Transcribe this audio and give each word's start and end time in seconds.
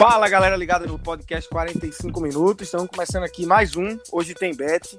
Fala 0.00 0.30
galera 0.30 0.56
ligada 0.56 0.86
no 0.86 0.98
podcast 0.98 1.46
45 1.50 2.22
minutos. 2.22 2.66
Estamos 2.68 2.88
começando 2.88 3.24
aqui 3.24 3.44
mais 3.44 3.76
um 3.76 3.98
Hoje 4.10 4.32
Tem 4.32 4.56
Bet. 4.56 4.96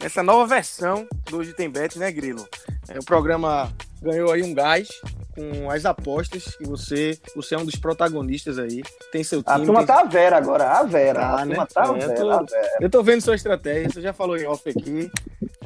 Essa 0.00 0.22
nova 0.22 0.46
versão 0.46 1.08
do 1.28 1.38
Hoje 1.38 1.52
Tem 1.52 1.68
Bet, 1.68 1.98
né, 1.98 2.12
Grilo? 2.12 2.46
É, 2.88 2.96
o 2.96 3.04
programa 3.04 3.72
ganhou 4.00 4.30
aí 4.30 4.44
um 4.44 4.54
gás 4.54 4.88
com 5.34 5.68
as 5.68 5.84
apostas 5.84 6.56
e 6.60 6.68
você, 6.68 7.18
você 7.34 7.56
é 7.56 7.58
um 7.58 7.64
dos 7.64 7.74
protagonistas 7.74 8.56
aí. 8.56 8.84
Tem 9.10 9.24
seu 9.24 9.42
time. 9.42 9.56
A 9.56 9.58
turma 9.58 9.78
tem... 9.78 9.86
tá 9.86 10.00
a 10.02 10.04
Vera 10.04 10.36
agora, 10.36 10.70
a 10.70 10.84
Vera. 10.84 11.18
Tá, 11.18 11.40
a 11.40 11.44
né? 11.44 11.56
turma 11.56 11.66
tá 11.66 11.82
a 11.82 11.88
É, 11.88 11.98
Vera, 11.98 12.12
eu, 12.12 12.14
tô, 12.14 12.30
a 12.30 12.42
Vera. 12.44 12.78
eu 12.80 12.90
tô 12.90 13.02
vendo 13.02 13.22
sua 13.22 13.34
estratégia, 13.34 13.90
você 13.90 14.00
já 14.00 14.12
falou 14.12 14.36
em 14.36 14.46
off 14.46 14.70
aqui. 14.70 15.10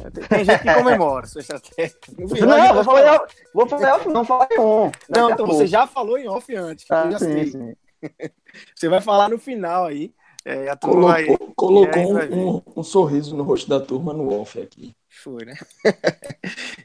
É, 0.03 0.11
Tem, 0.29 0.45
gente 0.47 0.63
que 0.63 0.73
comemora 0.75 1.27
sua 1.27 1.43
estratégia. 1.43 1.95
Final, 2.07 2.57
Não, 2.57 2.75
vou 2.75 2.85
falar, 2.85 3.03
em 3.03 3.11
off- 3.19 3.35
vou 3.53 3.69
falar 3.69 3.87
em 3.87 3.93
off, 3.93 4.09
não 4.09 4.25
falar 4.25 4.49
em 4.51 4.59
on. 4.59 4.91
Não, 5.11 5.31
então 5.31 5.47
você 5.47 5.67
já 5.67 5.87
falou 5.87 6.17
em 6.17 6.27
off 6.27 6.57
antes. 6.57 6.87
Ah, 6.91 7.11
sim, 7.19 7.19
sei. 7.19 7.47
sim. 7.49 7.75
Você 8.75 8.89
vai 8.89 9.01
falar 9.01 9.29
no 9.29 9.39
final 9.39 9.87
aí. 9.87 10.13
É, 10.45 10.69
a 10.71 10.77
turma 10.77 11.09
vai. 11.09 11.27
Colocou, 11.27 11.55
colocou 11.55 12.19
É, 12.19 12.23
aí 12.23 12.33
um, 12.33 12.63
um 12.77 12.83
sorriso 12.83 13.37
no 13.37 13.43
rosto 13.43 13.69
da 13.69 13.81
turma 13.81 14.13
no 14.15 14.41
off 14.41 14.61
aqui. 14.61 14.95
Foi, 15.09 15.45
né? 15.45 15.55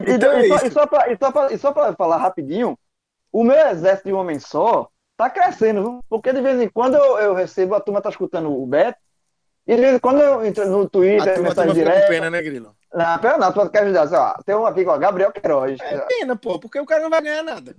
E, 0.05 0.11
então 0.13 0.31
é 0.31 0.45
e 0.45 0.47
só, 0.49 0.55
isso. 0.57 0.65
e 0.67 0.71
só 0.71 0.87
pra, 0.87 1.11
e 1.11 1.17
só 1.17 1.31
pra- 1.31 1.53
e 1.53 1.57
só 1.57 1.71
pra 1.71 1.93
falar 1.93 2.17
rapidinho, 2.17 2.77
o 3.31 3.43
meu 3.43 3.55
exército 3.69 4.09
de 4.09 4.13
um 4.13 4.17
homem 4.17 4.39
só 4.39 4.89
tá 5.15 5.29
crescendo, 5.29 5.81
viu? 5.81 5.99
Porque 6.09 6.33
de 6.33 6.41
vez 6.41 6.59
em 6.59 6.67
quando 6.67 6.95
eu, 6.95 7.17
eu 7.19 7.33
recebo, 7.33 7.75
a 7.75 7.79
turma 7.79 8.01
tá 8.01 8.09
escutando 8.09 8.51
o 8.51 8.65
Beto, 8.65 8.99
e 9.65 9.75
de 9.75 9.81
vez 9.81 9.95
em 9.95 9.99
quando 9.99 10.19
eu 10.19 10.45
entro 10.45 10.67
no 10.69 10.89
Twitter, 10.89 11.39
a 11.39 11.41
mensagem 11.41 11.73
fica 11.73 11.85
com 11.85 11.91
direta. 11.91 12.07
pena, 12.07 12.29
né, 12.29 12.41
Grilo? 12.41 12.75
Não, 12.93 13.19
pera 13.19 13.37
não, 13.37 13.53
turma 13.53 13.69
quer 13.69 13.83
ajudar. 13.83 14.37
Ó, 14.37 14.43
tem 14.43 14.55
um 14.55 14.65
aqui 14.65 14.83
com 14.83 14.97
Gabriel 14.99 15.31
Queiroz. 15.31 15.79
É 15.79 15.99
pena, 15.99 16.35
pô, 16.35 16.59
porque 16.59 16.79
o 16.79 16.85
cara 16.85 17.01
não 17.01 17.09
vai 17.09 17.21
ganhar 17.21 17.43
nada. 17.43 17.75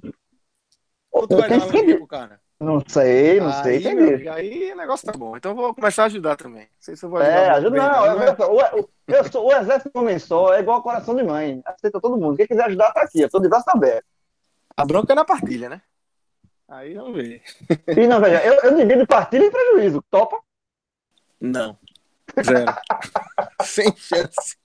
Ou 1.12 1.28
tu 1.28 1.34
Eu 1.34 1.38
vai 1.40 1.48
dar 1.48 1.56
uma 1.58 1.96
pro 1.96 2.06
cara? 2.06 2.40
Não 2.60 2.80
sei, 2.86 3.40
não 3.40 3.52
sei, 3.62 3.72
aí, 3.72 3.78
isso. 3.80 3.88
amigo, 3.88 4.30
aí 4.30 4.72
o 4.72 4.76
negócio 4.76 5.06
tá 5.06 5.12
bom. 5.18 5.36
Então 5.36 5.50
eu 5.52 5.56
vou 5.56 5.74
começar 5.74 6.04
a 6.04 6.06
ajudar 6.06 6.36
também. 6.36 6.62
Não 6.62 6.68
sei 6.80 6.96
se 6.96 7.04
eu 7.04 7.10
vou 7.10 7.18
ajudar. 7.18 7.36
É, 7.36 7.48
ajuda 7.50 7.70
bem, 7.70 7.80
não. 7.80 8.18
né? 8.18 8.36
eu, 8.38 8.78
eu- 8.78 8.90
eu 9.06 9.24
sou, 9.30 9.46
o 9.46 9.52
exército 9.52 9.90
de 9.92 9.98
homem 9.98 10.18
só 10.18 10.54
é 10.54 10.60
igual 10.60 10.82
coração 10.82 11.14
de 11.14 11.22
mãe. 11.22 11.60
Aceita 11.64 12.00
todo 12.00 12.16
mundo. 12.16 12.36
Quem 12.36 12.46
quiser 12.46 12.64
ajudar 12.64 12.92
tá 12.92 13.02
aqui, 13.02 13.20
eu 13.20 13.28
tô 13.28 13.38
de 13.40 13.48
braço 13.48 13.68
aberto. 13.68 14.06
A 14.76 14.84
bronca 14.84 15.12
é 15.12 15.16
na 15.16 15.24
partilha, 15.24 15.68
né? 15.68 15.82
Aí 16.68 16.94
vamos 16.94 17.14
ver. 17.14 17.42
E 17.88 18.06
não, 18.06 18.20
veja, 18.20 18.42
eu, 18.44 18.54
eu 18.62 18.76
divido 18.76 19.06
partilha 19.06 19.44
e 19.44 19.50
prejuízo. 19.50 20.02
Topa? 20.10 20.40
Não. 21.40 21.76
Zero. 22.42 22.72
Sem 23.62 23.94
chance. 23.96 24.56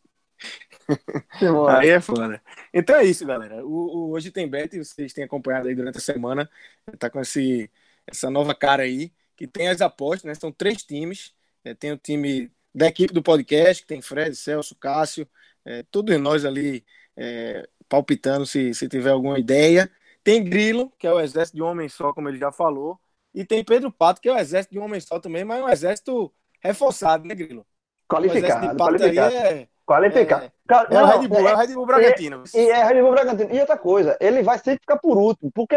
Aí 1.77 1.89
é 1.89 1.99
foda. 2.01 2.41
Então 2.73 2.95
é 2.95 3.03
isso, 3.03 3.25
galera. 3.25 3.63
O, 3.65 4.07
o 4.07 4.11
Hoje 4.11 4.31
Tem 4.31 4.47
Bet, 4.47 4.77
vocês 4.77 5.13
têm 5.13 5.23
acompanhado 5.23 5.67
aí 5.67 5.75
durante 5.75 5.97
a 5.97 6.01
semana. 6.01 6.49
Tá 6.97 7.09
com 7.09 7.19
esse, 7.19 7.69
essa 8.11 8.29
nova 8.29 8.53
cara 8.55 8.83
aí, 8.83 9.11
que 9.35 9.47
tem 9.47 9.67
as 9.67 9.81
apostas, 9.81 10.23
né? 10.23 10.35
São 10.35 10.51
três 10.51 10.83
times. 10.83 11.33
É, 11.63 11.73
tem 11.73 11.91
o 11.91 11.97
time 11.97 12.51
da 12.73 12.87
equipe 12.87 13.13
do 13.13 13.21
podcast, 13.23 13.83
que 13.83 13.87
tem 13.87 14.01
Fred, 14.01 14.35
Celso, 14.35 14.75
Cássio, 14.75 15.27
é, 15.65 15.83
todos 15.83 16.17
nós 16.19 16.45
ali 16.45 16.85
é, 17.17 17.67
palpitando 17.87 18.45
se, 18.45 18.73
se 18.73 18.87
tiver 18.87 19.11
alguma 19.11 19.39
ideia. 19.39 19.89
Tem 20.23 20.43
Grilo, 20.43 20.91
que 20.97 21.07
é 21.07 21.11
o 21.11 21.19
exército 21.19 21.57
de 21.57 21.63
um 21.63 21.67
homem 21.67 21.89
só, 21.89 22.13
como 22.13 22.29
ele 22.29 22.37
já 22.37 22.51
falou. 22.51 22.99
E 23.33 23.45
tem 23.45 23.63
Pedro 23.63 23.91
Pato, 23.91 24.21
que 24.21 24.29
é 24.29 24.33
o 24.33 24.37
exército 24.37 24.73
de 24.73 24.79
um 24.79 24.83
homem 24.83 24.99
só 24.99 25.19
também, 25.19 25.43
mas 25.43 25.59
é 25.59 25.63
um 25.63 25.69
exército 25.69 26.33
reforçado, 26.61 27.27
né, 27.27 27.35
Grilo? 27.35 27.65
Qualificado, 28.07 28.75
qualificado. 28.75 29.35
é, 29.35 29.67
Qualificado. 29.85 30.45
é, 30.45 30.51
Cara, 30.67 30.87
é 30.91 31.01
o 31.01 31.05
Red 31.05 31.27
Bull, 31.27 31.47
é 31.47 31.53
o 31.53 31.57
Red 31.57 31.73
Bull 31.73 31.85
Bragantino. 31.85 32.43
E 32.53 32.69
é 32.69 32.83
Red 32.83 33.01
Bull 33.01 33.11
Bragantino. 33.11 33.53
E 33.53 33.59
outra 33.59 33.77
coisa, 33.77 34.17
ele 34.19 34.43
vai 34.43 34.57
sempre 34.57 34.81
ficar 34.81 34.97
por 34.97 35.17
último, 35.17 35.51
porque 35.51 35.75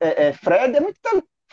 é, 0.00 0.28
é, 0.28 0.32
Fred 0.32 0.76
é 0.76 0.80
muito. 0.80 0.98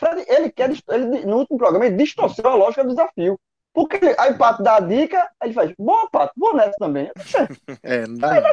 Fred, 0.02 0.24
ele 0.28 0.50
quer. 0.50 0.70
Ele, 0.88 1.24
no 1.26 1.36
último 1.38 1.58
programa, 1.58 1.86
ele 1.86 1.96
distorceu 1.96 2.46
a 2.48 2.54
lógica 2.54 2.82
do 2.82 2.90
desafio. 2.90 3.38
Porque 3.72 3.96
ele- 3.96 4.14
aí 4.18 4.32
o 4.32 4.36
Pato 4.38 4.62
dá 4.62 4.76
a 4.76 4.80
dica, 4.80 5.18
aí 5.40 5.48
ele 5.48 5.54
faz, 5.54 5.72
boa, 5.78 6.08
Pato, 6.10 6.32
vou 6.36 6.54
nessa 6.54 6.74
também. 6.78 7.10
É, 7.82 8.06
não 8.06 8.16
dá 8.18 8.40
não. 8.40 8.50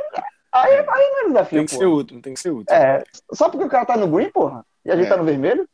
Aí, 0.51 0.73
aí 0.79 0.83
não 1.11 1.21
é 1.21 1.27
desafio, 1.27 1.59
Tem 1.59 1.65
que 1.65 1.73
pô. 1.73 1.79
ser 1.79 1.85
útil, 1.85 2.21
tem 2.21 2.33
que 2.33 2.39
ser 2.39 2.49
útil. 2.51 2.73
É, 2.75 3.03
só 3.33 3.49
porque 3.49 3.65
o 3.65 3.69
cara 3.69 3.85
tá 3.85 3.95
no 3.97 4.07
green, 4.07 4.29
porra, 4.31 4.65
e 4.85 4.89
a 4.91 4.95
gente 4.95 5.05
É. 5.05 5.09
tá 5.09 5.17
no 5.17 5.23
vermelho. 5.23 5.67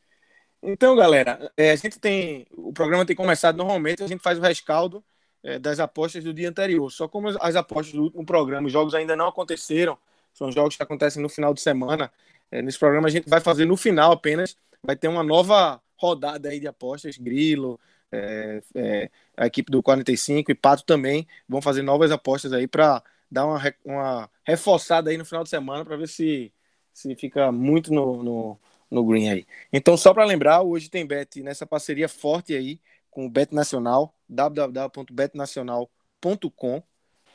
Então, 0.61 0.95
galera, 0.95 1.51
é, 1.55 1.71
a 1.71 1.75
gente 1.75 1.99
tem. 1.99 2.47
O 2.51 2.73
programa 2.73 3.05
tem 3.05 3.15
começado 3.15 3.55
normalmente, 3.55 4.03
a 4.03 4.07
gente 4.07 4.21
faz 4.23 4.37
o 4.39 4.41
rescaldo 4.41 5.03
é, 5.43 5.59
das 5.59 5.79
apostas 5.79 6.23
do 6.23 6.33
dia 6.33 6.49
anterior. 6.49 6.91
Só 6.91 7.07
como 7.07 7.27
as, 7.27 7.37
as 7.39 7.55
apostas 7.55 7.93
do 7.93 8.03
último 8.03 8.25
programa, 8.25 8.65
os 8.67 8.73
jogos 8.73 8.95
ainda 8.95 9.15
não 9.15 9.27
aconteceram, 9.27 9.95
são 10.33 10.51
jogos 10.51 10.75
que 10.75 10.81
acontecem 10.83 11.21
no 11.21 11.29
final 11.29 11.53
de 11.53 11.61
semana. 11.61 12.11
é, 12.51 12.61
nesse 12.61 12.79
programa 12.79 13.07
a 13.07 13.11
gente 13.11 13.29
vai 13.29 13.39
fazer 13.39 13.65
no 13.65 13.77
final 13.77 14.11
apenas, 14.11 14.57
vai 14.85 14.95
ter 14.95 15.07
uma 15.07 15.23
nova 15.23 15.81
rodada 15.97 16.49
aí 16.49 16.59
de 16.59 16.67
apostas, 16.67 17.17
Grilo, 17.17 17.79
é, 18.11 18.61
é, 18.75 19.09
a 19.35 19.47
equipe 19.47 19.71
do 19.71 19.81
45 19.81 20.51
e 20.51 20.55
Pato 20.55 20.83
também 20.85 21.27
vão 21.47 21.59
fazer 21.61 21.81
novas 21.81 22.11
apostas 22.11 22.53
aí 22.53 22.67
para 22.67 23.01
dar 23.29 23.45
uma, 23.45 23.61
uma 23.83 24.29
reforçada 24.43 25.09
aí 25.09 25.17
no 25.17 25.25
final 25.25 25.43
de 25.43 25.49
semana 25.49 25.83
para 25.83 25.97
ver 25.97 26.07
se, 26.07 26.53
se 26.93 27.15
fica 27.15 27.51
muito 27.51 27.91
no, 27.93 28.23
no, 28.23 28.59
no 28.89 29.05
green 29.05 29.29
aí. 29.29 29.45
Então, 29.73 29.97
só 29.97 30.13
para 30.13 30.23
lembrar, 30.25 30.61
hoje 30.61 30.89
tem 30.89 31.05
bet 31.05 31.41
nessa 31.41 31.65
parceria 31.65 32.07
forte 32.07 32.55
aí 32.55 32.79
com 33.09 33.25
o 33.25 33.29
Bet 33.29 33.53
Nacional, 33.55 34.13
www.betnacional.com. 34.27 36.83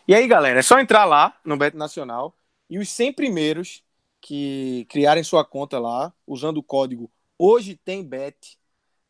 E 0.07 0.15
aí, 0.15 0.29
galera, 0.29 0.61
é 0.61 0.63
só 0.63 0.79
entrar 0.79 1.07
lá 1.07 1.41
no 1.45 1.57
Bet 1.57 1.75
Nacional 1.77 2.37
e 2.69 2.79
os 2.79 2.89
100 2.91 3.15
primeiros 3.15 3.83
que 4.21 4.87
criarem 4.91 5.25
sua 5.25 5.45
conta 5.45 5.79
lá, 5.79 6.13
usando 6.27 6.59
o 6.59 6.63
código 6.63 7.11
Hoje 7.43 7.75
Tem 7.75 8.05
Bet, 8.05 8.59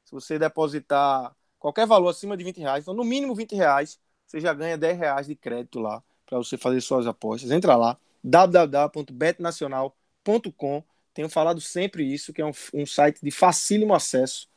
se 0.05 0.13
você 0.13 0.39
depositar 0.39 1.35
qualquer 1.59 1.85
valor 1.85 2.11
acima 2.11 2.37
de 2.37 2.45
20 2.45 2.61
reais, 2.61 2.85
então 2.85 2.95
no 2.95 3.03
mínimo 3.03 3.35
20 3.35 3.57
reais, 3.57 3.99
você 4.25 4.39
já 4.39 4.55
ganha 4.55 4.79
10 4.79 4.97
reais 4.97 5.27
de 5.27 5.35
crédito 5.35 5.81
lá 5.81 6.01
para 6.25 6.39
você 6.39 6.57
fazer 6.57 6.81
suas 6.81 7.09
apostas. 7.09 7.51
Entra 7.51 7.75
lá, 7.75 7.99
www.betnacional.com. 8.23 10.85
Tenho 11.13 11.29
falado 11.29 11.61
sempre 11.61 12.05
isso, 12.05 12.33
que 12.33 12.41
é 12.41 12.47
um, 12.47 12.53
um 12.73 12.87
site 12.87 13.19
de 13.21 13.33
facílimo 13.33 13.95
acesso. 13.95 14.49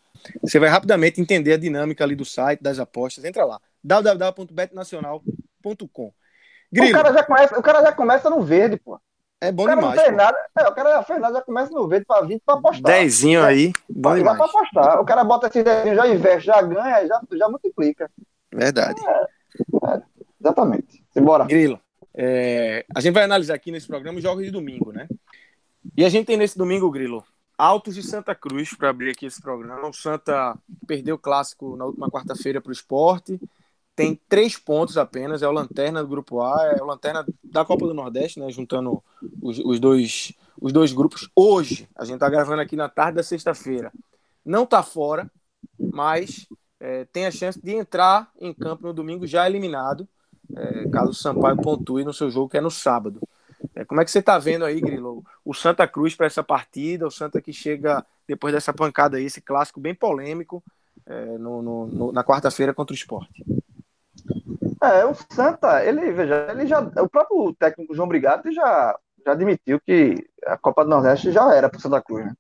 Você 0.43 0.59
vai 0.59 0.69
rapidamente 0.69 1.19
entender 1.19 1.53
a 1.53 1.57
dinâmica 1.57 2.03
ali 2.03 2.15
do 2.15 2.25
site, 2.25 2.61
das 2.61 2.77
apostas. 2.77 3.25
Entra 3.25 3.43
lá, 3.43 3.59
www.betnacional.com. 3.83 6.13
O 6.71 6.91
cara, 6.91 7.11
já 7.11 7.23
começa, 7.23 7.57
o 7.57 7.63
cara 7.63 7.81
já 7.81 7.91
começa 7.91 8.29
no 8.29 8.43
verde, 8.43 8.77
pô. 8.77 9.01
É 9.47 9.49
O 9.49 9.53
bom 9.53 9.65
cara 9.65 9.75
demais. 9.81 9.95
não 9.95 10.01
fez 10.03 10.11
pô. 10.11 10.17
nada. 10.23 10.37
É, 10.59 10.67
o 10.67 10.73
cara 10.73 10.89
já 10.91 11.03
fez 11.03 11.19
nada, 11.21 11.33
já 11.35 11.41
começa 11.41 11.71
no 11.71 11.87
verde 11.87 12.05
pra 12.05 12.21
vir 12.21 12.41
pra 12.45 12.55
apostar. 12.55 12.91
Dezinho 12.93 13.43
aí, 13.43 13.71
bom 13.89 14.11
Já 14.11 14.15
demais. 14.17 14.37
pra 14.37 14.45
apostar. 14.47 15.01
O 15.01 15.05
cara 15.05 15.23
bota 15.23 15.47
esses 15.47 15.63
desenhos, 15.63 15.95
já 15.97 16.07
investe, 16.07 16.45
já 16.47 16.61
ganha, 16.61 17.07
já, 17.07 17.21
já 17.33 17.49
multiplica. 17.49 18.09
Verdade. 18.53 19.01
Exatamente. 20.39 21.03
Simbora. 21.11 21.45
Grilo, 21.45 21.79
é, 22.13 22.85
a 22.95 22.99
gente 23.01 23.13
vai 23.13 23.23
analisar 23.23 23.53
aqui 23.55 23.71
nesse 23.71 23.87
programa 23.87 24.17
os 24.17 24.23
jogos 24.23 24.43
de 24.45 24.51
domingo, 24.51 24.91
né? 24.91 25.07
E 25.95 26.03
a 26.05 26.09
gente 26.09 26.25
tem 26.27 26.37
nesse 26.37 26.57
domingo, 26.57 26.89
Grilo, 26.89 27.23
Altos 27.57 27.95
de 27.95 28.03
Santa 28.03 28.33
Cruz 28.33 28.73
para 28.73 28.89
abrir 28.89 29.11
aqui 29.11 29.25
esse 29.25 29.41
programa. 29.41 29.87
O 29.87 29.93
Santa 29.93 30.55
perdeu 30.87 31.15
o 31.15 31.19
clássico 31.19 31.75
na 31.75 31.85
última 31.85 32.09
quarta-feira 32.09 32.61
para 32.61 32.69
o 32.69 32.73
esporte. 32.73 33.39
Tem 33.95 34.19
três 34.27 34.57
pontos 34.57 34.97
apenas, 34.97 35.43
é 35.43 35.47
o 35.47 35.51
lanterna 35.51 36.01
do 36.01 36.09
grupo 36.09 36.41
A, 36.41 36.73
é 36.77 36.81
o 36.81 36.85
lanterna 36.85 37.25
da 37.43 37.63
Copa 37.63 37.85
do 37.85 37.93
Nordeste, 37.93 38.39
né? 38.39 38.49
Juntando 38.49 39.03
os, 39.41 39.59
os 39.59 39.79
dois, 39.79 40.33
os 40.59 40.73
dois 40.73 40.91
grupos. 40.91 41.29
Hoje, 41.35 41.87
a 41.95 42.03
gente 42.03 42.19
tá 42.19 42.29
gravando 42.29 42.61
aqui 42.61 42.75
na 42.75 42.89
tarde 42.89 43.17
da 43.17 43.23
sexta-feira. 43.23 43.91
Não 44.43 44.65
tá 44.65 44.81
fora, 44.81 45.31
mas 45.77 46.47
é, 46.79 47.05
tem 47.05 47.25
a 47.25 47.31
chance 47.31 47.61
de 47.61 47.71
entrar 47.71 48.31
em 48.39 48.53
campo 48.53 48.87
no 48.87 48.93
domingo 48.93 49.27
já 49.27 49.47
eliminado, 49.47 50.07
é, 50.55 50.89
caso 50.89 51.11
o 51.11 51.13
Sampaio 51.13 51.57
pontue 51.57 52.03
no 52.03 52.13
seu 52.13 52.29
jogo, 52.29 52.49
que 52.49 52.57
é 52.57 52.61
no 52.61 52.71
sábado. 52.71 53.21
É, 53.75 53.85
como 53.85 54.01
é 54.01 54.05
que 54.05 54.11
você 54.11 54.19
está 54.19 54.37
vendo 54.37 54.65
aí, 54.65 54.81
Grilo, 54.81 55.23
o 55.45 55.53
Santa 55.53 55.87
Cruz 55.87 56.15
para 56.15 56.25
essa 56.25 56.43
partida, 56.43 57.07
o 57.07 57.11
Santa 57.11 57.41
que 57.41 57.53
chega 57.53 58.05
depois 58.27 58.53
dessa 58.53 58.73
pancada 58.73 59.17
aí, 59.17 59.25
esse 59.25 59.39
clássico 59.39 59.79
bem 59.79 59.95
polêmico, 59.95 60.63
é, 61.05 61.37
no, 61.37 61.61
no, 61.61 61.87
no, 61.87 62.11
na 62.11 62.23
quarta-feira 62.23 62.73
contra 62.73 62.93
o 62.93 62.95
esporte? 62.95 63.43
É, 64.83 65.05
o 65.05 65.15
Santa, 65.31 65.83
ele, 65.85 66.11
veja, 66.11 66.47
ele 66.51 66.67
já. 66.67 66.81
O 66.81 67.09
próprio 67.09 67.55
técnico 67.55 67.95
João 67.95 68.07
Brigatti 68.07 68.51
já, 68.51 68.99
já 69.25 69.31
admitiu 69.31 69.79
que 69.79 70.27
a 70.45 70.57
Copa 70.57 70.83
do 70.83 70.89
Nordeste 70.89 71.31
já 71.31 71.53
era 71.55 71.69
para 71.69 71.79
Santa 71.79 72.01
Cruz, 72.01 72.25
né? 72.25 72.33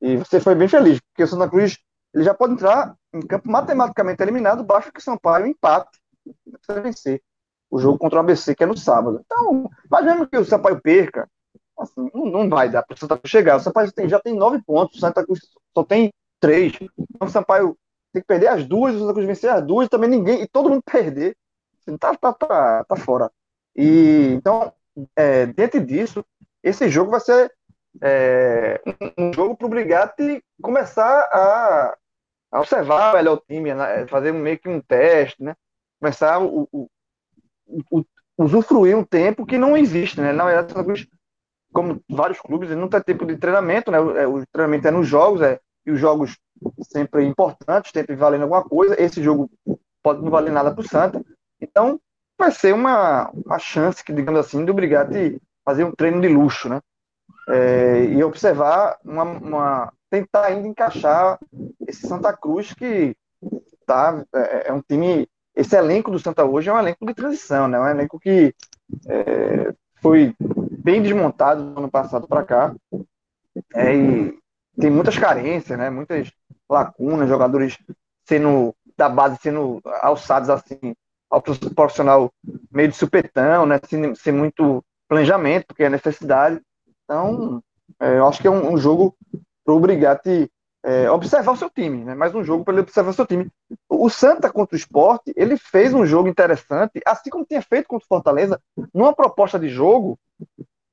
E 0.00 0.16
você 0.16 0.40
foi 0.40 0.56
bem 0.56 0.66
feliz, 0.68 1.00
porque 1.00 1.22
o 1.22 1.28
Santa 1.28 1.48
Cruz 1.48 1.78
ele 2.12 2.24
já 2.24 2.34
pode 2.34 2.54
entrar 2.54 2.96
em 3.14 3.20
campo 3.20 3.48
matematicamente 3.50 4.22
eliminado, 4.22 4.64
basta 4.64 4.90
que 4.90 4.98
o 4.98 5.02
Sampaio 5.02 5.46
empate 5.46 5.90
para 6.66 6.80
vencer 6.80 7.22
o 7.70 7.78
jogo 7.78 7.98
contra 7.98 8.18
o 8.18 8.20
ABC, 8.20 8.54
que 8.54 8.64
é 8.64 8.66
no 8.66 8.76
sábado. 8.76 9.20
Então, 9.24 9.70
mas 9.88 10.04
mesmo 10.04 10.26
que 10.26 10.36
o 10.36 10.44
Sampaio 10.44 10.80
perca, 10.80 11.28
assim, 11.78 12.10
não, 12.12 12.26
não 12.26 12.48
vai 12.48 12.68
dar 12.68 12.82
para 12.82 12.94
o 12.94 12.98
Santa 12.98 13.16
Cruz 13.16 13.30
chegar. 13.30 13.56
O 13.56 13.60
Sampaio 13.60 13.92
tem, 13.92 14.08
já 14.08 14.18
tem 14.18 14.34
nove 14.34 14.60
pontos, 14.62 14.96
o 14.96 15.00
Santa 15.00 15.24
Cruz 15.24 15.40
só 15.72 15.84
tem 15.84 16.12
três. 16.40 16.72
Então, 16.98 17.28
o 17.28 17.30
Sampaio 17.30 17.76
tem 18.12 18.22
que 18.22 18.26
perder 18.26 18.48
as 18.48 18.66
duas, 18.66 18.94
o 18.94 19.00
Santa 19.00 19.12
Cruz 19.12 19.26
vencer 19.26 19.50
as 19.50 19.64
duas, 19.64 19.88
também 19.88 20.10
ninguém, 20.10 20.42
e 20.42 20.48
todo 20.48 20.68
mundo 20.70 20.82
perder, 20.82 21.36
tá, 21.98 22.14
tá, 22.14 22.32
tá, 22.32 22.84
tá 22.84 22.96
fora. 22.96 23.30
E 23.74 24.32
então, 24.32 24.72
é, 25.14 25.46
dentro 25.46 25.84
disso, 25.84 26.24
esse 26.62 26.88
jogo 26.88 27.10
vai 27.10 27.20
ser 27.20 27.52
é, 28.02 28.80
um, 29.18 29.32
jogo 29.32 29.56
para 29.56 29.66
o 29.66 29.70
Brigatti 29.70 30.42
começar 30.62 31.20
a, 31.32 31.96
a 32.52 32.60
observar 32.60 33.14
melhor 33.14 33.36
o 33.36 33.42
time, 33.46 33.74
né? 33.74 34.06
fazer 34.06 34.32
meio 34.32 34.58
que 34.58 34.68
um 34.68 34.80
teste, 34.80 35.42
né? 35.42 35.54
Começar 36.00 36.40
o, 36.42 36.90
usufruir 38.38 38.96
um 38.96 39.04
tempo 39.04 39.46
que 39.46 39.58
não 39.58 39.76
existe, 39.76 40.20
né? 40.20 40.32
Na 40.32 40.44
verdade, 40.44 40.72
Santa 40.72 41.08
como 41.72 42.02
vários 42.08 42.40
clubes, 42.40 42.70
não 42.70 42.88
tem 42.88 43.02
tempo 43.02 43.26
de 43.26 43.36
treinamento, 43.36 43.90
né? 43.90 44.00
O, 44.00 44.16
é, 44.16 44.26
o 44.26 44.46
treinamento 44.46 44.88
é 44.88 44.90
nos 44.90 45.06
jogos, 45.06 45.42
é, 45.42 45.60
e 45.84 45.90
os 45.90 46.00
jogos 46.00 46.38
sempre 46.82 47.24
importantes, 47.24 47.92
sempre 47.92 48.16
valendo 48.16 48.42
alguma 48.42 48.64
coisa. 48.64 49.00
Esse 49.00 49.22
jogo 49.22 49.50
pode 50.02 50.22
não 50.22 50.30
valer 50.30 50.52
nada 50.52 50.72
para 50.72 50.80
o 50.80 50.88
Santa. 50.88 51.22
Então, 51.60 52.00
vai 52.38 52.50
ser 52.50 52.74
uma, 52.74 53.30
uma 53.30 53.58
chance, 53.58 54.04
que, 54.04 54.12
digamos 54.12 54.40
assim, 54.40 54.64
do 54.64 54.74
Brigatti 54.74 55.40
fazer 55.64 55.84
um 55.84 55.92
treino 55.92 56.20
de 56.20 56.28
luxo, 56.28 56.68
né? 56.68 56.80
É, 57.48 58.04
e 58.04 58.22
observar 58.22 58.98
uma, 59.04 59.22
uma, 59.22 59.92
tentar 60.10 60.46
ainda 60.46 60.66
encaixar 60.66 61.38
esse 61.86 62.06
Santa 62.06 62.36
Cruz 62.36 62.72
que 62.72 63.16
tá 63.86 64.24
é, 64.34 64.68
é, 64.68 64.72
um 64.72 64.80
time 64.80 65.28
esse 65.54 65.76
elenco 65.76 66.10
do 66.10 66.18
Santa 66.18 66.44
hoje 66.44 66.68
é 66.68 66.72
um 66.72 66.78
elenco 66.78 67.06
de 67.06 67.14
transição 67.14 67.68
né? 67.68 67.78
Um 67.78 67.88
elenco 67.88 68.18
que 68.18 68.54
é, 69.08 69.72
foi 70.02 70.34
bem 70.38 71.00
desmontado 71.02 71.62
no 71.62 71.78
ano 71.78 71.90
passado 71.90 72.26
para 72.26 72.44
cá. 72.44 72.74
É, 73.74 73.94
e 73.94 74.38
tem 74.78 74.90
muitas 74.90 75.16
carências 75.16 75.78
né? 75.78 75.88
Muitas 75.88 76.30
lacunas 76.68 77.28
jogadores 77.28 77.78
sendo 78.24 78.74
da 78.96 79.08
base 79.08 79.38
sendo 79.40 79.80
alçados 80.02 80.50
assim 80.50 80.96
ao 81.30 81.42
profissional 81.42 82.32
meio 82.70 82.88
de 82.88 82.96
supetão, 82.96 83.66
né? 83.66 83.80
Sem, 83.88 84.14
sem 84.14 84.32
muito 84.32 84.84
planejamento, 85.08 85.66
porque 85.66 85.84
é 85.84 85.90
necessidade. 85.90 86.60
Então, 87.04 87.62
é, 88.00 88.18
eu 88.18 88.26
acho 88.26 88.40
que 88.40 88.48
é 88.48 88.50
um, 88.50 88.74
um 88.74 88.78
jogo 88.78 89.16
para 89.64 89.74
o 89.74 89.80
Brigatti 89.80 90.50
é, 90.86 91.10
observar 91.10 91.52
o 91.52 91.56
seu 91.56 91.68
time, 91.68 92.04
né? 92.04 92.14
Mais 92.14 92.32
um 92.34 92.44
jogo 92.44 92.64
para 92.64 92.74
ele 92.74 92.82
observar 92.82 93.10
o 93.10 93.14
seu 93.14 93.26
time. 93.26 93.50
O 93.88 94.08
Santa 94.08 94.52
contra 94.52 94.76
o 94.76 94.78
Esporte, 94.78 95.32
ele 95.36 95.56
fez 95.56 95.92
um 95.92 96.06
jogo 96.06 96.28
interessante, 96.28 97.00
assim 97.04 97.28
como 97.28 97.44
tinha 97.44 97.60
feito 97.60 97.88
contra 97.88 98.04
o 98.04 98.08
Fortaleza, 98.08 98.60
numa 98.94 99.12
proposta 99.12 99.58
de 99.58 99.68
jogo 99.68 100.16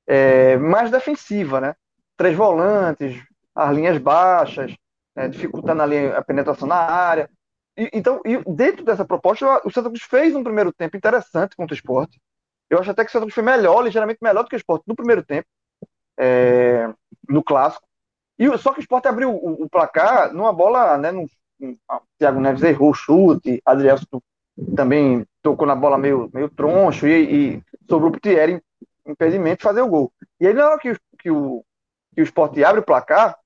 é, 0.07 0.57
mais 0.57 0.89
defensiva, 0.89 1.61
né? 1.61 1.75
Três 2.17 2.35
volantes, 2.35 3.23
as 3.53 3.75
linhas 3.75 3.99
baixas, 3.99 4.75
é, 5.15 5.27
dificultando 5.27 5.83
a 5.83 6.21
penetração 6.23 6.67
na 6.67 6.75
área. 6.75 7.29
E, 7.77 7.89
então, 7.93 8.21
e 8.25 8.37
dentro 8.45 8.85
dessa 8.85 9.03
proposta, 9.03 9.61
o 9.65 9.71
Santa 9.71 9.89
Cruz 9.89 10.03
fez 10.03 10.35
um 10.35 10.43
primeiro 10.43 10.71
tempo 10.71 10.95
interessante 10.95 11.55
contra 11.55 11.73
o 11.73 11.77
esporte. 11.77 12.21
Eu 12.69 12.79
acho 12.79 12.91
até 12.91 13.03
que 13.03 13.09
o 13.09 13.11
Santa 13.11 13.25
Cruz 13.25 13.33
foi 13.33 13.43
melhor, 13.43 13.83
ligeiramente 13.83 14.19
melhor 14.21 14.43
do 14.43 14.49
que 14.49 14.55
o 14.55 14.57
esporte 14.57 14.83
no 14.87 14.95
primeiro 14.95 15.23
tempo, 15.23 15.47
é, 16.17 16.87
no 17.27 17.43
clássico. 17.43 17.85
E, 18.37 18.57
só 18.57 18.73
que 18.73 18.79
o 18.79 18.81
esporte 18.81 19.07
abriu 19.07 19.31
o, 19.31 19.63
o 19.63 19.69
placar 19.69 20.33
numa 20.33 20.53
bola, 20.53 20.97
né? 20.97 21.11
No, 21.11 21.27
no, 21.59 21.77
Thiago 22.17 22.39
Neves 22.39 22.63
errou 22.63 22.91
o 22.91 22.93
chute, 22.93 23.61
Adrielson 23.65 24.21
também 24.75 25.25
tocou 25.41 25.65
na 25.65 25.75
bola 25.75 25.97
meio, 25.97 26.29
meio 26.33 26.49
troncho 26.49 27.07
e, 27.07 27.55
e 27.55 27.63
sobrou 27.89 28.11
pro 28.11 28.19
Thierry 28.19 28.61
impedimento 29.05 29.63
fazer 29.63 29.81
o 29.81 29.87
gol. 29.87 30.13
E 30.39 30.47
aí, 30.47 30.53
na 30.53 30.69
hora 30.69 30.79
que, 30.79 30.95
que, 31.19 31.31
o, 31.31 31.63
que 32.13 32.21
o 32.21 32.23
esporte 32.23 32.63
abre 32.63 32.81
o 32.81 32.85
placar, 32.85 33.37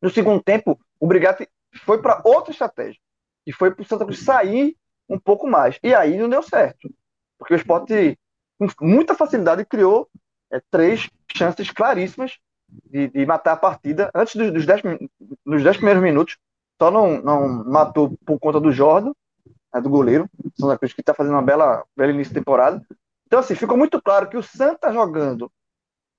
no 0.00 0.10
segundo 0.10 0.42
tempo, 0.42 0.78
o 0.98 1.06
Brigatti 1.06 1.48
foi 1.84 2.00
para 2.00 2.22
outra 2.24 2.52
estratégia 2.52 3.00
e 3.46 3.52
foi 3.52 3.70
para 3.70 3.82
o 3.82 3.84
Santa 3.84 4.04
Cruz 4.04 4.20
sair 4.20 4.76
um 5.08 5.18
pouco 5.18 5.46
mais. 5.46 5.78
E 5.82 5.94
aí 5.94 6.16
não 6.18 6.28
deu 6.28 6.42
certo. 6.42 6.92
Porque 7.38 7.54
o 7.54 7.56
esporte, 7.56 8.18
com 8.58 8.86
muita 8.86 9.14
facilidade, 9.14 9.64
criou 9.64 10.08
é, 10.50 10.60
três 10.70 11.08
chances 11.34 11.70
claríssimas 11.70 12.38
de, 12.90 13.08
de, 13.08 13.26
matar 13.26 13.52
a 13.52 13.56
partida 13.56 14.10
antes 14.14 14.34
dos, 14.36 14.52
dos, 14.52 14.66
dez, 14.66 14.82
dos 15.44 15.62
dez 15.62 15.76
primeiros 15.76 16.02
minutos. 16.02 16.36
Só 16.80 16.90
não, 16.90 17.22
não 17.22 17.64
matou 17.64 18.16
por 18.26 18.38
conta 18.38 18.60
do 18.60 18.72
Jordan, 18.72 19.12
né, 19.72 19.80
do 19.80 19.88
goleiro, 19.88 20.28
Santa 20.58 20.78
Cruz, 20.78 20.92
que 20.92 21.00
está 21.00 21.14
fazendo 21.14 21.34
uma 21.34 21.42
bela, 21.42 21.84
bela 21.96 22.12
início 22.12 22.32
de 22.32 22.40
temporada. 22.40 22.84
Então, 23.26 23.38
assim, 23.38 23.54
ficou 23.54 23.76
muito 23.76 24.00
claro 24.02 24.28
que 24.28 24.36
o 24.36 24.42
Santa 24.42 24.92
jogando 24.92 25.50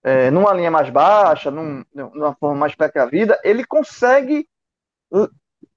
é, 0.04 0.32
numa 0.32 0.54
linha 0.54 0.72
mais 0.72 0.90
baixa, 0.90 1.52
num, 1.52 1.84
numa 1.94 2.34
forma 2.36 2.56
mais 2.56 2.76
precavida, 2.76 3.40
ele 3.44 3.66
consegue, 3.66 4.48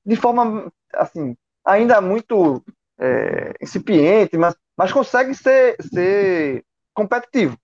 de 0.05 0.17
forma 0.17 0.73
assim, 0.95 1.37
ainda 1.65 2.01
muito 2.01 2.63
é, 2.99 3.55
incipiente, 3.61 4.37
mas, 4.37 4.55
mas 4.77 4.93
consegue 4.93 5.35
ser, 5.35 5.77
ser 5.83 6.65
competitivo. 6.95 7.57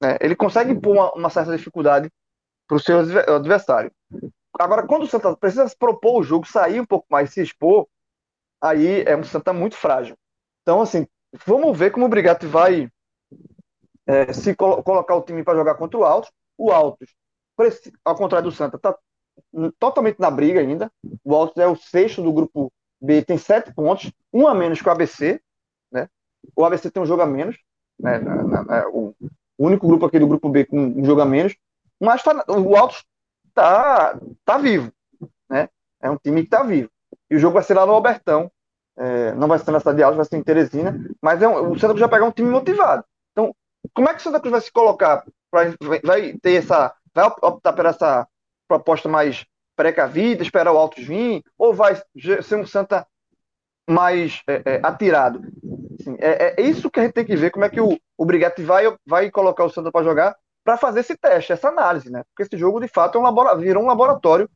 Né? 0.00 0.18
Ele 0.20 0.36
consegue 0.36 0.74
pôr 0.74 0.92
uma, 0.92 1.12
uma 1.12 1.30
certa 1.30 1.56
dificuldade 1.56 2.10
para 2.66 2.76
o 2.76 2.80
seu 2.80 3.00
adversário. 3.34 3.92
Agora, 4.58 4.86
quando 4.86 5.02
o 5.02 5.06
Santa 5.06 5.36
precisa 5.36 5.66
se 5.68 5.76
propor 5.76 6.20
o 6.20 6.22
jogo, 6.22 6.46
sair 6.46 6.80
um 6.80 6.86
pouco 6.86 7.06
mais, 7.10 7.30
se 7.32 7.42
expor, 7.42 7.86
aí 8.60 9.02
é 9.02 9.16
um 9.16 9.24
Santa 9.24 9.52
muito 9.52 9.76
frágil. 9.76 10.16
Então, 10.62 10.80
assim, 10.80 11.06
vamos 11.44 11.76
ver 11.76 11.90
como 11.90 12.06
o 12.06 12.08
Brigatti 12.08 12.46
vai 12.46 12.88
é, 14.06 14.32
se 14.32 14.54
colo 14.54 14.82
colocar 14.82 15.14
o 15.14 15.22
time 15.22 15.42
para 15.42 15.56
jogar 15.56 15.74
contra 15.74 15.98
o 15.98 16.04
Altos. 16.04 16.30
O 16.56 16.70
Altos, 16.70 17.14
ao 18.04 18.14
contrário 18.14 18.48
do 18.48 18.54
Santa, 18.54 18.76
está 18.76 18.96
totalmente 19.78 20.20
na 20.20 20.30
briga 20.30 20.60
ainda. 20.60 20.90
O 21.24 21.34
Altos 21.34 21.56
é 21.56 21.66
o 21.66 21.76
sexto 21.76 22.22
do 22.22 22.32
grupo 22.32 22.72
B, 23.00 23.22
tem 23.22 23.38
sete 23.38 23.72
pontos, 23.72 24.12
um 24.32 24.46
a 24.46 24.54
menos 24.54 24.80
que 24.80 24.88
o 24.88 24.92
ABC. 24.92 25.40
Né? 25.92 26.08
O 26.56 26.64
ABC 26.64 26.90
tem 26.90 27.02
um 27.02 27.06
jogo 27.06 27.22
a 27.22 27.26
menos. 27.26 27.56
Né? 27.98 28.18
Na, 28.18 28.42
na, 28.42 28.64
na, 28.64 28.88
o 28.88 29.14
único 29.58 29.86
grupo 29.86 30.06
aqui 30.06 30.18
do 30.18 30.26
grupo 30.26 30.48
B 30.48 30.64
com 30.64 30.78
um 30.78 31.04
jogo 31.04 31.20
a 31.20 31.26
menos. 31.26 31.54
Mas 32.00 32.22
tá, 32.22 32.44
o 32.48 32.76
Altos 32.76 33.04
tá, 33.54 34.18
tá 34.44 34.58
vivo. 34.58 34.92
Né? 35.48 35.68
É 36.00 36.10
um 36.10 36.16
time 36.16 36.42
que 36.42 36.48
tá 36.48 36.62
vivo. 36.62 36.90
E 37.30 37.36
o 37.36 37.38
jogo 37.38 37.54
vai 37.54 37.62
ser 37.62 37.74
lá 37.74 37.86
no 37.86 37.92
Albertão. 37.92 38.50
É, 38.96 39.32
não 39.34 39.48
vai 39.48 39.58
ser 39.58 39.70
na 39.70 39.80
cidade 39.80 39.98
de 39.98 40.02
Altos, 40.02 40.16
vai 40.16 40.26
ser 40.26 40.36
em 40.36 40.42
Teresina. 40.42 40.98
Mas 41.20 41.42
é 41.42 41.48
um, 41.48 41.72
o 41.72 41.78
Santa 41.78 41.94
Cruz 41.94 42.00
vai 42.00 42.10
pegar 42.10 42.26
um 42.26 42.32
time 42.32 42.50
motivado. 42.50 43.04
Então, 43.32 43.54
como 43.92 44.08
é 44.08 44.14
que 44.14 44.20
o 44.20 44.22
Santa 44.22 44.40
Cruz 44.40 44.52
vai 44.52 44.60
se 44.60 44.72
colocar? 44.72 45.24
Pra, 45.50 45.64
vai 46.02 46.34
ter 46.38 46.54
essa. 46.62 46.94
Vai 47.14 47.26
optar 47.26 47.72
por 47.72 47.86
essa 47.86 48.26
proposta 48.74 49.08
mais 49.08 49.44
precavida, 49.76 50.42
esperar 50.42 50.72
o 50.72 50.78
Altos 50.78 51.04
vir, 51.04 51.42
ou 51.58 51.74
vai 51.74 52.00
ser 52.42 52.56
um 52.56 52.66
Santa 52.66 53.06
mais 53.88 54.42
é, 54.46 54.62
é, 54.64 54.80
atirado? 54.82 55.40
Assim, 56.00 56.16
é, 56.18 56.54
é, 56.60 56.62
isso 56.62 56.90
que 56.90 57.00
a 57.00 57.02
gente 57.02 57.12
tem 57.12 57.24
que 57.24 57.36
ver, 57.36 57.50
como 57.50 57.64
é 57.64 57.68
que 57.68 57.80
o, 57.80 57.98
o 58.16 58.24
Brigatti 58.24 58.62
vai, 58.62 58.84
vai 59.06 59.30
colocar 59.30 59.64
o 59.64 59.70
Santa 59.70 59.90
para 59.90 60.04
jogar 60.04 60.36
para 60.64 60.78
fazer 60.78 61.00
esse 61.00 61.14
teste, 61.14 61.52
essa 61.52 61.68
análise, 61.68 62.10
né? 62.10 62.24
Porque 62.30 62.42
esse 62.42 62.58
jogo, 62.58 62.80
de 62.80 62.88
fato, 62.88 63.18
é 63.18 63.20
um 63.20 63.58
virou 63.58 63.82
um 63.82 63.86
laboratório 63.86 64.48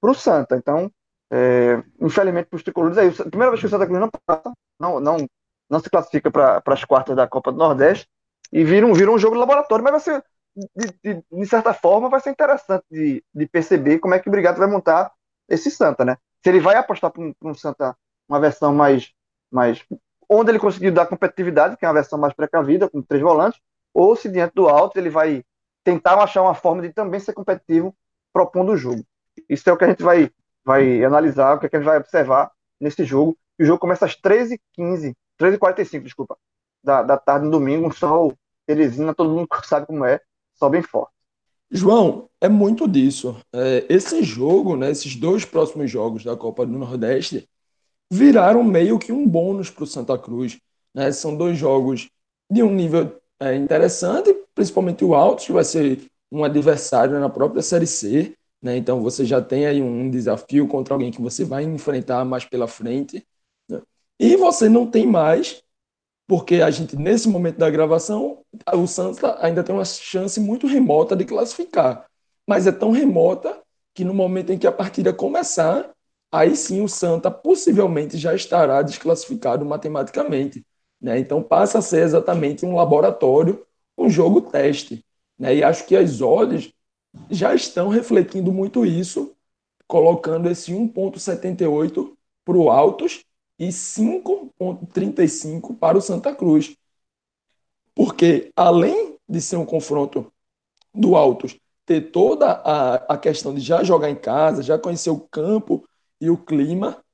para 0.00 0.10
o 0.10 0.14
Santa. 0.14 0.56
Então, 0.56 0.90
é, 1.30 1.82
infelizmente, 2.00 2.46
para 2.48 2.56
os 2.56 2.62
tricolores, 2.62 2.96
aí, 2.96 3.08
a 3.08 3.28
primeira 3.28 3.50
vez 3.50 3.60
que 3.60 3.66
o 3.66 3.68
Santa 3.68 3.86
Cruz 3.86 4.00
não 4.00 4.10
passa, 4.26 4.52
não, 4.80 4.98
não, 4.98 5.28
não 5.68 5.78
se 5.78 5.90
classifica 5.90 6.30
para 6.30 6.62
as 6.64 6.84
quartas 6.84 7.14
da 7.14 7.28
Copa 7.28 7.52
do 7.52 7.58
Nordeste, 7.58 8.08
e 8.50 8.64
vira 8.64 8.86
um, 8.86 8.94
vira 8.94 9.10
um 9.10 9.18
jogo 9.18 9.34
de 9.34 9.40
laboratório, 9.40 9.84
mas 9.84 9.92
vai 9.92 10.00
ser 10.00 10.24
de, 10.56 10.86
de, 11.02 11.24
de, 11.30 11.46
certa 11.46 11.72
forma, 11.72 12.08
vai 12.08 12.20
ser 12.20 12.30
interessante 12.30 12.84
de, 12.90 13.24
de 13.34 13.46
perceber 13.46 13.98
como 13.98 14.14
é 14.14 14.18
que 14.18 14.28
o 14.28 14.32
Brigado 14.32 14.58
vai 14.58 14.68
montar 14.68 15.12
esse 15.48 15.70
Santa, 15.70 16.04
né? 16.04 16.16
Se 16.42 16.50
ele 16.50 16.60
vai 16.60 16.76
apostar 16.76 17.10
para 17.10 17.22
um, 17.22 17.34
um, 17.42 17.54
Santa, 17.54 17.96
uma 18.28 18.40
versão 18.40 18.74
mais, 18.74 19.12
mais. 19.50 19.84
onde 20.28 20.50
ele 20.50 20.58
conseguiu 20.58 20.92
dar 20.92 21.06
competitividade, 21.06 21.76
que 21.76 21.84
é 21.84 21.88
uma 21.88 21.94
versão 21.94 22.18
mais 22.18 22.32
precavida, 22.32 22.88
com 22.88 23.02
três 23.02 23.22
volantes, 23.22 23.60
ou 23.92 24.14
se 24.16 24.28
diante 24.28 24.54
do 24.54 24.68
alto 24.68 24.98
ele 24.98 25.10
vai 25.10 25.44
tentar 25.84 26.14
achar 26.22 26.42
uma 26.42 26.54
forma 26.54 26.82
de 26.82 26.92
também 26.92 27.20
ser 27.20 27.32
competitivo 27.32 27.94
propondo 28.32 28.72
o 28.72 28.76
jogo. 28.76 29.04
Isso 29.48 29.68
é 29.68 29.72
o 29.72 29.76
que 29.76 29.84
a 29.84 29.88
gente 29.88 30.02
vai, 30.02 30.30
vai 30.64 31.04
analisar, 31.04 31.54
o 31.54 31.58
que, 31.58 31.66
é 31.66 31.68
a 31.72 31.78
gente 31.78 31.86
vai 31.86 31.98
observar 31.98 32.50
nesse 32.80 33.04
jogo. 33.04 33.36
O 33.58 33.64
jogo 33.64 33.78
começa 33.78 34.06
às 34.06 34.16
13h15, 34.16 35.14
13h45, 35.40 36.02
desculpa, 36.02 36.36
da, 36.82 37.02
da 37.02 37.18
tarde 37.18 37.46
no 37.46 37.50
domingo, 37.50 37.86
um 37.86 37.92
sol 37.92 38.34
Teresina, 38.66 39.14
todo 39.14 39.30
mundo 39.30 39.48
sabe 39.64 39.86
como 39.86 40.04
é, 40.04 40.20
só 40.60 40.68
bem 40.68 40.82
forte. 40.82 41.12
João, 41.70 42.28
é 42.40 42.48
muito 42.48 42.86
disso. 42.86 43.36
É, 43.52 43.86
esse 43.88 44.22
jogo, 44.22 44.76
né, 44.76 44.90
esses 44.90 45.16
dois 45.16 45.44
próximos 45.44 45.90
jogos 45.90 46.22
da 46.22 46.36
Copa 46.36 46.66
do 46.66 46.78
Nordeste, 46.78 47.48
viraram 48.12 48.62
meio 48.62 48.98
que 48.98 49.12
um 49.12 49.26
bônus 49.26 49.70
para 49.70 49.84
o 49.84 49.86
Santa 49.86 50.18
Cruz. 50.18 50.58
Né? 50.94 51.10
São 51.12 51.36
dois 51.36 51.56
jogos 51.56 52.10
de 52.50 52.62
um 52.62 52.74
nível 52.74 53.16
é, 53.38 53.54
interessante, 53.54 54.34
principalmente 54.54 55.04
o 55.04 55.14
Altos, 55.14 55.46
que 55.46 55.52
vai 55.52 55.64
ser 55.64 56.04
um 56.30 56.44
adversário 56.44 57.18
na 57.18 57.28
própria 57.30 57.62
Série 57.62 57.86
C. 57.86 58.36
Né? 58.60 58.76
Então 58.76 59.00
você 59.02 59.24
já 59.24 59.40
tem 59.40 59.66
aí 59.66 59.80
um 59.80 60.10
desafio 60.10 60.68
contra 60.68 60.94
alguém 60.94 61.10
que 61.10 61.22
você 61.22 61.44
vai 61.44 61.62
enfrentar 61.62 62.24
mais 62.24 62.44
pela 62.44 62.66
frente. 62.66 63.24
Né? 63.68 63.80
E 64.18 64.36
você 64.36 64.68
não 64.68 64.86
tem 64.90 65.06
mais, 65.06 65.62
porque 66.30 66.62
a 66.62 66.70
gente, 66.70 66.96
nesse 66.96 67.28
momento 67.28 67.56
da 67.58 67.68
gravação, 67.68 68.44
o 68.72 68.86
Santa 68.86 69.36
ainda 69.44 69.64
tem 69.64 69.74
uma 69.74 69.84
chance 69.84 70.38
muito 70.38 70.68
remota 70.68 71.16
de 71.16 71.24
classificar. 71.24 72.06
Mas 72.46 72.68
é 72.68 72.70
tão 72.70 72.92
remota 72.92 73.60
que 73.92 74.04
no 74.04 74.14
momento 74.14 74.52
em 74.52 74.56
que 74.56 74.64
a 74.64 74.70
partida 74.70 75.12
começar, 75.12 75.90
aí 76.30 76.54
sim 76.54 76.82
o 76.82 76.88
Santa 76.88 77.32
possivelmente 77.32 78.16
já 78.16 78.32
estará 78.32 78.80
desclassificado 78.80 79.64
matematicamente. 79.64 80.64
Né? 81.00 81.18
Então 81.18 81.42
passa 81.42 81.78
a 81.78 81.82
ser 81.82 82.04
exatamente 82.04 82.64
um 82.64 82.76
laboratório, 82.76 83.66
um 83.98 84.08
jogo 84.08 84.40
teste. 84.40 85.04
Né? 85.36 85.56
E 85.56 85.64
acho 85.64 85.84
que 85.84 85.96
as 85.96 86.20
odds 86.20 86.72
já 87.28 87.56
estão 87.56 87.88
refletindo 87.88 88.52
muito 88.52 88.86
isso, 88.86 89.34
colocando 89.88 90.48
esse 90.48 90.72
1,78 90.72 92.12
para 92.44 92.56
o 92.56 92.70
Altos 92.70 93.24
e 93.60 93.68
5,35 93.68 95.76
para 95.76 95.96
o 95.98 96.00
Santa 96.00 96.34
Cruz. 96.34 96.74
Porque, 97.94 98.50
além 98.56 99.18
de 99.28 99.40
ser 99.42 99.56
um 99.56 99.66
confronto 99.66 100.32
do 100.94 101.14
Altos, 101.14 101.60
ter 101.84 102.10
toda 102.10 102.50
a, 102.50 102.94
a 103.12 103.18
questão 103.18 103.54
de 103.54 103.60
já 103.60 103.84
jogar 103.84 104.08
em 104.08 104.16
casa, 104.16 104.62
já 104.62 104.78
conhecer 104.78 105.10
o 105.10 105.20
campo 105.20 105.86
e 106.18 106.30
o 106.30 106.38
clima, 106.38 107.04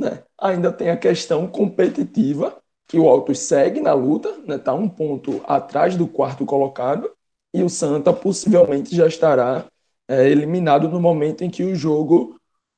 né? 0.00 0.24
ainda 0.36 0.72
tem 0.72 0.90
a 0.90 0.96
questão 0.96 1.46
competitiva, 1.46 2.60
que 2.88 2.98
o 2.98 3.08
Altos 3.08 3.38
segue 3.38 3.80
na 3.80 3.92
luta, 3.92 4.30
está 4.30 4.42
né? 4.46 4.58
Tá 4.58 4.74
um 4.74 4.88
ponto 4.88 5.40
atrás 5.46 5.96
do 5.96 6.08
quarto 6.08 6.44
colocado, 6.44 7.08
e 7.54 7.62
o 7.62 7.68
Santa 7.68 8.12
possivelmente 8.12 8.96
já 8.96 9.06
estará 9.06 9.64
é, 10.08 10.28
eliminado 10.28 10.88
no 10.88 11.00
momento 11.00 11.44
em 11.44 11.50
que 11.50 11.62
o 11.62 11.76
jogo 11.76 12.36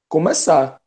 começar. 0.09 0.79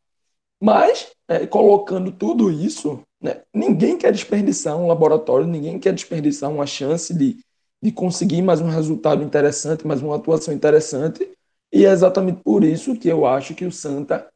Mas, 0.64 1.12
é, 1.28 1.46
colocando 1.46 2.10
tudo 2.10 2.50
isso, 2.50 3.02
né, 3.20 3.42
ninguém 3.52 3.98
quer 3.98 4.10
desperdiçar 4.10 4.74
um 4.74 4.86
laboratório, 4.86 5.46
ninguém 5.46 5.78
quer 5.78 5.92
desperdiçar 5.92 6.50
uma 6.50 6.64
chance 6.64 7.12
de, 7.12 7.36
de 7.82 7.92
conseguir 7.92 8.40
mais 8.40 8.62
um 8.62 8.68
resultado 8.70 9.22
interessante, 9.22 9.86
mais 9.86 10.00
uma 10.00 10.16
atuação 10.16 10.54
interessante. 10.54 11.30
E 11.70 11.84
é 11.84 11.90
exatamente 11.90 12.42
por 12.42 12.64
isso 12.64 12.96
que 12.96 13.06
eu 13.06 13.26
acho 13.26 13.54
que 13.54 13.66
o 13.66 13.70
Santa 13.70 14.26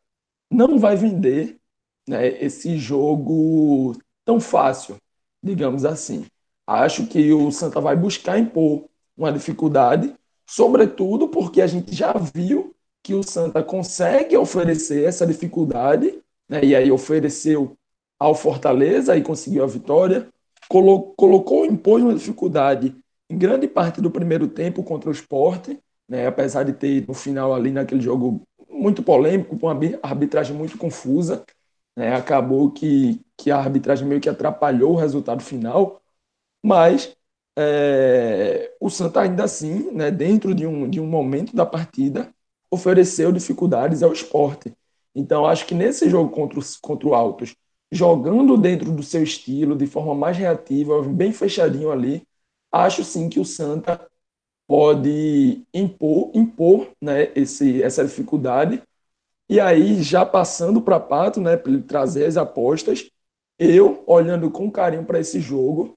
não 0.53 0.79
vai 0.79 0.97
vender 0.97 1.57
né, 2.07 2.29
esse 2.45 2.77
jogo 2.77 3.97
tão 4.23 4.39
fácil, 4.39 4.97
digamos 5.43 5.87
assim. 5.87 6.27
Acho 6.67 7.07
que 7.07 7.33
o 7.33 7.51
Santa 7.51 7.81
vai 7.81 7.97
buscar 7.97 8.39
impor 8.39 8.85
uma 9.17 9.33
dificuldade, 9.33 10.15
sobretudo 10.47 11.29
porque 11.29 11.63
a 11.63 11.67
gente 11.67 11.95
já 11.95 12.13
viu 12.35 12.75
que 13.09 13.15
o 13.15 13.23
Santa 13.23 13.63
consegue 13.63 14.37
oferecer 14.37 15.07
essa 15.07 15.27
dificuldade, 15.27 16.23
né? 16.47 16.63
e 16.63 16.77
aí 16.77 16.93
ofereceu 16.93 17.75
ao 18.19 18.35
Fortaleza 18.35 19.17
e 19.17 19.23
conseguiu 19.23 19.65
a 19.65 19.67
vitória, 19.67 20.29
colocou, 20.69 21.65
impôs 21.65 22.03
uma 22.03 22.13
dificuldade 22.13 22.95
em 23.31 23.39
grande 23.39 23.67
parte 23.67 24.03
do 24.03 24.11
primeiro 24.11 24.47
tempo 24.47 24.83
contra 24.83 25.09
o 25.09 25.13
esporte, 25.13 25.81
né? 26.07 26.27
apesar 26.27 26.65
de 26.65 26.75
ter 26.75 27.09
no 27.09 27.15
final 27.15 27.55
ali 27.55 27.73
naquele 27.73 28.03
jogo 28.03 28.43
muito 28.69 29.03
polêmico, 29.03 29.59
com 29.59 29.69
uma 29.69 29.99
arbitragem 30.03 30.55
muito 30.55 30.77
confusa, 30.77 31.47
né? 31.97 32.15
acabou 32.15 32.71
que, 32.71 33.23
que 33.39 33.51
a 33.51 33.57
arbitragem 33.57 34.07
meio 34.07 34.21
que 34.21 34.29
atrapalhou 34.29 34.93
o 34.93 34.99
resultado 34.99 35.43
final, 35.43 36.03
mas 36.63 37.17
é, 37.59 38.71
o 38.79 38.91
Santa 38.91 39.23
ainda 39.23 39.45
assim, 39.45 39.91
né, 39.93 40.11
dentro 40.11 40.55
de 40.55 40.67
um, 40.67 40.91
de 40.91 41.01
um 41.01 41.07
momento 41.07 41.57
da 41.57 41.65
partida, 41.65 42.31
ofereceu 42.71 43.33
dificuldades 43.33 44.03
ao 44.03 44.13
esporte. 44.13 44.73
Então, 45.15 45.47
acho 45.47 45.67
que 45.67 45.75
nesse 45.75 46.09
jogo 46.09 46.31
contra, 46.31 46.61
contra 46.81 47.09
o 47.09 47.15
Altos, 47.15 47.57
jogando 47.91 48.57
dentro 48.57 48.93
do 48.93 49.03
seu 49.03 49.23
estilo, 49.23 49.77
de 49.77 49.87
forma 49.87 50.15
mais 50.15 50.37
reativa, 50.37 51.03
bem 51.03 51.33
fechadinho 51.33 51.91
ali, 51.91 52.23
acho 52.71 53.03
sim 53.03 53.29
que 53.29 53.41
o 53.41 53.45
Santa 53.45 54.01
pode 54.67 55.63
impor, 55.73 56.31
impor 56.35 56.89
né, 57.01 57.33
esse, 57.35 57.83
essa 57.83 58.05
dificuldade. 58.05 58.83
E 59.49 59.59
aí, 59.59 60.03
já 60.03 60.27
passando 60.27 60.83
para 60.83 61.01
Pato, 61.01 61.41
né, 61.41 61.57
para 61.57 61.73
ele 61.73 61.83
trazer 61.83 62.27
as 62.27 62.37
apostas, 62.37 63.11
eu, 63.59 64.05
olhando 64.07 64.51
com 64.51 64.71
carinho 64.71 65.05
para 65.05 65.19
esse 65.19 65.41
jogo, 65.41 65.97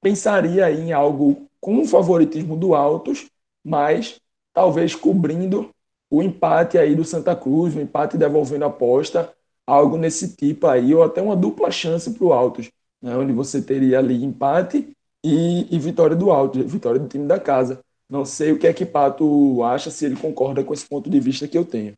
pensaria 0.00 0.70
em 0.70 0.92
algo 0.92 1.48
com 1.60 1.80
o 1.80 1.86
favoritismo 1.86 2.56
do 2.56 2.74
Altos, 2.74 3.28
mas 3.64 4.20
talvez 4.52 4.94
cobrindo 4.94 5.70
o 6.10 6.22
empate 6.22 6.78
aí 6.78 6.94
do 6.94 7.04
Santa 7.04 7.36
Cruz, 7.36 7.74
o 7.74 7.80
empate 7.80 8.16
devolvendo 8.16 8.64
a 8.64 8.68
aposta, 8.68 9.32
algo 9.66 9.98
nesse 9.98 10.34
tipo 10.34 10.66
aí, 10.66 10.94
ou 10.94 11.02
até 11.02 11.20
uma 11.20 11.36
dupla 11.36 11.70
chance 11.70 12.10
para 12.10 12.24
o 12.24 12.32
Altos, 12.32 12.70
né, 13.02 13.14
onde 13.16 13.32
você 13.32 13.60
teria 13.60 13.98
ali 13.98 14.24
empate 14.24 14.96
e, 15.22 15.74
e, 15.74 15.78
vitória 15.78 16.16
do 16.16 16.30
Altos, 16.30 16.70
vitória 16.70 16.98
do 16.98 17.08
time 17.08 17.26
da 17.26 17.38
casa. 17.38 17.80
Não 18.08 18.24
sei 18.24 18.52
o 18.52 18.58
que 18.58 18.66
é 18.66 18.72
que 18.72 18.86
Pato 18.86 19.62
acha, 19.62 19.90
se 19.90 20.06
ele 20.06 20.16
concorda 20.16 20.64
com 20.64 20.72
esse 20.72 20.88
ponto 20.88 21.10
de 21.10 21.20
vista 21.20 21.46
que 21.46 21.58
eu 21.58 21.64
tenho. 21.64 21.92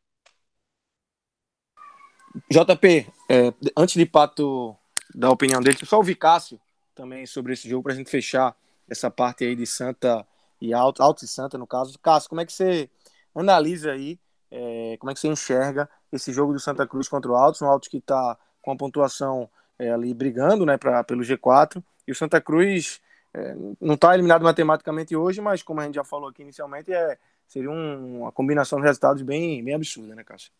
JP, 2.50 3.07
é, 3.29 3.52
antes 3.76 3.95
de 3.95 4.07
Pato 4.07 4.76
dar 5.14 5.29
a 5.29 5.33
opinião 5.33 5.61
dele, 5.61 5.79
só 5.85 5.97
ouvir 5.99 6.17
Cássio 6.17 6.61
também 6.95 7.26
sobre 7.26 7.52
esse 7.52 7.69
jogo 7.69 7.85
para 7.85 7.93
a 7.93 7.97
gente 7.97 8.11
fechar 8.11 8.57
essa 8.88 9.11
parte 9.11 9.45
aí 9.45 9.55
de 9.55 9.67
Santa 9.67 10.26
e 10.61 10.75
Alto, 10.75 11.02
Alto 11.02 11.25
e 11.25 11.29
Santa, 11.29 11.57
no 11.57 11.67
caso. 11.67 11.99
Cássio, 12.00 12.29
como 12.29 12.40
é 12.40 12.47
que 12.47 12.52
você 12.52 12.90
analisa 13.34 13.92
aí, 13.92 14.18
é, 14.50 14.96
como 14.99 15.10
é 15.10 15.14
que 15.14 15.20
você 15.20 15.28
enxerga 15.28 15.88
esse 16.12 16.32
jogo 16.32 16.52
do 16.52 16.60
Santa 16.60 16.87
Cruz 16.87 17.08
contra 17.08 17.30
o 17.30 17.37
Altos, 17.37 17.62
um 17.62 17.66
Altos 17.66 17.88
que 17.88 17.99
está 17.99 18.37
com 18.60 18.72
a 18.72 18.76
pontuação 18.76 19.49
é, 19.78 19.90
ali 19.90 20.12
brigando 20.12 20.66
né, 20.66 20.76
pra, 20.76 21.04
pelo 21.04 21.22
G4, 21.22 21.82
e 22.06 22.12
o 22.12 22.14
Santa 22.14 22.40
Cruz 22.40 23.00
é, 23.32 23.54
não 23.80 23.94
está 23.94 24.12
eliminado 24.14 24.42
matematicamente 24.42 25.14
hoje, 25.14 25.40
mas 25.40 25.62
como 25.62 25.80
a 25.80 25.84
gente 25.84 25.94
já 25.94 26.04
falou 26.04 26.28
aqui 26.28 26.42
inicialmente, 26.42 26.92
é, 26.92 27.16
seria 27.46 27.70
um, 27.70 28.22
uma 28.22 28.32
combinação 28.32 28.80
de 28.80 28.87
resultados 28.87 29.22
bem, 29.22 29.62
bem 29.62 29.75
absurda, 29.75 30.14
né, 30.14 30.25
Cássio? 30.25 30.50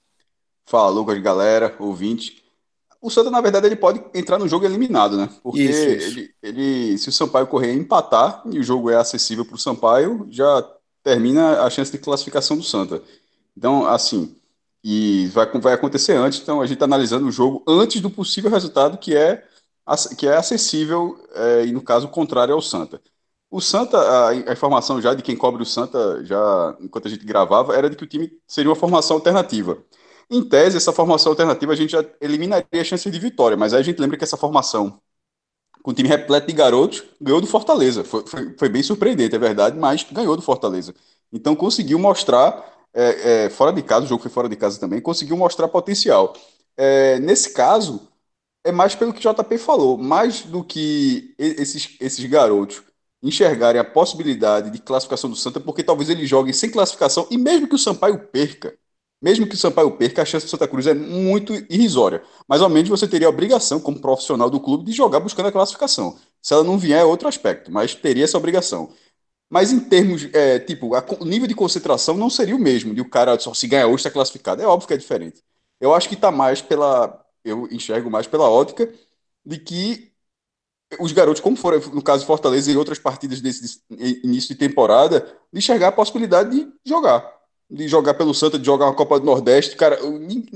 Fala, 0.67 0.91
Lucas, 0.91 1.19
galera, 1.21 1.75
ouvinte 1.79 2.51
o 3.01 3.09
Santa, 3.09 3.31
na 3.31 3.41
verdade, 3.41 3.67
ele 3.67 3.77
pode 3.77 4.03
entrar 4.15 4.39
no 4.39 4.47
jogo 4.47 4.67
eliminado, 4.67 5.17
né? 5.17 5.29
Porque 5.43 5.63
isso, 5.63 5.89
isso. 5.89 6.19
Ele, 6.19 6.35
ele, 6.43 6.99
se 6.99 7.09
o 7.09 7.13
Sampaio 7.13 7.47
correr 7.47 7.73
empatar 7.73 8.43
e 8.45 8.59
o 8.59 8.63
jogo 8.63 8.91
é 8.91 8.97
acessível 8.97 9.45
para 9.45 9.55
o 9.55 9.59
Sampaio, 9.59 10.27
já 10.29 10.63
termina 11.03 11.63
a 11.63 11.71
chance 11.71 11.91
de 11.93 11.99
classificação 11.99 12.57
do 12.57 12.63
Santa. 12.63 13.03
Então, 13.57 13.87
assim, 13.87 14.35
e 14.83 15.27
vai, 15.29 15.47
vai 15.61 15.75
acontecer 15.75 16.15
antes, 16.15 16.41
então 16.41 16.61
a 16.61 16.67
gente 16.67 16.77
está 16.77 16.87
analisando 16.87 17.27
o 17.27 17.33
jogo 17.33 17.63
antes 17.67 18.01
do 18.01 18.11
possível 18.11 18.51
resultado 18.51 18.99
que 18.99 19.15
é, 19.15 19.45
que 20.17 20.27
é 20.27 20.37
acessível 20.37 21.19
é, 21.35 21.67
e, 21.67 21.73
no 21.73 21.83
caso, 21.83 22.09
contrário 22.09 22.55
ao 22.55 22.63
Santa. 22.63 23.01
O 23.51 23.61
Santa, 23.61 23.99
a, 23.99 24.29
a, 24.31 24.53
informação 24.53 25.03
já 25.03 25.13
de 25.13 25.23
quem 25.23 25.37
cobre 25.37 25.63
o 25.63 25.67
Santa, 25.67 26.25
já 26.25 26.77
enquanto 26.81 27.07
a 27.09 27.11
gente 27.11 27.25
gravava, 27.27 27.75
era 27.77 27.91
de 27.91 27.97
que 27.97 28.05
o 28.05 28.07
time 28.07 28.31
seria 28.47 28.71
uma 28.71 28.77
formação 28.77 29.17
alternativa. 29.17 29.83
Em 30.31 30.49
tese, 30.49 30.77
essa 30.77 30.93
formação 30.93 31.33
alternativa 31.33 31.73
a 31.73 31.77
gente 31.77 31.91
já 31.91 32.05
eliminaria 32.21 32.81
a 32.81 32.85
chance 32.85 33.11
de 33.11 33.19
vitória, 33.19 33.57
mas 33.57 33.75
aí 33.75 33.81
a 33.81 33.83
gente 33.83 34.01
lembra 34.01 34.17
que 34.17 34.25
essa 34.25 34.37
formação, 34.37 35.01
com 35.83 35.91
o 35.91 35.95
time 35.95 36.09
repleto 36.09 36.47
de 36.47 36.53
garotos, 36.53 37.03
ganhou 37.21 37.41
do 37.41 37.47
Fortaleza. 37.47 38.05
Foi, 38.05 38.27
foi, 38.27 38.55
foi 38.59 38.69
bem 38.69 38.83
surpreendente, 38.83 39.35
é 39.35 39.39
verdade, 39.39 39.79
mas 39.79 40.05
ganhou 40.11 40.37
do 40.37 40.43
Fortaleza. 40.43 40.95
Então 41.33 41.55
conseguiu 41.57 41.99
mostrar, 41.99 42.65
é, 42.93 43.45
é, 43.47 43.51
fora 43.51 43.73
de 43.73 43.83
casa, 43.83 44.07
o 44.07 44.09
jogo 44.09 44.23
foi 44.23 44.31
fora 44.31 44.49
de 44.49 44.57
casa 44.57 44.79
também, 44.79 45.01
conseguiu 45.01 45.37
mostrar 45.37 45.69
potencial. 45.69 46.35
É, 46.77 47.19
nesse 47.21 47.53
caso, 47.53 48.09
é 48.65 48.73
mais 48.73 48.95
pelo 48.95 49.13
que 49.13 49.27
o 49.27 49.33
JP 49.35 49.59
falou, 49.59 49.97
mais 49.99 50.43
do 50.43 50.63
que 50.65 51.35
esses, 51.39 51.97
esses 52.01 52.25
garotos 52.27 52.83
enxergarem 53.23 53.81
a 53.81 53.85
possibilidade 53.85 54.71
de 54.71 54.79
classificação 54.81 55.29
do 55.29 55.37
Santa, 55.37 55.61
porque 55.61 55.83
talvez 55.83 56.09
eles 56.09 56.29
joguem 56.29 56.53
sem 56.53 56.71
classificação, 56.71 57.27
e 57.31 57.37
mesmo 57.39 57.69
que 57.69 57.75
o 57.75 57.79
Sampaio 57.79 58.19
perca, 58.29 58.77
mesmo 59.21 59.47
que 59.47 59.55
o 59.55 59.59
Sampaio 59.59 59.91
perca, 59.93 60.23
a 60.23 60.25
chance 60.25 60.47
do 60.47 60.51
Santa 60.51 60.67
Cruz 60.67 60.87
é 60.87 60.95
muito 60.95 61.55
irrisória. 61.69 62.23
Mas 62.49 62.63
ao 62.63 62.69
menos 62.71 62.89
você 62.89 63.07
teria 63.07 63.27
a 63.27 63.31
obrigação, 63.31 63.81
como 63.81 64.01
profissional 64.01 64.49
do 64.49 64.61
clube, 64.61 64.85
de 64.85 64.93
jogar 64.93 65.21
buscando 65.21 65.47
a 65.49 65.53
classificação. 65.53 66.19
Se 66.41 66.55
ela 66.55 66.65
não 66.65 66.79
vier, 66.79 67.01
é 67.01 67.05
outro 67.05 67.29
aspecto, 67.29 67.71
mas 67.71 67.95
teria 67.95 68.25
essa 68.25 68.39
obrigação. 68.39 68.91
Mas 69.51 69.73
em 69.73 69.81
termos, 69.81 70.29
é, 70.33 70.59
tipo, 70.61 70.91
o 71.21 71.25
nível 71.25 71.49
de 71.49 71.55
concentração 71.55 72.17
não 72.17 72.31
seria 72.31 72.55
o 72.57 72.59
mesmo, 72.59 72.95
de 72.95 73.01
o 73.01 73.09
cara 73.11 73.39
só 73.39 73.53
se 73.53 73.67
ganhar 73.67 73.87
hoje 73.89 73.97
está 73.97 74.11
classificado. 74.11 74.63
É 74.63 74.67
óbvio 74.67 74.89
que 74.89 74.95
é 74.95 74.97
diferente. 74.97 75.43
Eu 75.81 75.95
acho 75.95 76.09
que 76.09 76.15
está 76.15 76.31
mais 76.31 76.63
pela. 76.63 77.25
Eu 77.45 77.67
enxergo 77.71 78.11
mais 78.11 78.27
pela 78.27 78.49
ótica 78.49 78.93
de 79.45 79.59
que 79.59 80.13
os 80.99 81.13
garotos, 81.13 81.41
como 81.41 81.57
foram 81.57 81.79
no 81.93 82.03
caso 82.03 82.27
Fortaleza 82.27 82.71
e 82.71 82.77
outras 82.77 82.99
partidas 82.99 83.41
desse 83.41 83.83
início 84.25 84.49
de 84.51 84.57
temporada, 84.57 85.21
de 85.53 85.59
enxergar 85.59 85.89
a 85.89 85.93
possibilidade 85.93 86.51
de 86.51 86.73
jogar. 86.85 87.40
De 87.71 87.87
jogar 87.89 88.15
pelo 88.15 88.35
Santa, 88.35 88.59
de 88.59 88.67
jogar 88.67 88.87
uma 88.87 88.95
Copa 88.95 89.21
do 89.21 89.27
Nordeste. 89.27 89.77
Cara, 89.77 89.99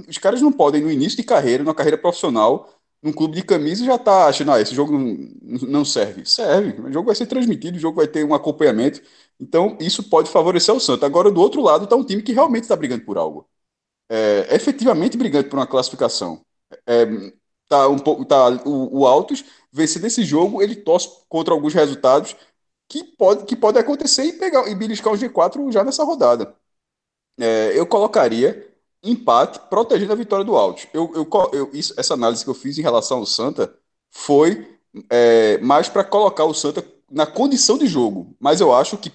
os 0.08 0.18
caras 0.18 0.42
não 0.42 0.50
podem, 0.52 0.82
no 0.82 0.90
início 0.90 1.16
de 1.16 1.22
carreira, 1.22 1.62
numa 1.62 1.74
carreira 1.74 1.96
profissional, 1.96 2.68
num 3.02 3.12
clube 3.12 3.36
de 3.36 3.42
camisa, 3.44 3.84
já 3.84 3.98
tá 3.98 4.26
achando, 4.26 4.50
ah, 4.52 4.60
esse 4.60 4.74
jogo 4.74 4.98
não, 5.68 5.84
serve. 5.84 6.24
Serve. 6.26 6.80
O 6.80 6.92
jogo 6.92 7.06
vai 7.06 7.14
ser 7.14 7.26
transmitido, 7.26 7.76
o 7.76 7.80
jogo 7.80 7.96
vai 7.98 8.08
ter 8.08 8.24
um 8.24 8.34
acompanhamento. 8.34 9.00
Então, 9.38 9.76
isso 9.80 10.02
pode 10.08 10.30
favorecer 10.30 10.74
o 10.74 10.80
Santa. 10.80 11.06
Agora, 11.06 11.30
do 11.30 11.40
outro 11.40 11.60
lado, 11.62 11.84
está 11.84 11.94
um 11.96 12.04
time 12.04 12.22
que 12.22 12.32
realmente 12.32 12.64
está 12.64 12.74
brigando 12.74 13.04
por 13.04 13.18
algo. 13.18 13.48
É, 14.08 14.54
efetivamente 14.54 15.16
brigando 15.16 15.48
por 15.48 15.58
uma 15.58 15.66
classificação. 15.66 16.44
É, 16.86 17.06
tá 17.68 17.88
um 17.88 17.98
pouco, 17.98 18.24
tá, 18.24 18.48
o, 18.66 19.00
o 19.00 19.06
Altos 19.06 19.44
vencendo 19.72 20.06
esse 20.06 20.24
jogo, 20.24 20.62
ele 20.62 20.76
torce 20.76 21.08
contra 21.28 21.52
alguns 21.54 21.74
resultados 21.74 22.36
que 22.88 23.04
pode, 23.04 23.44
que 23.46 23.56
pode 23.56 23.78
acontecer 23.78 24.24
e 24.24 24.32
pegar 24.34 24.68
e 24.68 24.74
beliscar 24.74 25.12
o 25.12 25.16
G4 25.16 25.72
já 25.72 25.84
nessa 25.84 26.04
rodada. 26.04 26.54
É, 27.38 27.78
eu 27.78 27.86
colocaria 27.86 28.72
empate 29.02 29.60
protegendo 29.68 30.12
a 30.12 30.16
vitória 30.16 30.44
do 30.44 30.56
Altos. 30.56 30.86
Eu, 30.92 31.12
eu, 31.14 31.28
eu, 31.52 31.70
isso, 31.72 31.94
essa 31.98 32.14
análise 32.14 32.42
que 32.44 32.50
eu 32.50 32.54
fiz 32.54 32.78
em 32.78 32.82
relação 32.82 33.18
ao 33.18 33.26
Santa 33.26 33.74
foi 34.10 34.78
é, 35.10 35.58
mais 35.58 35.88
para 35.88 36.04
colocar 36.04 36.44
o 36.44 36.54
Santa 36.54 36.84
na 37.10 37.26
condição 37.26 37.76
de 37.78 37.86
jogo. 37.86 38.34
Mas 38.40 38.60
eu 38.60 38.74
acho 38.74 38.96
que, 38.96 39.12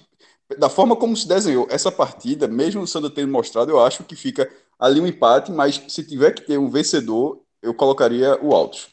da 0.58 0.68
forma 0.68 0.96
como 0.96 1.16
se 1.16 1.26
desenhou 1.26 1.66
essa 1.70 1.90
partida, 1.90 2.46
mesmo 2.46 2.82
o 2.82 2.86
Santa 2.86 3.10
tendo 3.10 3.32
mostrado, 3.32 3.70
eu 3.70 3.80
acho 3.84 4.04
que 4.04 4.14
fica 4.16 4.50
ali 4.78 5.00
um 5.00 5.06
empate. 5.06 5.50
Mas 5.50 5.82
se 5.88 6.04
tiver 6.06 6.32
que 6.32 6.42
ter 6.42 6.58
um 6.58 6.70
vencedor, 6.70 7.42
eu 7.62 7.74
colocaria 7.74 8.38
o 8.42 8.54
Altos. 8.54 8.88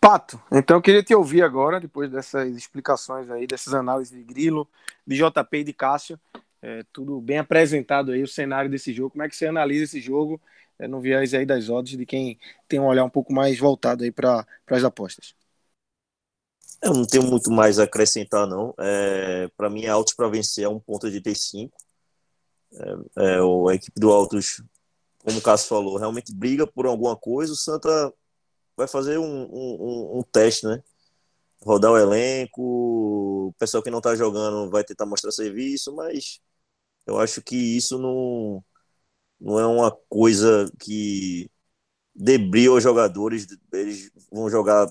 Pato, 0.00 0.40
então 0.52 0.76
eu 0.76 0.82
queria 0.82 1.02
te 1.02 1.12
ouvir 1.14 1.42
agora, 1.42 1.80
depois 1.80 2.08
dessas 2.10 2.56
explicações 2.56 3.28
aí, 3.30 3.48
dessas 3.48 3.74
análises 3.74 4.16
de 4.16 4.22
Grilo, 4.22 4.68
de 5.04 5.16
JP 5.16 5.58
e 5.58 5.64
de 5.64 5.72
Cássio, 5.72 6.18
é, 6.62 6.82
tudo 6.92 7.20
bem 7.20 7.38
apresentado 7.38 8.12
aí, 8.12 8.22
o 8.22 8.28
cenário 8.28 8.70
desse 8.70 8.92
jogo, 8.92 9.10
como 9.10 9.22
é 9.22 9.28
que 9.28 9.36
você 9.36 9.46
analisa 9.46 9.84
esse 9.84 10.00
jogo 10.00 10.40
é, 10.78 10.88
no 10.88 11.00
viés 11.00 11.34
aí 11.34 11.46
das 11.46 11.68
odds 11.68 11.96
de 11.96 12.06
quem 12.06 12.38
tem 12.66 12.80
um 12.80 12.86
olhar 12.86 13.04
um 13.04 13.10
pouco 13.10 13.32
mais 13.32 13.58
voltado 13.58 14.04
aí 14.04 14.12
para 14.12 14.46
as 14.68 14.84
apostas? 14.84 15.34
Eu 16.82 16.94
não 16.94 17.06
tenho 17.06 17.24
muito 17.24 17.50
mais 17.50 17.78
a 17.78 17.84
acrescentar, 17.84 18.46
não. 18.46 18.72
É, 18.78 19.48
para 19.56 19.68
mim, 19.68 19.84
é 19.84 19.88
Altos 19.88 20.14
para 20.14 20.28
vencer 20.28 20.64
é 20.64 20.68
1,85. 20.68 21.70
É, 22.72 23.24
é, 23.24 23.38
a 23.70 23.74
equipe 23.74 23.98
do 23.98 24.12
Altos, 24.12 24.62
como 25.18 25.38
o 25.38 25.42
Cássio 25.42 25.68
falou, 25.68 25.96
realmente 25.96 26.32
briga 26.32 26.66
por 26.66 26.86
alguma 26.86 27.16
coisa. 27.16 27.52
O 27.52 27.56
Santa 27.56 28.12
vai 28.76 28.86
fazer 28.86 29.18
um, 29.18 29.24
um, 29.24 30.18
um, 30.18 30.22
teste, 30.22 30.66
né? 30.66 30.82
Rodar 31.62 31.90
o 31.90 31.98
elenco, 31.98 32.62
o 33.48 33.54
pessoal 33.58 33.82
que 33.82 33.90
não 33.90 34.00
tá 34.00 34.14
jogando 34.14 34.70
vai 34.70 34.84
tentar 34.84 35.06
mostrar 35.06 35.32
serviço, 35.32 35.92
mas 35.96 36.40
eu 37.08 37.18
acho 37.20 37.42
que 37.42 37.56
isso 37.56 37.98
não, 37.98 38.64
não 39.40 39.60
é 39.60 39.66
uma 39.66 39.92
coisa 40.08 40.70
que 40.80 41.50
debria 42.14 42.72
os 42.72 42.82
jogadores, 42.82 43.46
eles 43.72 44.12
vão 44.32 44.50
jogar 44.50 44.88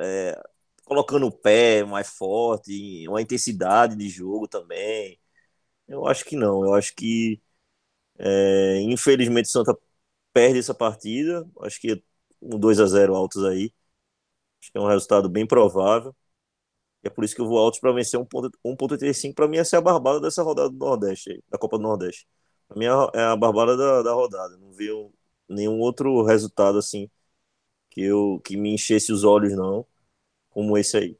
é, 0.00 0.40
colocando 0.84 1.26
o 1.26 1.32
pé 1.32 1.84
mais 1.84 2.08
forte, 2.10 3.06
uma 3.08 3.22
intensidade 3.22 3.96
de 3.96 4.08
jogo 4.08 4.48
também. 4.48 5.20
Eu 5.88 6.06
acho 6.08 6.24
que 6.24 6.36
não, 6.36 6.64
eu 6.64 6.74
acho 6.74 6.94
que 6.96 7.40
é, 8.18 8.80
infelizmente 8.82 9.46
o 9.48 9.50
Santa 9.52 9.76
perde 10.32 10.58
essa 10.60 10.74
partida, 10.74 11.48
acho 11.62 11.80
que 11.80 12.02
um 12.42 12.58
2 12.58 12.80
a 12.80 12.86
0 12.86 13.14
altos 13.16 13.44
aí. 13.44 13.72
Acho 14.62 14.72
que 14.72 14.78
é 14.78 14.80
um 14.80 14.88
resultado 14.88 15.28
bem 15.30 15.46
provável. 15.46 16.14
E 17.02 17.08
é 17.08 17.10
por 17.10 17.24
isso 17.24 17.34
que 17.34 17.40
eu 17.40 17.46
vou 17.46 17.58
altos 17.58 17.80
para 17.80 17.92
vencer 17.92 18.18
1.35. 18.18 19.34
Para 19.34 19.48
mim, 19.48 19.58
essa 19.58 19.76
é 19.76 19.78
a 19.78 19.82
barbada 19.82 20.20
dessa 20.20 20.42
rodada 20.42 20.70
do 20.70 20.78
Nordeste, 20.78 21.42
da 21.50 21.58
Copa 21.58 21.76
do 21.76 21.82
Nordeste. 21.82 22.26
Para 22.68 22.78
mim, 22.78 22.86
é, 22.86 23.20
é 23.20 23.24
a 23.24 23.36
barbada 23.36 23.76
da, 23.76 24.02
da 24.02 24.12
rodada. 24.12 24.56
Não 24.56 24.72
vi 24.72 24.88
nenhum 25.48 25.78
outro 25.80 26.22
resultado 26.24 26.78
assim 26.78 27.10
que, 27.90 28.02
eu, 28.02 28.40
que 28.44 28.56
me 28.56 28.72
enchesse 28.72 29.12
os 29.12 29.24
olhos, 29.24 29.52
não, 29.52 29.86
como 30.50 30.78
esse 30.78 30.96
aí. 30.96 31.16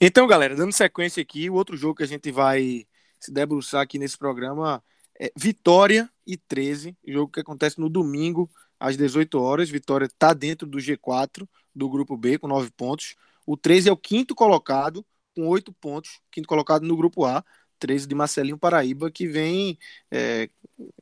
Então, 0.00 0.26
galera, 0.26 0.54
dando 0.54 0.72
sequência 0.72 1.22
aqui, 1.22 1.48
o 1.48 1.54
outro 1.54 1.76
jogo 1.76 1.96
que 1.96 2.02
a 2.02 2.06
gente 2.06 2.30
vai 2.30 2.86
se 3.18 3.32
debruçar 3.32 3.82
aqui 3.82 3.98
nesse 3.98 4.18
programa 4.18 4.82
é 5.18 5.30
Vitória 5.36 6.10
e 6.26 6.36
13, 6.36 6.96
jogo 7.06 7.32
que 7.32 7.40
acontece 7.40 7.78
no 7.78 7.88
domingo, 7.88 8.50
às 8.78 8.96
18 8.96 9.38
horas. 9.38 9.70
Vitória 9.70 10.06
está 10.06 10.32
dentro 10.32 10.66
do 10.66 10.78
G4 10.78 11.46
do 11.74 11.88
grupo 11.88 12.16
B 12.16 12.38
com 12.38 12.48
9 12.48 12.70
pontos. 12.72 13.14
O 13.46 13.56
13 13.56 13.88
é 13.88 13.92
o 13.92 13.96
quinto 13.96 14.34
colocado 14.34 15.04
com 15.34 15.46
8 15.48 15.72
pontos, 15.74 16.20
quinto 16.30 16.48
colocado 16.48 16.82
no 16.86 16.96
grupo 16.96 17.24
A. 17.24 17.44
13 17.78 18.06
de 18.06 18.14
Marcelinho 18.14 18.58
Paraíba, 18.58 19.10
que 19.10 19.26
vem 19.26 19.78
é, 20.10 20.50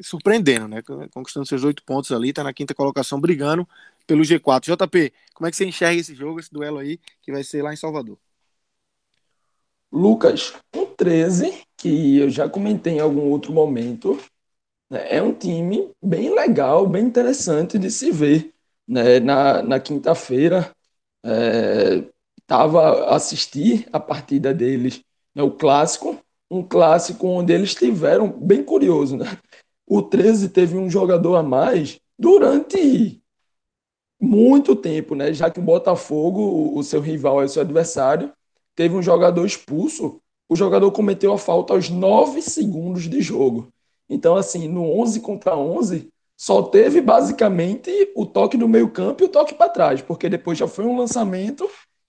surpreendendo, 0.01 0.69
né? 0.69 0.81
Conquistando 1.13 1.45
seus 1.45 1.65
oito 1.65 1.83
pontos 1.83 2.13
ali, 2.13 2.31
está 2.31 2.45
na 2.45 2.55
quinta 2.55 2.73
colocação, 2.73 3.21
brigando 3.21 3.69
pelo 4.07 4.23
G4. 4.23 4.77
JP, 4.77 5.13
como 5.35 5.49
é 5.49 5.51
que 5.51 5.57
você 5.57 5.67
enxerga 5.67 6.01
esse 6.01 6.15
jogo, 6.15 6.39
esse 6.39 6.53
duelo 6.53 6.79
aí, 6.79 6.99
que 7.21 7.33
vai 7.33 7.43
ser 7.43 7.63
lá 7.63 7.73
em 7.73 7.77
Salvador? 7.77 8.17
Lucas, 9.91 10.55
o 10.77 10.87
13, 10.87 11.65
que 11.77 12.19
eu 12.19 12.31
já 12.31 12.49
comentei 12.49 12.95
em 12.95 13.01
algum 13.01 13.23
outro 13.23 13.53
momento, 13.53 14.19
né? 14.91 15.17
É 15.17 15.23
um 15.23 15.33
time 15.35 15.91
bem 16.03 16.35
legal, 16.35 16.87
bem 16.87 17.05
interessante 17.05 17.79
de 17.79 17.91
se 17.91 18.11
ver. 18.11 18.53
Né? 18.87 19.21
Na, 19.21 19.63
na 19.63 19.81
quinta-feira, 19.81 20.75
estava 21.23 22.18
é, 22.51 23.15
assistir 23.15 23.87
a 23.93 24.01
partida 24.01 24.55
deles, 24.55 25.03
né? 25.35 25.43
o 25.43 25.51
clássico, 25.51 26.19
um 26.51 26.63
clássico 26.63 27.27
onde 27.27 27.53
eles 27.53 27.75
tiveram, 27.75 28.29
bem 28.29 28.63
curioso, 28.63 29.17
né? 29.17 29.39
O 29.87 30.03
13 30.03 30.51
teve 30.51 30.77
um 30.77 30.89
jogador 30.91 31.37
a 31.37 31.43
mais 31.43 31.99
durante 32.19 33.23
muito 34.21 34.75
tempo, 34.75 35.15
né? 35.15 35.33
Já 35.33 35.51
que 35.51 35.61
o 35.61 35.63
Botafogo, 35.63 36.77
o 36.77 36.83
seu 36.83 37.01
rival, 37.01 37.41
é 37.41 37.45
o 37.45 37.49
seu 37.49 37.63
adversário, 37.63 38.33
teve 38.75 38.95
um 38.95 39.03
jogador 39.03 39.47
expulso. 39.47 40.21
O 40.49 40.57
jogador 40.57 40.91
cometeu 40.93 41.33
a 41.33 41.39
falta 41.39 41.75
aos 41.75 41.89
9 41.89 42.43
segundos 42.43 43.09
de 43.09 43.21
jogo. 43.21 43.69
Então, 44.09 44.37
assim, 44.37 44.69
no 44.69 44.85
11 45.01 45.21
contra 45.21 45.57
11, 45.57 46.09
só 46.37 46.63
teve 46.63 47.01
basicamente 47.01 47.91
o 48.15 48.25
toque 48.25 48.57
do 48.57 48.69
meio-campo 48.69 49.23
e 49.23 49.27
o 49.27 49.29
toque 49.29 49.55
para 49.55 49.69
trás, 49.69 50.01
porque 50.01 50.29
depois 50.29 50.57
já 50.57 50.67
foi 50.67 50.87
um 50.87 50.97
lançamento 50.97 51.69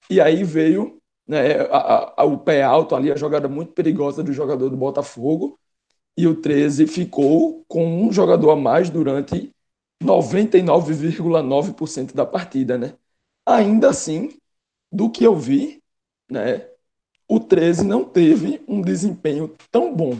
e 0.10 0.22
aí 0.22 0.44
veio 0.44 1.00
né, 1.28 1.62
a, 1.72 2.22
a, 2.22 2.26
o 2.26 2.38
pé 2.38 2.64
alto 2.64 2.96
ali, 2.96 3.12
a 3.12 3.16
jogada 3.16 3.48
muito 3.48 3.74
perigosa 3.74 4.24
do 4.24 4.34
jogador 4.34 4.70
do 4.70 4.78
Botafogo. 4.78 5.60
E 6.18 6.28
o 6.28 6.36
13 6.36 6.88
ficou 6.88 7.64
com 7.68 8.04
um 8.04 8.12
jogador 8.12 8.52
a 8.52 8.56
mais 8.56 8.90
durante 8.90 9.52
99,9% 10.04 12.14
da 12.14 12.26
partida, 12.26 12.78
né? 12.78 12.94
Ainda 13.46 13.90
assim, 13.90 14.38
do 14.92 15.10
que 15.10 15.24
eu 15.24 15.36
vi, 15.36 15.82
né, 16.30 16.68
o 17.28 17.40
13 17.40 17.86
não 17.86 18.04
teve 18.04 18.62
um 18.68 18.82
desempenho 18.82 19.56
tão 19.72 19.96
bom 19.96 20.18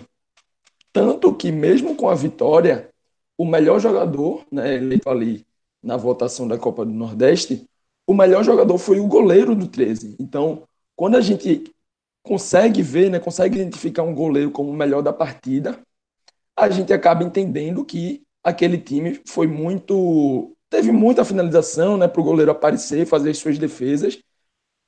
tanto 0.92 1.34
que, 1.34 1.52
mesmo 1.52 1.96
com 1.96 2.10
a 2.10 2.16
vitória, 2.16 2.90
o 3.38 3.46
melhor 3.46 3.80
jogador, 3.80 4.46
né, 4.52 4.76
eleito 4.76 5.10
ali 5.10 5.46
na 5.82 5.96
votação 5.96 6.48
da 6.48 6.58
Copa 6.58 6.84
do 6.84 6.92
Nordeste, 6.92 7.68
o 8.10 8.14
melhor 8.16 8.44
jogador 8.44 8.76
foi 8.80 9.00
o 9.00 9.06
goleiro 9.06 9.54
do 9.54 9.68
13. 9.68 10.16
Então, 10.20 10.64
quando 10.96 11.16
a 11.16 11.22
gente 11.22 11.72
consegue 12.24 12.82
ver, 12.82 13.12
né, 13.12 13.20
consegue 13.20 13.60
identificar 13.60 14.02
um 14.02 14.16
goleiro 14.16 14.50
como 14.50 14.72
o 14.72 14.74
melhor 14.74 15.04
da 15.04 15.14
partida, 15.14 15.80
a 16.58 16.72
gente 16.72 16.92
acaba 16.92 17.24
entendendo 17.24 17.86
que 17.86 18.24
aquele 18.44 18.80
time 18.80 19.22
foi 19.28 19.46
muito. 19.46 20.56
teve 20.72 20.92
muita 20.92 21.24
finalização 21.24 21.98
né, 21.98 22.08
para 22.08 22.20
o 22.20 22.24
goleiro 22.24 22.50
aparecer, 22.50 23.06
fazer 23.06 23.36
suas 23.36 23.60
defesas, 23.60 24.18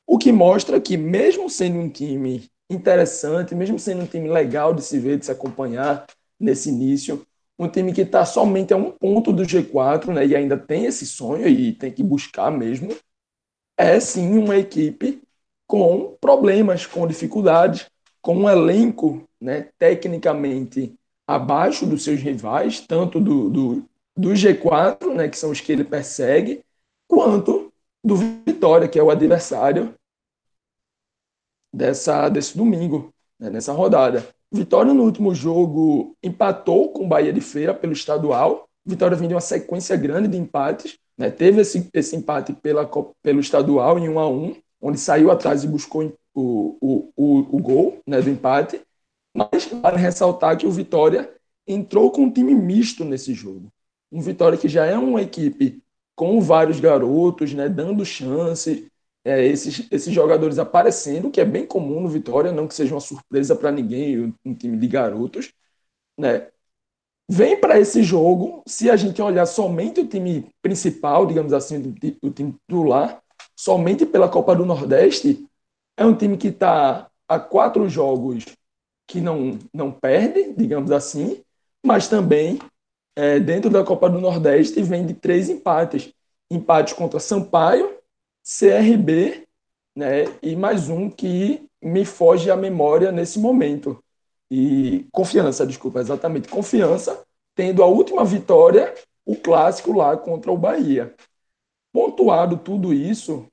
o 0.07 0.17
que 0.17 0.31
mostra 0.31 0.81
que, 0.81 0.97
mesmo 0.97 1.47
sendo 1.47 1.77
um 1.77 1.89
time 1.91 2.49
interessante, 2.71 3.53
mesmo 3.53 3.77
sendo 3.77 4.01
um 4.01 4.07
time 4.07 4.29
legal 4.29 4.73
de 4.73 4.81
se 4.81 4.97
ver, 4.97 5.19
de 5.19 5.27
se 5.27 5.31
acompanhar 5.31 6.07
nesse 6.39 6.69
início. 6.69 7.23
Um 7.59 7.67
time 7.67 7.93
que 7.93 8.01
está 8.01 8.25
somente 8.25 8.73
a 8.73 8.77
um 8.77 8.89
ponto 8.89 9.31
do 9.31 9.43
G4, 9.43 10.11
né, 10.11 10.25
e 10.25 10.35
ainda 10.35 10.57
tem 10.57 10.85
esse 10.85 11.05
sonho 11.05 11.47
e 11.47 11.71
tem 11.71 11.91
que 11.91 12.01
buscar 12.01 12.49
mesmo. 12.49 12.89
É 13.77 13.99
sim 13.99 14.37
uma 14.37 14.57
equipe 14.57 15.21
com 15.67 16.17
problemas, 16.19 16.85
com 16.85 17.07
dificuldades, 17.07 17.89
com 18.21 18.35
um 18.35 18.49
elenco 18.49 19.27
né, 19.39 19.69
tecnicamente 19.79 20.93
abaixo 21.27 21.85
dos 21.85 22.03
seus 22.03 22.19
rivais, 22.19 22.81
tanto 22.81 23.19
do, 23.19 23.49
do, 23.49 23.89
do 24.15 24.29
G4, 24.29 25.13
né, 25.13 25.29
que 25.29 25.37
são 25.37 25.49
os 25.51 25.61
que 25.61 25.71
ele 25.71 25.83
persegue, 25.83 26.63
quanto 27.07 27.71
do 28.03 28.15
Vitória, 28.15 28.87
que 28.87 28.99
é 28.99 29.03
o 29.03 29.09
adversário 29.09 29.93
dessa, 31.73 32.29
desse 32.29 32.57
domingo, 32.57 33.13
né, 33.39 33.49
nessa 33.49 33.71
rodada. 33.71 34.27
Vitória 34.51 34.93
no 34.93 35.03
último 35.03 35.33
jogo 35.33 36.15
empatou 36.21 36.91
com 36.91 37.05
o 37.05 37.07
Bahia 37.07 37.31
de 37.31 37.41
Feira 37.41 37.73
pelo 37.73 37.93
estadual. 37.93 38.67
Vitória 38.85 39.15
vem 39.15 39.29
de 39.29 39.33
uma 39.33 39.41
sequência 39.41 39.95
grande 39.95 40.27
de 40.27 40.37
empates. 40.37 40.97
Né? 41.21 41.29
Teve 41.29 41.61
esse, 41.61 41.87
esse 41.93 42.15
empate 42.15 42.51
pela, 42.51 42.89
pelo 43.21 43.39
estadual 43.39 43.99
em 43.99 44.09
1 44.09 44.19
a 44.19 44.27
1 44.27 44.55
onde 44.81 44.99
saiu 44.99 45.29
atrás 45.29 45.63
e 45.63 45.67
buscou 45.67 46.11
o, 46.33 46.77
o, 46.81 47.13
o, 47.15 47.57
o 47.57 47.59
gol 47.59 47.99
né, 48.07 48.19
do 48.19 48.31
empate. 48.31 48.81
Mas 49.31 49.67
vale 49.67 49.97
ressaltar 49.97 50.57
que 50.57 50.65
o 50.65 50.71
Vitória 50.71 51.31
entrou 51.67 52.09
com 52.11 52.23
um 52.23 52.31
time 52.31 52.55
misto 52.55 53.05
nesse 53.05 53.35
jogo. 53.35 53.71
Um 54.11 54.19
Vitória 54.19 54.57
que 54.57 54.67
já 54.67 54.87
é 54.87 54.97
uma 54.97 55.21
equipe 55.21 55.83
com 56.15 56.41
vários 56.41 56.79
garotos, 56.79 57.53
né, 57.53 57.69
dando 57.69 58.03
chance, 58.03 58.91
é, 59.23 59.45
esses, 59.45 59.87
esses 59.91 60.11
jogadores 60.11 60.57
aparecendo, 60.57 61.29
que 61.29 61.39
é 61.39 61.45
bem 61.45 61.67
comum 61.67 62.01
no 62.01 62.09
Vitória, 62.09 62.51
não 62.51 62.67
que 62.67 62.73
seja 62.73 62.95
uma 62.95 62.99
surpresa 62.99 63.55
para 63.55 63.71
ninguém, 63.71 64.33
um 64.43 64.55
time 64.55 64.75
de 64.75 64.87
garotos, 64.87 65.53
né? 66.17 66.47
Vem 67.29 67.59
para 67.59 67.79
esse 67.79 68.03
jogo, 68.03 68.61
se 68.67 68.89
a 68.89 68.95
gente 68.95 69.21
olhar 69.21 69.45
somente 69.45 70.01
o 70.01 70.07
time 70.07 70.49
principal, 70.61 71.25
digamos 71.25 71.53
assim, 71.53 71.95
o 72.21 72.29
time 72.29 72.53
titular, 72.53 73.21
somente 73.55 74.05
pela 74.05 74.27
Copa 74.27 74.55
do 74.55 74.65
Nordeste, 74.65 75.47
é 75.95 76.05
um 76.05 76.15
time 76.15 76.37
que 76.37 76.47
está 76.47 77.09
a 77.27 77.39
quatro 77.39 77.87
jogos 77.87 78.45
que 79.07 79.21
não, 79.21 79.57
não 79.73 79.91
perde, 79.91 80.53
digamos 80.53 80.91
assim, 80.91 81.41
mas 81.85 82.07
também 82.07 82.59
é, 83.15 83.39
dentro 83.39 83.69
da 83.69 83.83
Copa 83.83 84.09
do 84.09 84.19
Nordeste 84.19 84.81
vem 84.81 85.05
de 85.05 85.13
três 85.13 85.49
empates. 85.49 86.13
Empate 86.49 86.95
contra 86.95 87.19
Sampaio, 87.19 87.97
CRB, 88.43 89.47
né, 89.95 90.25
e 90.41 90.55
mais 90.55 90.89
um 90.89 91.09
que 91.09 91.65
me 91.81 92.05
foge 92.05 92.49
à 92.49 92.55
memória 92.55 93.11
nesse 93.11 93.39
momento. 93.39 94.03
E 94.51 95.07
confiança, 95.13 95.65
desculpa, 95.65 96.01
exatamente, 96.01 96.49
confiança, 96.49 97.23
tendo 97.55 97.81
a 97.81 97.87
última 97.87 98.25
vitória, 98.25 98.93
o 99.25 99.37
clássico 99.37 99.93
lá 99.93 100.17
contra 100.17 100.51
o 100.51 100.57
Bahia. 100.57 101.15
Pontuado 101.93 102.57
tudo 102.57 102.93
isso, 102.93 103.47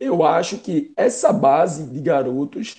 eu 0.00 0.24
acho 0.24 0.58
que 0.58 0.92
essa 0.96 1.32
base 1.32 1.86
de 1.86 2.00
garotos 2.00 2.76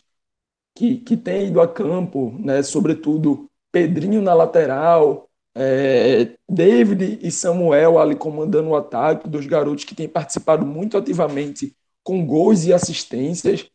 que, 0.76 0.98
que 0.98 1.18
tem 1.18 1.48
ido 1.48 1.62
a 1.62 1.68
campo, 1.68 2.32
né, 2.40 2.64
sobretudo 2.64 3.50
Pedrinho 3.72 4.22
na 4.22 4.34
lateral, 4.34 5.30
é, 5.56 6.36
David 6.50 7.20
e 7.22 7.32
Samuel 7.32 8.00
ali 8.00 8.16
comandando 8.16 8.70
o 8.70 8.76
ataque, 8.76 9.30
dos 9.30 9.46
garotos 9.46 9.86
que 9.86 9.96
têm 9.96 10.08
participado 10.10 10.66
muito 10.66 10.98
ativamente 10.98 11.76
com 12.04 12.26
gols 12.26 12.66
e 12.66 12.74
assistências. 12.74 13.70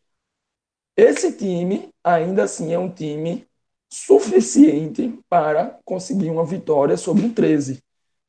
Esse 0.95 1.37
time, 1.37 1.89
ainda 2.03 2.43
assim, 2.43 2.73
é 2.73 2.79
um 2.79 2.89
time 2.89 3.47
suficiente 3.91 5.19
para 5.29 5.77
conseguir 5.83 6.29
uma 6.29 6.45
vitória 6.45 6.95
sobre 6.95 7.25
um 7.25 7.33
13. 7.33 7.83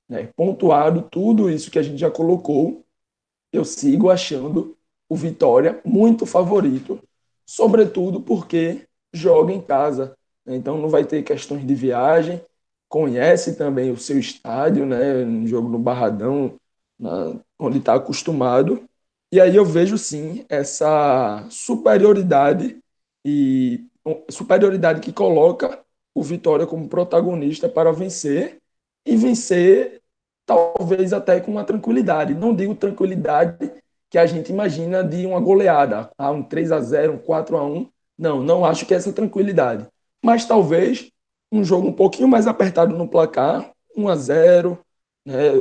Né? 0.09 0.29
Pontuado 0.37 1.03
tudo 1.11 1.49
isso 1.49 1.71
que 1.71 1.79
a 1.79 1.83
gente 1.83 1.99
já 1.99 2.11
colocou, 2.11 2.85
eu 3.53 3.65
sigo 3.65 4.11
achando 4.11 4.77
o 5.09 5.15
Vitória 5.15 5.81
muito 5.85 6.27
favorito, 6.27 6.99
sobretudo 7.47 8.21
porque 8.21 8.87
joga 9.13 9.53
em 9.53 9.61
casa. 9.61 10.17
Né? 10.45 10.57
Então 10.57 10.79
não 10.79 10.89
vai 10.89 11.05
ter 11.05 11.23
questões 11.23 11.67
de 11.67 11.75
viagem, 11.75 12.43
conhece 12.89 13.57
também 13.57 13.91
o 13.91 13.97
seu 13.97 14.19
estádio, 14.19 14.85
né, 14.85 15.25
um 15.25 15.47
jogo 15.47 15.69
no 15.69 15.79
Barradão, 15.79 16.59
na, 16.99 17.37
onde 17.59 17.79
está 17.79 17.95
acostumado. 17.95 18.87
E 19.31 19.41
aí 19.41 19.57
eu 19.57 19.65
vejo 19.65 19.97
sim 19.97 20.45
essa 20.49 21.47
superioridade 21.49 22.79
e 23.25 23.87
superioridade 24.31 25.01
que 25.01 25.13
coloca 25.13 25.81
o 26.15 26.23
Vitória 26.23 26.67
como 26.67 26.89
protagonista 26.89 27.69
para 27.69 27.93
vencer 27.93 28.59
e 29.07 29.17
vencer 29.17 30.01
talvez 30.45 31.13
até 31.13 31.41
com 31.41 31.53
uma 31.53 31.65
tranquilidade. 31.65 32.35
Não 32.35 32.55
digo 32.55 32.75
tranquilidade 32.75 33.73
que 34.11 34.19
a 34.19 34.27
gente 34.27 34.51
imagina 34.51 35.03
de 35.03 35.25
uma 35.25 35.41
goleada, 35.41 36.11
ah, 36.19 36.31
um 36.31 36.43
3 36.43 36.73
a 36.73 36.81
0, 36.81 37.15
um 37.15 37.19
4 37.19 37.57
a 37.57 37.65
1. 37.65 37.89
Não, 38.19 38.43
não 38.43 38.65
acho 38.65 38.85
que 38.85 38.93
é 38.93 38.97
essa 38.97 39.13
tranquilidade. 39.13 39.87
Mas 40.23 40.45
talvez 40.45 41.11
um 41.51 41.65
jogo 41.65 41.89
um 41.89 41.93
pouquinho 41.93 42.29
mais 42.29 42.47
apertado 42.47 42.97
no 42.97 43.09
placar, 43.09 43.73
1 43.97 44.09
a 44.09 44.17
0, 44.17 44.79
né, 45.27 45.53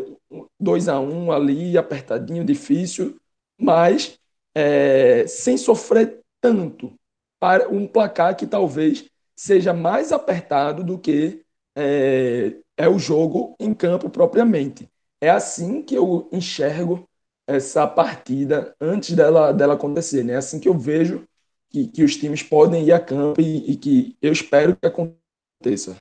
2 0.59 0.87
a 0.87 0.99
1 0.99 1.31
ali, 1.31 1.77
apertadinho, 1.77 2.43
difícil, 2.43 3.17
mas 3.57 4.17
é, 4.55 5.25
sem 5.27 5.57
sofrer 5.57 6.19
tanto 6.41 6.93
para 7.41 7.67
um 7.69 7.87
placar 7.87 8.37
que 8.37 8.45
talvez 8.45 9.09
seja 9.35 9.73
mais 9.73 10.11
apertado 10.11 10.83
do 10.83 10.99
que 10.99 11.43
é, 11.75 12.55
é 12.77 12.87
o 12.87 12.99
jogo 12.99 13.55
em 13.59 13.73
campo 13.73 14.11
propriamente. 14.11 14.87
É 15.19 15.27
assim 15.27 15.81
que 15.81 15.95
eu 15.95 16.29
enxergo 16.31 17.09
essa 17.47 17.87
partida 17.87 18.75
antes 18.79 19.15
dela, 19.15 19.51
dela 19.51 19.73
acontecer. 19.73 20.23
Né? 20.23 20.33
É 20.33 20.35
assim 20.35 20.59
que 20.59 20.69
eu 20.69 20.77
vejo 20.77 21.27
que, 21.67 21.87
que 21.87 22.03
os 22.03 22.15
times 22.15 22.43
podem 22.43 22.85
ir 22.85 22.91
a 22.91 22.99
campo 22.99 23.41
e, 23.41 23.71
e 23.71 23.75
que 23.75 24.15
eu 24.21 24.31
espero 24.31 24.75
que 24.75 24.85
aconteça. 24.85 25.97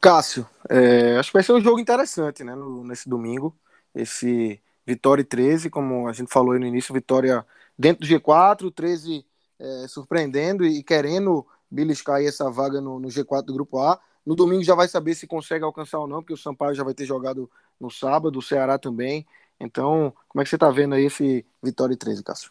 Cássio, 0.00 0.48
é, 0.70 1.18
acho 1.18 1.28
que 1.30 1.34
vai 1.34 1.42
ser 1.42 1.52
um 1.52 1.60
jogo 1.60 1.80
interessante 1.80 2.42
né, 2.42 2.54
no, 2.54 2.82
nesse 2.82 3.10
domingo. 3.10 3.54
Esse 3.94 4.62
Vitória 4.86 5.24
13, 5.24 5.68
como 5.68 6.08
a 6.08 6.14
gente 6.14 6.32
falou 6.32 6.58
no 6.58 6.66
início, 6.66 6.94
Vitória 6.94 7.44
dentro 7.78 8.06
do 8.06 8.12
G4, 8.12 8.72
13 8.72 9.24
é, 9.58 9.86
surpreendendo 9.88 10.64
e 10.64 10.82
querendo 10.82 11.46
beliscar 11.70 12.22
essa 12.22 12.50
vaga 12.50 12.80
no, 12.80 12.98
no, 12.98 13.08
G4 13.08 13.42
do 13.42 13.54
Grupo 13.54 13.78
A. 13.78 13.98
No 14.24 14.34
domingo 14.34 14.64
já 14.64 14.74
vai 14.74 14.88
saber 14.88 15.14
se 15.14 15.26
consegue 15.26 15.64
alcançar 15.64 15.98
ou 15.98 16.06
não, 16.06 16.20
porque 16.20 16.34
o 16.34 16.36
Sampaio 16.36 16.74
já 16.74 16.82
vai 16.82 16.94
ter 16.94 17.04
jogado 17.04 17.50
no 17.80 17.90
sábado, 17.90 18.38
o 18.38 18.42
Ceará 18.42 18.78
também. 18.78 19.26
Então, 19.58 20.12
como 20.28 20.42
é 20.42 20.44
que 20.44 20.50
você 20.50 20.56
está 20.56 20.70
vendo 20.70 20.94
aí 20.94 21.06
esse 21.06 21.44
Vitória 21.62 21.96
13, 21.96 22.22
Cássio? 22.22 22.50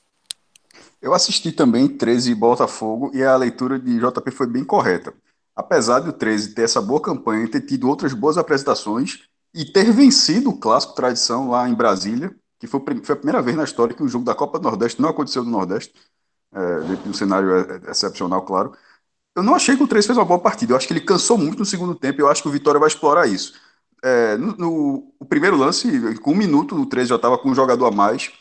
Eu 1.02 1.14
assisti 1.14 1.52
também 1.52 1.88
13 1.88 2.34
Botafogo 2.36 3.12
e 3.14 3.24
a 3.24 3.36
leitura 3.36 3.80
de 3.80 4.00
JP 4.00 4.32
foi 4.32 4.48
bem 4.48 4.64
correta. 4.64 5.14
Apesar 5.56 6.02
de 6.02 6.10
o 6.10 6.14
13 6.14 6.54
ter 6.54 6.64
essa 6.64 6.82
boa 6.82 7.02
campanha 7.02 7.46
e 7.46 7.50
ter 7.50 7.62
tido 7.62 7.88
outras 7.88 8.14
boas 8.14 8.38
apresentações 8.38 9.22
e 9.54 9.64
ter 9.64 9.92
vencido 9.92 10.50
o 10.50 10.58
clássico 10.58 10.96
tradição 10.96 11.50
lá 11.50 11.70
em 11.70 11.74
Brasília, 11.74 12.36
que 12.66 12.72
foi, 12.72 12.82
foi 13.04 13.14
a 13.14 13.18
primeira 13.18 13.42
vez 13.42 13.56
na 13.56 13.64
história 13.64 13.96
que 13.96 14.04
um 14.04 14.08
jogo 14.08 14.26
da 14.26 14.36
Copa 14.36 14.60
do 14.60 14.64
Nordeste 14.64 15.02
não 15.02 15.10
aconteceu 15.10 15.44
no 15.44 15.52
Nordeste, 15.52 15.94
é, 16.54 16.80
de 16.96 17.10
um 17.10 17.14
cenário 17.14 17.52
é, 17.56 17.82
é, 17.88 17.92
excepcional, 17.92 18.42
claro. 18.44 18.74
Eu 19.36 19.44
não 19.44 19.56
achei 19.56 19.76
que 19.76 19.84
o 19.84 19.88
13 19.88 20.08
fez 20.08 20.18
uma 20.18 20.26
boa 20.26 20.40
partida. 20.40 20.74
Eu 20.74 20.78
acho 20.78 20.88
que 20.88 20.94
ele 20.94 21.02
cansou 21.02 21.38
muito 21.38 21.60
no 21.60 21.66
segundo 21.66 21.96
tempo 21.96 22.22
eu 22.22 22.30
acho 22.30 22.42
que 22.42 22.48
o 22.48 22.52
Vitória 22.52 22.80
vai 22.80 22.88
explorar 22.88 23.28
isso. 23.28 23.54
É, 24.04 24.38
no, 24.38 24.56
no 24.58 25.14
o 25.20 25.26
primeiro 25.26 25.58
lance, 25.58 26.16
com 26.20 26.32
um 26.32 26.36
minuto, 26.36 26.76
o 26.76 26.86
13 26.86 27.10
já 27.10 27.16
estava 27.16 27.38
com 27.38 27.50
um 27.50 27.56
jogador 27.56 27.88
a 27.88 27.92
mais 27.92 28.32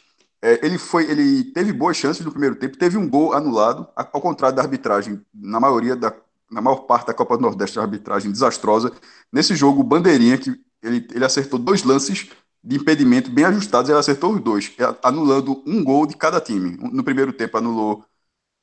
é, 0.45 0.61
ele 0.63 0.77
foi, 0.77 1.11
ele 1.11 1.43
teve 1.43 1.73
boas 1.73 1.97
chances 1.97 2.23
no 2.23 2.31
primeiro 2.31 2.55
tempo, 2.55 2.77
teve 2.77 2.99
um 2.99 3.09
gol 3.09 3.33
anulado, 3.33 3.89
ao 3.97 4.21
contrário 4.21 4.55
da 4.55 4.61
arbitragem, 4.61 5.25
na 5.33 5.59
maioria 5.59 5.97
da, 5.97 6.15
na 6.51 6.61
maior 6.61 6.81
parte 6.81 7.07
da 7.07 7.15
Copa 7.15 7.39
do 7.39 7.43
Nordeste, 7.43 7.79
a 7.79 7.83
arbitragem 7.83 8.31
desastrosa. 8.31 8.93
Nesse 9.33 9.55
jogo, 9.57 9.81
o 9.81 9.85
Bandeirinha, 9.85 10.37
que 10.37 10.51
ele, 10.83 11.09
ele 11.15 11.25
acertou 11.25 11.59
dois 11.59 11.83
lances 11.83 12.29
de 12.65 12.77
impedimento 12.77 13.31
bem 13.31 13.45
ajustados, 13.45 13.91
ele 13.91 13.99
acertou 13.99 14.35
os 14.35 14.41
dois, 14.41 14.73
é, 14.79 14.85
anulando 15.03 15.63
um 15.67 15.85
gol 15.85 16.07
de 16.07 16.17
cada 16.17 16.41
time. 16.41 16.79
No 16.93 17.05
primeiro 17.05 17.33
tempo 17.33 17.59
anulou 17.59 18.05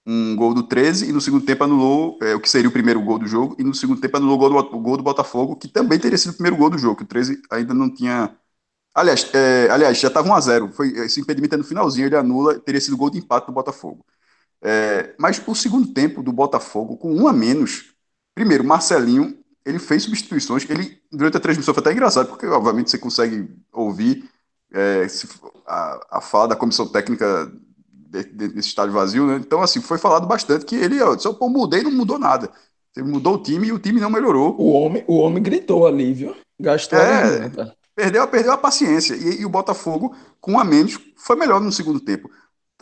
um 0.05 0.35
gol 0.35 0.53
do 0.53 0.63
13 0.63 1.09
e 1.09 1.13
no 1.13 1.21
segundo 1.21 1.45
tempo 1.45 1.63
anulou 1.63 2.17
é, 2.21 2.35
o 2.35 2.39
que 2.41 2.49
seria 2.49 2.69
o 2.69 2.71
primeiro 2.73 3.01
gol 3.01 3.19
do 3.19 3.27
jogo 3.27 3.55
e 3.59 3.63
no 3.63 3.73
segundo 3.75 4.01
tempo 4.01 4.17
anulou 4.17 4.35
o 4.35 4.39
gol 4.39 4.49
do, 4.49 4.77
o 4.77 4.81
gol 4.81 4.97
do 4.97 5.03
Botafogo, 5.03 5.55
que 5.55 5.67
também 5.67 5.99
teria 5.99 6.17
sido 6.17 6.31
o 6.31 6.33
primeiro 6.35 6.57
gol 6.57 6.69
do 6.71 6.77
jogo, 6.77 6.97
que 6.97 7.03
o 7.03 7.07
13 7.07 7.41
ainda 7.51 7.73
não 7.73 7.93
tinha 7.93 8.35
Aliás, 8.93 9.33
é, 9.33 9.69
aliás 9.71 9.99
já 9.99 10.09
estava 10.09 10.27
1x0. 10.27 10.71
Foi, 10.71 10.89
esse 10.89 11.21
impedimento 11.21 11.55
é 11.55 11.57
no 11.57 11.63
finalzinho, 11.63 12.07
ele 12.07 12.15
anula, 12.15 12.59
teria 12.59 12.81
sido 12.81 12.97
gol 12.97 13.09
de 13.09 13.19
empate 13.19 13.47
do 13.47 13.53
Botafogo. 13.53 14.05
É, 14.61 15.15
mas 15.19 15.41
o 15.47 15.55
segundo 15.55 15.93
tempo 15.93 16.21
do 16.23 16.31
Botafogo, 16.33 16.97
com 16.97 17.13
um 17.13 17.27
a 17.27 17.33
menos, 17.33 17.93
primeiro, 18.35 18.63
Marcelinho, 18.63 19.40
ele 19.65 19.79
fez 19.79 20.03
substituições. 20.03 20.69
Ele, 20.69 20.99
durante 21.11 21.37
a 21.37 21.39
transmissão, 21.39 21.73
foi 21.73 21.81
até 21.81 21.91
engraçado, 21.91 22.27
porque 22.27 22.45
obviamente 22.45 22.89
você 22.89 22.97
consegue 22.97 23.49
ouvir 23.71 24.29
é, 24.73 25.07
se, 25.07 25.27
a, 25.67 26.17
a 26.17 26.21
fala 26.21 26.49
da 26.49 26.55
comissão 26.55 26.87
técnica 26.87 27.51
de, 27.89 28.23
de, 28.23 28.47
desse 28.49 28.69
estádio 28.69 28.93
vazio, 28.93 29.27
né? 29.27 29.35
Então, 29.35 29.61
assim, 29.61 29.81
foi 29.81 29.97
falado 29.97 30.27
bastante 30.27 30.65
que 30.65 30.75
ele, 30.75 31.01
ó, 31.01 31.17
só 31.17 31.33
pô, 31.33 31.49
mudei 31.49 31.83
não 31.83 31.91
mudou 31.91 32.19
nada. 32.19 32.51
Ele 32.95 33.07
mudou 33.07 33.35
o 33.35 33.43
time 33.43 33.67
e 33.67 33.71
o 33.71 33.79
time 33.79 34.01
não 34.01 34.09
melhorou. 34.09 34.55
O 34.59 34.71
homem, 34.71 35.03
o 35.07 35.17
homem 35.17 35.41
gritou 35.41 35.87
ali, 35.87 36.13
viu? 36.13 36.35
Gastou 36.59 36.99
é, 36.99 37.45
a 37.45 37.81
Perdeu, 37.95 38.27
perdeu 38.27 38.51
a 38.53 38.57
paciência. 38.57 39.15
E, 39.15 39.41
e, 39.41 39.45
o 39.45 39.49
Botafogo, 39.49 40.15
com 40.39 40.59
a 40.59 40.63
menos, 40.63 40.97
foi 41.15 41.35
melhor 41.35 41.61
no 41.61 41.71
segundo 41.71 41.99
tempo. 41.99 42.29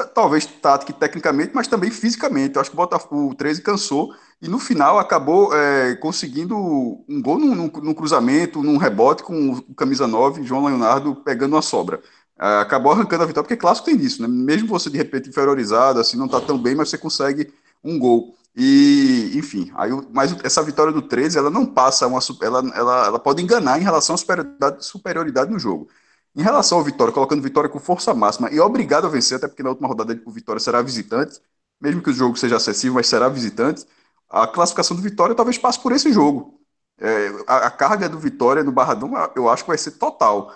Talvez 0.05 0.45
tática 0.45 0.91
e 0.91 0.93
tecnicamente, 0.93 1.51
mas 1.53 1.67
também 1.67 1.91
fisicamente. 1.91 2.55
Eu 2.55 2.61
acho 2.61 2.69
que 2.69 2.75
o 2.75 2.77
Botafogo 2.77 3.29
o 3.29 3.35
13 3.35 3.61
cansou 3.61 4.13
e 4.41 4.47
no 4.47 4.59
final 4.59 4.97
acabou 4.99 5.53
é, 5.53 5.95
conseguindo 5.95 6.55
um 6.57 7.21
gol 7.21 7.37
num, 7.39 7.93
cruzamento, 7.93 8.63
num 8.63 8.77
rebote 8.77 9.23
com 9.23 9.51
o 9.51 9.75
camisa 9.75 10.07
9, 10.07 10.43
João 10.43 10.65
Leonardo, 10.65 11.15
pegando 11.15 11.55
uma 11.55 11.61
sobra. 11.61 12.01
É, 12.39 12.59
acabou 12.61 12.91
arrancando 12.91 13.23
a 13.23 13.25
vitória, 13.25 13.45
porque 13.45 13.59
clássico 13.59 13.87
tem 13.87 13.97
isso, 13.97 14.21
né? 14.21 14.27
Mesmo 14.27 14.67
você 14.67 14.89
de 14.89 14.97
repente 14.97 15.29
inferiorizado, 15.29 15.99
assim, 15.99 16.17
não 16.17 16.25
está 16.25 16.39
tão 16.39 16.57
bem, 16.57 16.75
mas 16.75 16.89
você 16.89 16.97
consegue 16.97 17.51
um 17.83 17.99
gol. 17.99 18.35
E, 18.55 19.31
enfim, 19.35 19.71
aí, 19.75 19.91
mas 20.11 20.35
essa 20.43 20.63
vitória 20.63 20.91
do 20.91 21.01
13, 21.01 21.37
ela 21.37 21.49
não 21.49 21.65
passa 21.65 22.07
uma. 22.07 22.19
Ela, 22.41 22.59
ela, 22.75 23.05
ela 23.07 23.19
pode 23.19 23.41
enganar 23.41 23.79
em 23.79 23.83
relação 23.83 24.15
à 24.15 24.17
superioridade, 24.17 24.85
superioridade 24.85 25.51
no 25.51 25.59
jogo. 25.59 25.87
Em 26.35 26.41
relação 26.41 26.77
ao 26.77 26.83
Vitória, 26.83 27.13
colocando 27.13 27.41
Vitória 27.41 27.69
com 27.69 27.79
força 27.79 28.13
máxima 28.13 28.49
e 28.51 28.59
obrigado 28.59 29.05
a 29.05 29.09
vencer, 29.09 29.37
até 29.37 29.47
porque 29.47 29.63
na 29.63 29.69
última 29.69 29.87
rodada 29.87 30.19
o 30.25 30.31
Vitória 30.31 30.59
será 30.59 30.81
visitante, 30.81 31.39
mesmo 31.81 32.01
que 32.01 32.09
o 32.09 32.13
jogo 32.13 32.37
seja 32.37 32.57
acessível, 32.57 32.95
mas 32.95 33.07
será 33.07 33.29
visitante, 33.29 33.85
a 34.29 34.47
classificação 34.47 34.95
do 34.95 35.03
Vitória 35.03 35.35
talvez 35.35 35.57
passe 35.57 35.79
por 35.81 35.91
esse 35.91 36.11
jogo. 36.13 36.59
É, 36.97 37.29
a, 37.47 37.67
a, 37.67 37.71
carga 37.71 38.09
do 38.09 38.19
Vitória 38.19 38.63
no 38.63 38.71
Barradão 38.71 39.11
eu 39.35 39.49
acho 39.49 39.63
que 39.63 39.69
vai 39.69 39.77
ser 39.77 39.91
total. 39.91 40.53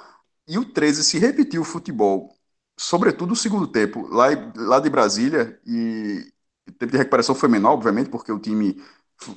E 0.47 0.57
o 0.57 0.65
13, 0.65 1.03
se 1.03 1.17
repetir 1.19 1.59
o 1.59 1.63
futebol, 1.63 2.35
sobretudo 2.77 3.33
o 3.33 3.35
segundo 3.35 3.67
tempo, 3.67 4.07
lá, 4.07 4.27
lá 4.55 4.79
de 4.79 4.89
Brasília, 4.89 5.59
e 5.65 6.31
o 6.67 6.71
tempo 6.73 6.91
de 6.91 6.97
recuperação 6.97 7.35
foi 7.35 7.49
menor, 7.49 7.73
obviamente, 7.73 8.09
porque 8.09 8.31
o 8.31 8.39
time 8.39 8.81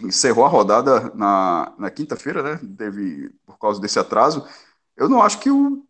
encerrou 0.03 0.44
a 0.44 0.49
rodada 0.49 1.12
na, 1.14 1.72
na 1.79 1.90
quinta-feira, 1.90 2.42
né? 2.42 2.61
Teve, 2.77 3.31
por 3.46 3.59
causa 3.59 3.81
desse 3.81 3.99
atraso. 3.99 4.46
Eu 4.96 5.09
não 5.09 5.22
acho 5.22 5.38
que 5.40 5.51
o, 5.51 5.86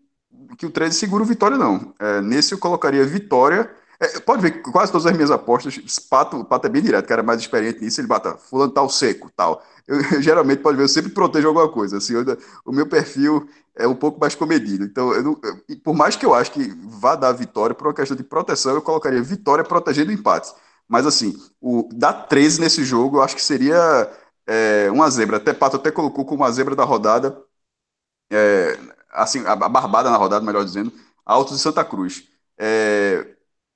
que 0.56 0.66
o 0.66 0.70
13 0.70 0.96
segura 0.96 1.22
o 1.22 1.26
Vitória, 1.26 1.56
não. 1.56 1.94
É, 1.98 2.20
nesse 2.20 2.52
eu 2.52 2.58
colocaria 2.58 3.04
Vitória 3.04 3.70
é, 3.98 4.20
pode 4.20 4.42
ver 4.42 4.50
que 4.62 4.70
quase 4.70 4.92
todas 4.92 5.06
as 5.06 5.14
minhas 5.14 5.30
apostas, 5.30 5.78
Pato, 6.10 6.44
Pato 6.44 6.66
é 6.66 6.70
bem 6.70 6.82
direto, 6.82 7.06
cara 7.06 7.22
mais 7.22 7.40
experiente 7.40 7.82
nisso, 7.82 8.00
ele 8.00 8.06
bata, 8.08 8.36
fulano 8.36 8.72
tal 8.72 8.88
seco, 8.90 9.30
tal. 9.34 9.62
Eu, 9.86 10.00
eu, 10.12 10.20
geralmente, 10.22 10.60
pode 10.60 10.76
ver, 10.76 10.84
eu 10.84 10.88
sempre 10.88 11.10
protejo 11.12 11.48
alguma 11.48 11.68
coisa, 11.68 11.96
assim, 11.96 12.14
eu, 12.14 12.24
o 12.64 12.72
meu 12.72 12.86
perfil 12.86 13.48
é 13.74 13.86
um 13.88 13.94
pouco 13.94 14.20
mais 14.20 14.34
comedido, 14.34 14.84
então, 14.84 15.12
eu 15.12 15.22
não, 15.22 15.40
por 15.82 15.94
mais 15.94 16.14
que 16.16 16.26
eu 16.26 16.34
acho 16.34 16.52
que 16.52 16.74
vá 16.84 17.14
dar 17.16 17.32
vitória, 17.32 17.74
por 17.74 17.86
uma 17.86 17.94
questão 17.94 18.16
de 18.16 18.22
proteção, 18.24 18.74
eu 18.74 18.82
colocaria 18.82 19.22
vitória 19.22 19.64
protegendo 19.64 20.12
empate. 20.12 20.52
Mas, 20.88 21.06
assim, 21.06 21.34
o 21.60 21.88
dar 21.92 22.12
13 22.12 22.60
nesse 22.60 22.84
jogo, 22.84 23.18
eu 23.18 23.22
acho 23.22 23.34
que 23.34 23.42
seria 23.42 24.08
é, 24.46 24.88
uma 24.92 25.10
zebra, 25.10 25.38
até 25.38 25.52
Pato 25.52 25.76
até 25.76 25.90
colocou 25.90 26.24
como 26.24 26.42
uma 26.42 26.52
zebra 26.52 26.76
da 26.76 26.84
rodada, 26.84 27.36
é, 28.30 28.78
assim, 29.16 29.44
a, 29.46 29.56
barbada 29.56 30.10
na 30.10 30.16
rodada, 30.16 30.44
melhor 30.44 30.64
dizendo, 30.64 30.92
Altos 31.24 31.56
de 31.56 31.62
Santa 31.62 31.84
Cruz. 31.84 32.24
É, 32.58 33.26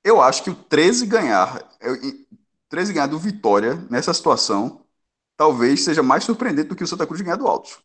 eu 0.04 0.20
acho 0.20 0.42
que 0.42 0.50
o 0.50 0.54
13 0.54 1.06
ganhar, 1.06 1.62
13 2.68 2.92
ganhar 2.92 3.06
do 3.06 3.18
Vitória 3.18 3.82
nessa 3.90 4.14
situação, 4.14 4.82
talvez 5.36 5.82
seja 5.82 6.02
mais 6.02 6.24
surpreendente 6.24 6.68
do 6.68 6.76
que 6.76 6.84
o 6.84 6.86
Santa 6.86 7.06
Cruz 7.06 7.20
ganhar 7.20 7.36
do 7.36 7.46
Altos. 7.46 7.78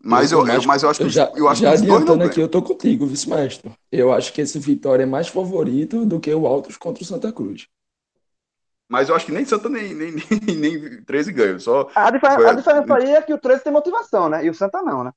Mas 0.00 0.30
eu, 0.30 0.46
eu, 0.46 0.62
mas 0.62 0.84
eu 0.84 0.90
acho 0.90 1.00
que, 1.00 1.06
eu 1.06 1.10
já, 1.10 1.32
eu 1.34 1.48
acho 1.48 1.60
já 1.60 1.72
adiantando 1.72 2.22
aqui, 2.22 2.40
eu 2.40 2.48
tô 2.48 2.62
contigo, 2.62 3.04
vice-mestre. 3.04 3.72
Eu 3.90 4.12
acho 4.12 4.32
que 4.32 4.40
esse 4.40 4.58
Vitória 4.58 5.02
é 5.02 5.06
mais 5.06 5.26
favorito 5.26 6.06
do 6.06 6.20
que 6.20 6.32
o 6.32 6.46
Altos 6.46 6.76
contra 6.76 7.02
o 7.02 7.06
Santa 7.06 7.32
Cruz. 7.32 7.66
Mas 8.88 9.08
eu 9.08 9.14
acho 9.16 9.26
que 9.26 9.32
nem 9.32 9.44
Santa 9.44 9.68
nem, 9.68 9.92
nem, 9.92 10.12
nem, 10.46 10.56
nem 10.56 11.02
13 11.02 11.32
ganham. 11.32 11.58
Só 11.58 11.90
a, 11.94 12.10
diferença, 12.10 12.48
a 12.48 12.54
diferença 12.54 12.94
aí 12.94 13.10
é 13.10 13.22
que 13.22 13.34
o 13.34 13.38
13 13.38 13.64
tem 13.64 13.72
motivação, 13.72 14.28
né? 14.28 14.44
E 14.44 14.50
o 14.50 14.54
Santa 14.54 14.80
não, 14.82 15.02
né? 15.04 15.12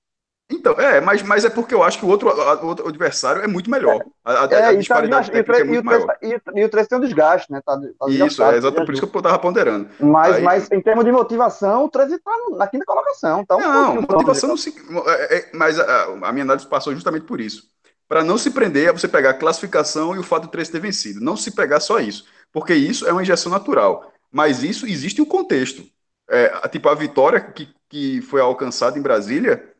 Então, 0.51 0.73
é, 0.73 0.99
mas, 0.99 1.23
mas 1.23 1.45
é 1.45 1.49
porque 1.49 1.73
eu 1.73 1.81
acho 1.81 1.97
que 1.97 2.05
o 2.05 2.09
outro, 2.09 2.29
o 2.29 2.67
outro 2.67 2.87
adversário 2.87 3.41
é 3.41 3.47
muito 3.47 3.71
melhor. 3.71 4.03
A, 4.23 4.45
a, 4.45 4.47
é, 4.51 4.65
a 4.65 4.73
disparidade 4.73 5.31
tá, 5.31 5.37
e, 5.37 5.61
é 5.61 5.63
muito 5.63 5.85
maior. 5.85 6.17
E, 6.21 6.65
o 6.65 6.69
3 6.69 6.87
tem 6.87 6.97
um 6.97 7.01
desgaste, 7.01 7.51
né? 7.51 7.61
Tá, 7.65 7.79
tá 7.79 8.09
Isso, 8.09 8.43
é 8.43 8.57
exatamente 8.57 8.85
por 8.85 8.93
isso 8.93 9.07
que 9.07 9.15
eu 9.15 9.19
estava 9.19 9.39
ponderando. 9.39 9.87
Mas, 9.99 10.35
Aí, 10.35 10.43
mas 10.43 10.71
em 10.71 10.81
termos 10.81 11.05
de 11.05 11.11
motivação, 11.11 11.85
o 11.85 11.89
13 11.89 12.15
está 12.15 12.31
na 12.57 12.67
quinta 12.67 12.85
colocação. 12.85 13.45
Tá 13.45 13.55
um 13.55 13.59
não, 13.61 14.01
motivação 14.01 14.49
não 14.49 14.57
se. 14.57 14.75
É, 15.07 15.37
é, 15.37 15.49
mas 15.53 15.79
a, 15.79 16.03
a, 16.03 16.31
minha 16.31 16.43
análise 16.43 16.67
passou 16.67 16.93
justamente 16.93 17.25
por 17.25 17.39
isso. 17.39 17.63
Para 18.07 18.23
não 18.23 18.37
se 18.37 18.51
prender 18.51 18.89
a 18.89 18.91
você 18.91 19.07
pegar 19.07 19.29
a 19.29 19.33
classificação 19.33 20.13
e 20.13 20.19
o 20.19 20.23
fato 20.23 20.43
do 20.43 20.49
13 20.49 20.71
ter 20.71 20.81
vencido. 20.81 21.21
Não 21.21 21.37
se 21.37 21.51
pegar 21.51 21.79
só 21.79 21.99
isso. 21.99 22.25
Porque 22.51 22.73
isso 22.73 23.07
é 23.07 23.11
uma 23.13 23.21
injeção 23.21 23.49
natural. 23.49 24.11
Mas 24.29 24.63
isso 24.63 24.85
existe 24.85 25.21
um 25.21 25.25
contexto. 25.25 25.83
É, 26.29 26.67
tipo, 26.67 26.89
a 26.89 26.95
vitória 26.95 27.39
que, 27.39 27.69
que 27.87 28.21
foi 28.21 28.41
alcançada 28.41 28.99
em 28.99 29.01
Brasília 29.01 29.70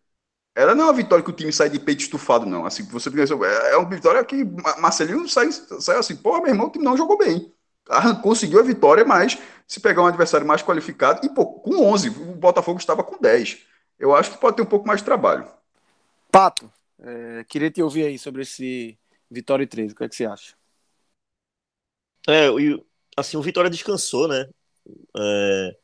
ela 0.54 0.76
não 0.76 0.86
é 0.86 0.88
uma 0.88 0.94
vitória 0.94 1.24
que 1.24 1.30
o 1.30 1.34
time 1.36 1.52
sai 1.52 1.70
de 1.70 1.80
peito 1.80 2.02
estufado, 2.02 2.46
não. 2.46 2.66
Assim, 2.66 2.84
você 2.84 3.10
é, 3.10 3.72
é 3.72 3.78
uma 3.78 3.90
vitória 3.90 4.24
que 4.24 4.44
Marcelinho 4.80 5.28
sai, 5.28 5.52
sai 5.52 5.98
assim, 5.98 6.16
porra, 6.16 6.42
meu 6.42 6.50
irmão, 6.50 6.68
o 6.68 6.70
time 6.70 6.84
não 6.84 6.98
jogou 6.98 7.18
bem. 7.18 7.54
Conseguiu 8.22 8.60
a 8.60 8.64
vitória, 8.64 9.06
mas 9.06 9.38
se 9.68 9.80
pegar 9.80 10.02
um 10.02 10.08
adversário 10.08 10.46
mais 10.46 10.62
qualificado, 10.62 11.26
e 11.26 11.30
pô, 11.30 11.46
com 11.46 11.86
11, 11.86 12.10
o 12.10 12.36
Botafogo 12.36 12.80
estava 12.80 13.04
com 13.04 13.18
10. 13.18 13.60
Eu 13.98 14.14
acho 14.14 14.32
que 14.32 14.38
pode 14.38 14.58
ter 14.58 14.62
um 14.62 14.68
pouco 14.68 14.88
mais 14.88 15.00
de 15.00 15.06
trabalho. 15.06 15.48
Pato, 16.32 16.72
é, 17.00 17.46
queria 17.48 17.72
te 17.72 17.82
ouvir 17.82 18.06
aí 18.06 18.20
sobre 18.20 18.42
esse 18.42 18.98
Vitória 19.30 19.64
e 19.64 19.68
13, 19.68 19.94
o 19.94 19.96
que 19.96 20.04
é 20.04 20.10
que 20.10 20.16
você 20.16 20.26
acha? 20.26 20.56
É, 22.28 22.48
assim, 23.16 23.38
o 23.38 23.42
Vitória 23.42 23.70
descansou, 23.70 24.28
né? 24.28 24.50
É, 25.16 25.76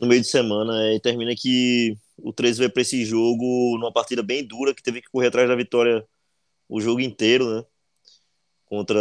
no 0.00 0.08
meio 0.08 0.20
de 0.20 0.26
semana, 0.26 0.92
e 0.92 1.00
termina 1.00 1.32
que 1.36 1.96
o 2.18 2.32
13 2.32 2.60
vai 2.60 2.68
para 2.68 2.82
esse 2.82 3.04
jogo 3.04 3.76
numa 3.78 3.92
partida 3.92 4.22
bem 4.22 4.46
dura, 4.46 4.74
que 4.74 4.82
teve 4.82 5.02
que 5.02 5.10
correr 5.10 5.28
atrás 5.28 5.48
da 5.48 5.56
vitória 5.56 6.06
o 6.68 6.80
jogo 6.80 7.00
inteiro, 7.00 7.54
né? 7.54 7.64
Contra 8.66 8.98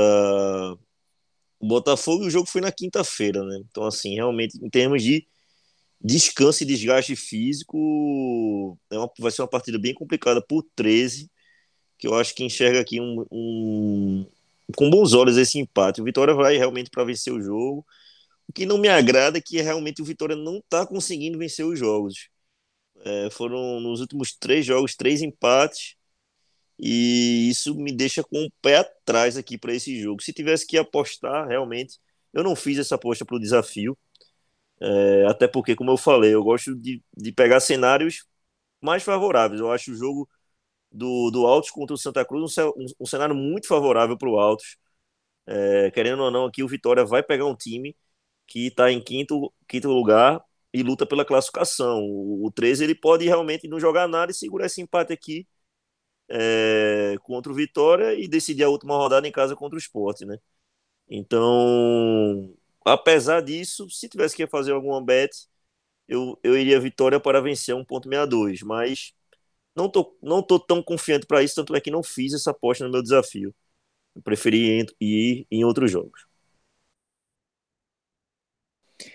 o 1.60 1.67
Botafogo, 1.67 2.23
e 2.23 2.28
o 2.28 2.32
jogo 2.32 2.47
foi 2.47 2.62
na 2.62 2.71
quinta-feira, 2.71 3.43
né? 3.43 3.60
Então, 3.69 3.86
assim, 3.86 4.15
realmente, 4.15 4.58
em 4.63 4.69
termos 4.69 5.01
de 5.01 5.25
descanso 5.99 6.63
e 6.63 6.65
desgaste 6.65 7.15
físico, 7.15 8.78
é 8.91 8.97
uma, 8.97 9.10
vai 9.19 9.32
ser 9.32 9.41
uma 9.41 9.47
partida 9.47 9.80
bem 9.80 9.93
complicada 9.93 10.41
por 10.41 10.63
13, 10.75 11.30
que 11.97 12.08
eu 12.08 12.15
acho 12.15 12.36
que 12.36 12.43
enxerga 12.43 12.80
aqui 12.82 12.99
um, 13.01 13.25
um 13.32 14.25
com 14.75 14.89
bons 14.89 15.13
olhos 15.13 15.38
esse 15.38 15.58
empate. 15.60 16.01
O 16.01 16.04
Vitória 16.04 16.34
vai 16.34 16.58
realmente 16.58 16.89
para 16.89 17.04
vencer 17.04 17.34
o 17.34 17.41
jogo. 17.41 17.86
O 18.47 18.54
que 18.54 18.65
não 18.65 18.78
me 18.78 18.88
agrada 18.88 19.38
é 19.38 19.41
que 19.41 19.62
realmente 19.62 20.01
o 20.01 20.06
Vitória 20.06 20.36
não 20.36 20.58
está 20.58 20.86
conseguindo 20.86 21.38
vencer 21.38 21.65
os 21.65 21.80
jogos. 21.80 22.30
É, 23.05 23.29
foram 23.29 23.79
nos 23.79 24.01
últimos 24.01 24.35
três 24.35 24.65
jogos, 24.65 24.95
três 24.95 25.21
empates. 25.21 25.95
E 26.79 27.49
isso 27.49 27.75
me 27.75 27.91
deixa 27.95 28.23
com 28.23 28.45
o 28.45 28.51
pé 28.61 28.77
atrás 28.77 29.37
aqui 29.37 29.57
para 29.57 29.73
esse 29.73 29.99
jogo. 30.01 30.21
Se 30.23 30.33
tivesse 30.33 30.67
que 30.67 30.77
apostar, 30.77 31.47
realmente, 31.47 31.99
eu 32.33 32.43
não 32.43 32.55
fiz 32.55 32.77
essa 32.79 32.95
aposta 32.95 33.25
para 33.25 33.35
o 33.37 33.39
desafio. 33.39 33.97
É, 34.81 35.25
até 35.27 35.47
porque, 35.47 35.75
como 35.75 35.91
eu 35.91 35.97
falei, 35.97 36.33
eu 36.33 36.43
gosto 36.43 36.75
de, 36.75 37.01
de 37.17 37.31
pegar 37.31 37.59
cenários 37.59 38.25
mais 38.81 39.03
favoráveis. 39.03 39.61
Eu 39.61 39.71
acho 39.71 39.91
o 39.91 39.95
jogo 39.95 40.29
do, 40.91 41.31
do 41.31 41.45
Altos 41.47 41.71
contra 41.71 41.93
o 41.95 41.97
Santa 41.97 42.25
Cruz 42.25 42.57
um, 42.57 42.63
um, 42.77 42.85
um 43.01 43.05
cenário 43.05 43.35
muito 43.35 43.67
favorável 43.67 44.17
para 44.17 44.29
o 44.29 44.39
Altos. 44.39 44.77
É, 45.47 45.91
querendo 45.91 46.23
ou 46.23 46.31
não, 46.31 46.45
aqui 46.45 46.63
o 46.63 46.67
Vitória 46.67 47.05
vai 47.05 47.23
pegar 47.23 47.45
um 47.45 47.55
time 47.55 47.95
que 48.47 48.67
está 48.67 48.91
em 48.91 49.01
quinto, 49.03 49.53
quinto 49.67 49.89
lugar 49.89 50.41
e 50.75 50.83
luta 50.83 51.05
pela 51.05 51.25
classificação. 51.25 52.01
O, 52.03 52.45
o 52.47 52.51
13 52.51 52.83
ele 52.83 52.95
pode 52.95 53.25
realmente 53.25 53.67
não 53.67 53.79
jogar 53.79 54.07
nada 54.07 54.31
e 54.31 54.35
segurar 54.35 54.65
esse 54.67 54.81
empate 54.81 55.13
aqui 55.13 55.47
é, 56.29 57.15
contra 57.23 57.51
o 57.51 57.55
Vitória 57.55 58.13
e 58.15 58.27
decidir 58.27 58.63
a 58.63 58.69
última 58.69 58.95
rodada 58.97 59.27
em 59.27 59.31
casa 59.31 59.55
contra 59.55 59.75
o 59.75 59.79
Sport, 59.79 60.21
né? 60.21 60.38
Então, 61.09 62.55
apesar 62.85 63.41
disso, 63.41 63.89
se 63.89 64.09
tivesse 64.09 64.35
que 64.35 64.47
fazer 64.47 64.71
alguma 64.73 65.03
bet, 65.03 65.31
eu, 66.07 66.39
eu 66.43 66.57
iria 66.57 66.79
Vitória 66.79 67.19
para 67.19 67.41
vencer 67.41 67.75
1.62, 67.75 68.63
mas 68.63 69.13
não 69.75 69.89
tô, 69.89 70.17
não 70.21 70.43
tô 70.43 70.59
tão 70.59 70.83
confiante 70.83 71.25
para 71.27 71.43
isso, 71.43 71.55
tanto 71.55 71.75
é 71.75 71.81
que 71.81 71.91
não 71.91 72.03
fiz 72.03 72.33
essa 72.33 72.51
aposta 72.51 72.85
no 72.85 72.91
meu 72.91 73.03
desafio. 73.03 73.55
Eu 74.15 74.21
preferi 74.23 74.85
ir 75.01 75.47
em 75.51 75.65
outros 75.65 75.91
jogos. 75.91 76.25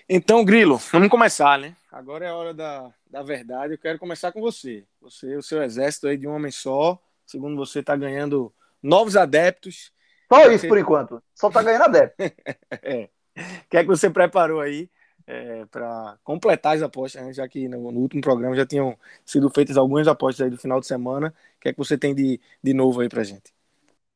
Então, 0.07 0.45
Grilo, 0.45 0.77
vamos 0.77 1.09
começar, 1.09 1.57
né? 1.57 1.75
Agora 1.91 2.25
é 2.25 2.29
a 2.29 2.35
hora 2.35 2.53
da, 2.53 2.93
da 3.09 3.23
verdade. 3.23 3.73
Eu 3.73 3.77
quero 3.77 3.99
começar 3.99 4.31
com 4.31 4.39
você. 4.39 4.85
Você, 5.01 5.35
o 5.35 5.41
seu 5.41 5.61
exército 5.61 6.07
aí 6.07 6.17
de 6.17 6.27
um 6.27 6.33
homem 6.33 6.51
só. 6.51 7.01
Segundo 7.25 7.55
você, 7.55 7.79
está 7.79 7.95
ganhando 7.95 8.53
novos 8.81 9.17
adeptos. 9.17 9.91
Só 10.31 10.49
isso 10.51 10.67
por 10.67 10.77
enquanto. 10.77 11.21
Só 11.35 11.47
está 11.47 11.61
ganhando 11.61 11.83
adeptos. 11.83 12.31
é. 12.81 13.09
O 13.35 13.69
que 13.69 13.77
é 13.77 13.81
que 13.81 13.87
você 13.87 14.09
preparou 14.09 14.61
aí 14.61 14.89
é, 15.27 15.65
para 15.65 16.17
completar 16.23 16.75
as 16.75 16.81
apostas, 16.81 17.23
né? 17.23 17.33
já 17.33 17.47
que 17.47 17.67
no, 17.67 17.91
no, 17.91 17.99
último 17.99 18.21
programa 18.21 18.55
já 18.55 18.65
tinham 18.65 18.97
sido 19.25 19.49
feitas 19.49 19.77
algumas 19.77 20.07
apostas 20.07 20.45
aí 20.45 20.49
do 20.49 20.57
final 20.57 20.79
de 20.79 20.87
semana. 20.87 21.33
O 21.57 21.59
que 21.61 21.69
é 21.69 21.73
que 21.73 21.77
você 21.77 21.97
tem 21.97 22.13
de, 22.13 22.39
de 22.61 22.73
novo 22.73 23.01
aí 23.01 23.09
para 23.09 23.23
gente? 23.23 23.53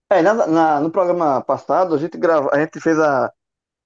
É, 0.09 0.21
na, 0.21 0.47
na, 0.47 0.79
no 0.79 0.91
programa 0.91 1.41
passado 1.41 1.95
a 1.95 1.97
gente 1.97 2.17
grava, 2.17 2.49
a 2.53 2.59
gente 2.59 2.79
fez 2.79 2.99
a, 2.99 3.33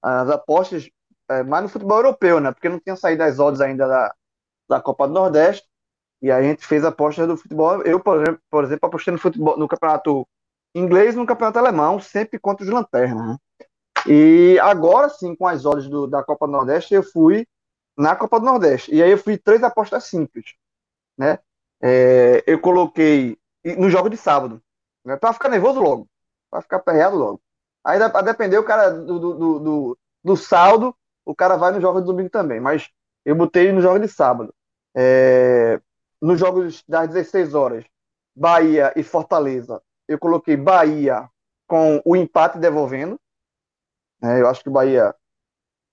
as 0.02 0.30
apostas 0.30 0.89
é, 1.30 1.44
mais 1.44 1.63
no 1.63 1.70
futebol 1.70 1.98
europeu, 1.98 2.39
né? 2.39 2.52
Porque 2.52 2.70
não 2.70 2.80
tinha 2.80 2.96
saído 2.96 3.24
as 3.24 3.39
odds 3.39 3.62
ainda 3.62 3.88
da, 3.88 4.15
da 4.68 4.82
Copa 4.82 5.08
do 5.08 5.13
Nordeste. 5.13 5.68
E 6.22 6.32
aí 6.32 6.46
a 6.46 6.50
gente 6.50 6.65
fez 6.65 6.84
apostas 6.84 7.28
do 7.28 7.38
futebol. 7.38 7.82
Eu, 7.84 8.00
por 8.00 8.18
exemplo, 8.18 8.42
por 8.50 8.63
exemplo 8.63 8.88
apostei 8.88 9.12
no 9.12 9.20
futebol 9.20 9.58
no 9.58 9.68
campeonato 9.68 10.28
inglês 10.76 11.15
no 11.15 11.26
campeonato 11.26 11.60
alemão, 11.60 12.00
sempre 12.00 12.39
contra 12.39 12.63
os 12.63 12.72
lanternas, 12.72 13.28
né? 13.28 13.38
E 14.08 14.58
agora 14.62 15.10
sim, 15.10 15.36
com 15.36 15.48
as 15.48 15.65
odds 15.65 15.89
do, 15.89 16.08
da 16.08 16.24
Copa 16.24 16.46
do 16.46 16.54
Nordeste, 16.54 16.94
eu 16.94 17.04
fui 17.04 17.48
na 17.98 18.15
Copa 18.15 18.39
do 18.39 18.46
Nordeste. 18.46 18.94
E 18.94 19.04
aí 19.04 19.12
eu 19.12 19.18
fui 19.18 19.38
três 19.38 19.63
apostas 19.63 20.06
simples, 20.06 20.54
né? 21.18 21.39
É, 21.82 22.44
eu 22.48 22.60
coloquei 22.60 23.38
no 23.78 23.89
jogo 23.89 24.10
de 24.10 24.18
sábado, 24.18 24.62
né? 25.04 25.18
Pra 25.18 25.34
ficar 25.34 25.50
nervoso 25.50 25.82
logo, 25.82 26.08
pra 26.50 26.62
ficar 26.62 26.80
perreado 26.80 27.18
logo. 27.18 27.42
Aí 27.84 28.02
a 28.02 28.22
depender 28.22 28.58
o 28.58 28.63
cara 28.63 28.89
do, 28.89 29.20
do, 29.20 29.60
do, 29.60 29.98
do 30.24 30.38
saldo, 30.38 30.96
o 31.30 31.36
cara 31.36 31.58
vai 31.58 31.72
no 31.72 31.80
jogo 31.80 32.00
de 32.00 32.08
domingo 32.08 32.30
também, 32.30 32.60
mas 32.60 32.89
eu 33.24 33.36
botei 33.36 33.72
no 33.72 33.82
jogo 33.82 34.00
de 34.00 34.08
sábado. 34.08 34.52
É, 34.96 35.80
nos 36.20 36.39
jogos 36.39 36.84
das 36.88 37.08
16 37.08 37.54
horas, 37.54 37.86
Bahia 38.36 38.92
e 38.96 39.04
Fortaleza, 39.04 39.80
eu 40.08 40.18
coloquei 40.18 40.58
Bahia 40.58 41.30
com 41.68 42.02
o 42.04 42.15
empate 42.15 42.58
devolvendo. 42.58 43.20
É, 44.24 44.42
eu 44.42 44.48
acho 44.48 44.63
que 44.63 44.70
o 44.70 44.72
Bahia 44.72 45.13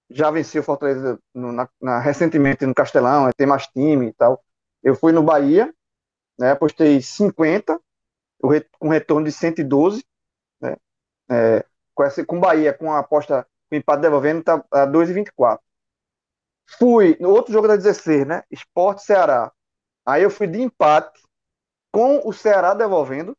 já 0.08 0.30
venceu 0.30 0.62
Fortaleza 0.62 1.18
no, 1.34 1.52
na, 1.52 1.68
na, 1.82 1.98
recentemente 1.98 2.64
no 2.64 2.74
Castelão, 2.74 3.28
é, 3.28 3.32
tem 3.32 3.46
mais 3.46 3.66
time 3.66 4.06
e 4.06 4.12
tal. 4.14 4.42
Eu 4.82 4.94
fui 4.94 5.12
no 5.12 5.22
Bahia, 5.22 5.70
né, 6.38 6.52
apostei 6.52 7.02
50, 7.02 7.78
com 8.78 8.88
retorno 8.88 9.26
de 9.26 9.32
112, 9.32 10.02
né, 10.62 10.76
é, 11.30 11.62
com, 11.94 12.04
com 12.26 12.40
Bahia, 12.40 12.72
com 12.72 12.90
a 12.90 13.00
aposta 13.00 13.46
com 13.68 13.76
empate 13.76 14.02
devolvendo, 14.02 14.42
tá 14.42 14.64
a 14.70 14.86
2,24. 14.86 15.58
Fui 16.78 17.16
no 17.20 17.30
outro 17.30 17.52
jogo 17.52 17.68
da 17.68 17.76
16, 17.76 18.26
né, 18.26 18.42
Esporte 18.50 19.02
Ceará. 19.02 19.52
Aí 20.04 20.22
eu 20.22 20.30
fui 20.30 20.46
de 20.46 20.60
empate 20.60 21.20
com 21.92 22.20
o 22.24 22.32
Ceará 22.32 22.74
devolvendo. 22.74 23.36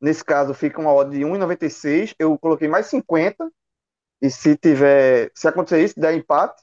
Nesse 0.00 0.24
caso 0.24 0.54
fica 0.54 0.80
uma 0.80 0.92
odd 0.92 1.10
de 1.10 1.24
1,96. 1.24 2.14
Eu 2.18 2.38
coloquei 2.38 2.68
mais 2.68 2.86
50 2.86 3.50
e 4.20 4.30
se 4.30 4.56
tiver, 4.56 5.30
se 5.34 5.48
acontecer 5.48 5.82
isso, 5.82 6.00
der 6.00 6.14
empate, 6.14 6.62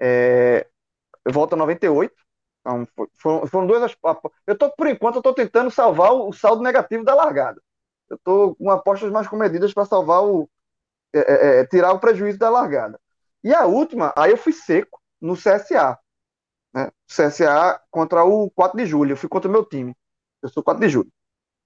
é, 0.00 0.66
volta 1.30 1.56
98. 1.56 2.14
Então, 2.60 2.86
foram, 3.14 3.46
foram 3.46 3.66
duas. 3.66 3.96
Eu 4.46 4.56
tô, 4.56 4.70
por 4.70 4.86
enquanto, 4.86 5.16
eu 5.16 5.22
tô 5.22 5.34
tentando 5.34 5.70
salvar 5.70 6.12
o, 6.12 6.32
saldo 6.32 6.62
negativo 6.62 7.04
da 7.04 7.14
largada. 7.14 7.60
Eu 8.08 8.18
tô 8.22 8.54
com 8.54 8.70
apostas 8.70 9.10
mais 9.10 9.26
comedidas 9.26 9.72
para 9.74 9.84
salvar 9.84 10.22
o. 10.24 10.48
É, 11.14 11.18
é, 11.18 11.60
é, 11.60 11.66
tirar 11.66 11.92
o 11.92 12.00
prejuízo 12.00 12.38
da 12.38 12.48
largada. 12.48 12.98
E 13.44 13.52
a 13.52 13.66
última, 13.66 14.12
aí 14.16 14.30
eu 14.30 14.36
fui 14.36 14.52
seco 14.52 15.00
no 15.20 15.34
CSA. 15.34 15.98
Né? 16.74 16.90
CSA 17.06 17.80
contra 17.90 18.24
o 18.24 18.50
4 18.50 18.78
de 18.78 18.86
julho. 18.86 19.12
Eu 19.12 19.16
fui 19.16 19.28
contra 19.28 19.48
o 19.48 19.52
meu 19.52 19.64
time. 19.64 19.94
Eu 20.42 20.48
sou 20.48 20.62
4 20.62 20.80
de 20.80 20.88
julho. 20.88 21.12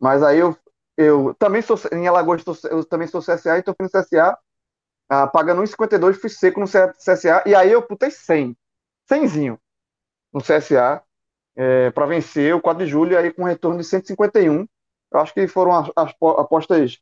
Mas 0.00 0.22
aí 0.22 0.38
eu, 0.38 0.56
eu 0.96 1.34
também 1.38 1.62
sou. 1.62 1.78
Em 1.92 2.08
Alagoas, 2.08 2.42
eu 2.64 2.84
também 2.84 3.06
sou 3.06 3.20
CSA, 3.20 3.58
então 3.58 3.74
fui 3.76 3.86
no 3.86 3.90
CSA 3.90 4.36
ah, 5.08 5.26
pagando 5.26 5.62
1,52, 5.62 6.14
fui 6.14 6.30
seco 6.30 6.60
no 6.60 6.66
CSA, 6.66 7.44
e 7.46 7.54
aí 7.54 7.70
eu 7.70 7.82
putei 7.82 8.10
100, 8.10 8.56
100zinho 9.08 9.58
no 10.32 10.40
CSA, 10.40 11.02
é, 11.54 11.90
para 11.90 12.06
vencer 12.06 12.54
o 12.54 12.60
4 12.60 12.84
de 12.84 12.90
julho, 12.90 13.18
aí 13.18 13.32
com 13.32 13.44
retorno 13.44 13.78
de 13.78 13.84
151. 13.84 14.66
Eu 15.12 15.20
acho 15.20 15.32
que 15.32 15.46
foram 15.46 15.72
as, 15.72 15.90
as 15.96 16.14
apostas 16.38 16.98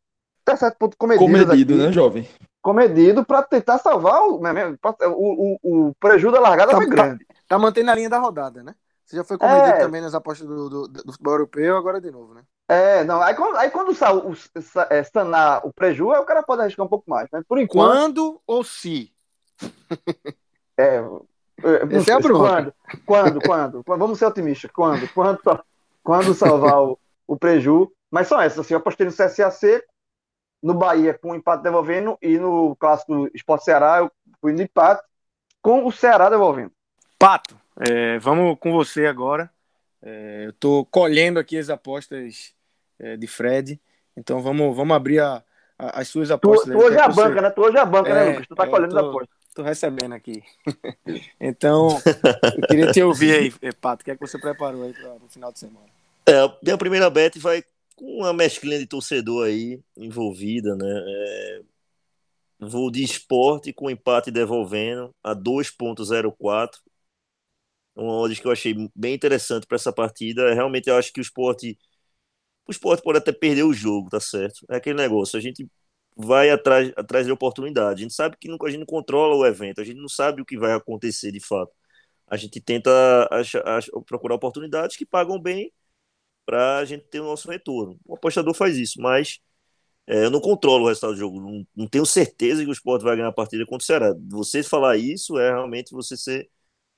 até 0.47 0.57
certo 0.57 0.77
ponto 0.79 0.97
comedidas. 0.97 1.47
Comedido, 1.47 1.75
aqui, 1.75 1.83
né, 1.83 1.93
jovem? 1.93 2.29
Comedido 2.63 3.25
para 3.25 3.43
tentar 3.43 3.79
salvar 3.79 4.21
o, 4.23 4.41
né, 4.41 4.77
o, 5.07 5.59
o, 5.63 5.89
o 5.89 5.95
prejuízo 5.95 6.33
da 6.33 6.41
largada 6.41 6.73
tá, 6.73 6.77
foi 6.77 6.87
grande. 6.87 7.25
Tá, 7.25 7.35
tá, 7.49 7.59
mantendo 7.59 7.91
a 7.91 7.95
linha 7.95 8.11
da 8.11 8.19
rodada, 8.19 8.63
né? 8.63 8.75
Você 9.05 9.17
já 9.17 9.25
foi 9.25 9.37
comedido 9.37 9.67
é... 9.67 9.79
também 9.79 10.01
nas 10.01 10.15
apostas 10.15 10.47
do, 10.47 10.69
do, 10.69 10.89
do 10.89 11.13
futebol 11.13 11.35
europeu, 11.35 11.77
agora 11.77 12.01
de 12.01 12.11
novo, 12.11 12.35
né? 12.35 12.43
É, 12.69 13.05
não. 13.05 13.21
Aí 13.21 13.35
quando, 13.35 13.57
aí 13.57 13.71
quando 13.71 13.89
o, 13.89 14.31
o, 14.31 14.35
é, 14.89 15.03
sanar 15.03 15.67
o 15.67 15.73
prejuízo, 15.73 16.15
aí 16.15 16.21
o 16.21 16.25
cara 16.25 16.43
pode 16.43 16.63
arriscar 16.63 16.87
um 16.87 16.89
pouco 16.89 17.09
mais. 17.09 17.29
Mas 17.31 17.45
por 17.47 17.59
enquanto. 17.59 17.91
Quando 17.91 18.41
ou 18.47 18.65
se? 18.65 19.13
É. 20.77 21.01
Esse 21.93 22.11
é 22.11 22.15
a 22.15 22.21
quando, 22.21 22.75
quando, 23.07 23.41
quando, 23.41 23.83
quando? 23.85 23.85
Vamos 23.87 24.19
ser 24.19 24.27
otimistas. 24.27 24.69
Quando? 24.73 25.07
Quando, 25.15 25.39
quando 26.03 26.35
salvar 26.35 26.83
o, 26.83 26.99
o 27.29 27.37
prejuízo. 27.37 27.93
Mas 28.11 28.27
são 28.27 28.41
essas. 28.41 28.59
Assim, 28.59 28.75
eu 28.75 28.79
apostei 28.79 29.07
no 29.07 29.13
CSA 29.13 29.53
seco, 29.53 29.87
no 30.65 30.73
Bahia 30.73 31.13
com 31.13 31.33
o 31.33 31.35
empate 31.35 31.63
devolvendo 31.63 32.17
e 32.23 32.39
no 32.39 32.75
clássico 32.77 33.29
Esporte 33.35 33.67
Ceará 33.67 33.99
eu 33.99 34.11
fui 34.41 34.51
no 34.55 34.63
empate 34.63 35.03
com 35.61 35.87
o 35.87 35.93
Ceará 35.93 36.31
devolvendo. 36.31 36.73
Pato, 37.19 37.55
é, 37.87 38.19
vamos 38.19 38.59
com 38.59 38.73
você 38.73 39.05
agora. 39.05 39.51
É, 40.03 40.47
eu 40.47 40.51
estou 40.51 40.87
colhendo 40.87 41.39
aqui 41.39 41.59
as 41.59 41.69
apostas 41.69 42.55
é, 42.99 43.15
de 43.15 43.27
Fred. 43.27 43.79
Então 44.17 44.41
vamos, 44.41 44.75
vamos 44.75 44.97
abrir 44.97 45.21
a, 45.21 45.45
a, 45.79 46.01
as 46.01 46.09
suas 46.09 46.31
apostas. 46.31 46.73
Tu, 46.73 46.73
tu 46.73 46.79
hoje 46.79 46.97
é 46.97 47.03
a 47.03 47.09
você... 47.11 47.23
banca, 47.23 47.43
né? 47.43 47.51
Tu 47.51 47.61
hoje 47.61 47.77
é 47.77 47.81
a 47.81 47.87
banca, 47.87 48.15
né, 48.15 48.21
é, 48.21 48.25
né, 48.25 48.31
Lucas? 48.31 48.47
Tu 48.47 48.55
tá 48.55 48.65
é, 48.65 48.67
colhendo 48.67 48.95
tô, 48.95 48.99
as 48.99 49.05
apostas. 49.05 49.37
Estou 49.47 49.65
recebendo 49.67 50.15
aqui. 50.15 50.43
então, 51.39 51.89
eu 52.57 52.67
queria 52.69 52.91
te 52.91 53.03
ouvir 53.03 53.35
aí, 53.35 53.53
Pato. 53.83 54.01
O 54.01 54.05
que 54.07 54.13
é 54.13 54.15
que 54.17 54.27
você 54.27 54.39
preparou 54.39 54.83
aí 54.83 54.95
para 54.95 55.13
o 55.13 55.29
final 55.29 55.53
de 55.53 55.59
semana? 55.59 55.87
É, 56.27 56.51
minha 56.63 56.79
primeira 56.79 57.11
bet 57.11 57.39
vai 57.39 57.63
com 57.97 58.07
uma 58.19 58.33
mesclinha 58.33 58.79
de 58.79 58.87
torcedor 58.87 59.47
aí 59.47 59.81
envolvida, 59.97 60.77
né? 60.77 60.87
É, 60.87 61.63
vou 62.61 62.91
de 62.91 63.03
esporte 63.03 63.73
com 63.73 63.91
empate 63.91 64.31
devolvendo 64.31 65.15
a 65.23 65.35
2.04 65.35 66.81
uma 67.97 68.13
odds 68.15 68.41
que 68.41 68.47
eu 68.47 68.53
achei 68.53 68.75
bem 68.95 69.15
interessante 69.15 69.67
para 69.67 69.77
essa 69.77 69.93
partida. 69.93 70.53
Realmente 70.55 70.89
eu 70.89 70.97
acho 70.97 71.13
que 71.13 71.21
o 71.21 71.23
esporte 71.23 71.79
o 72.67 72.73
esporte 72.73 73.03
pode 73.03 73.19
até 73.19 73.33
perder 73.33 73.65
o 73.65 73.73
jogo, 73.75 74.09
tá 74.11 74.21
certo? 74.21 74.65
É 74.71 74.77
aquele 74.77 74.97
negócio, 74.97 75.39
a 75.39 75.43
gente 75.43 75.69
vai 76.17 76.51
atrás, 76.51 76.93
atrás 76.97 77.27
de 77.27 77.33
oportunidade. 77.33 78.01
A 78.01 78.03
gente 78.05 78.15
sabe 78.15 78.37
que 78.39 78.49
a 78.49 78.71
gente 78.71 78.81
não 78.81 78.87
controla 78.87 79.35
o 79.37 79.47
evento, 79.47 79.81
a 79.81 79.85
gente 79.85 80.01
não 80.01 80.09
sabe 80.09 80.43
o 80.43 80.45
que 80.47 80.59
vai 80.59 80.73
acontecer 80.73 81.33
de 81.33 81.41
fato. 81.41 81.73
A 82.27 82.37
gente 82.37 82.61
tenta 82.61 82.91
achar, 83.31 83.67
achar, 83.69 83.93
procurar 84.07 84.37
oportunidades 84.37 84.97
que 84.97 85.07
pagam 85.07 85.41
bem 85.41 85.73
para 86.47 86.79
a 86.79 86.85
gente 86.85 87.05
ter 87.07 87.21
o 87.21 87.25
nosso 87.25 87.51
retorno. 87.51 87.99
O 88.05 88.15
apostador 88.15 88.55
faz 88.55 88.77
isso, 88.77 89.01
mas 89.01 89.41
é, 90.07 90.25
eu 90.27 90.31
não 90.31 90.41
controlo 90.41 90.85
o 90.85 90.89
resultado 90.89 91.13
do 91.15 91.19
jogo. 91.19 91.41
Não, 91.41 91.67
não 91.77 91.87
tenho 91.89 92.07
certeza 92.07 92.63
que 92.65 92.71
o 92.71 92.73
esporte 92.73 93.05
vai 93.05 93.17
ganhar 93.17 93.29
a 93.29 93.33
partida 93.33 93.65
contra 93.67 93.83
o 93.85 93.87
Ceará. 93.87 94.15
Você 94.31 94.63
falar 94.63 94.97
isso 94.97 95.39
é 95.39 95.51
realmente 95.53 95.93
você 95.93 96.17
ser 96.17 96.51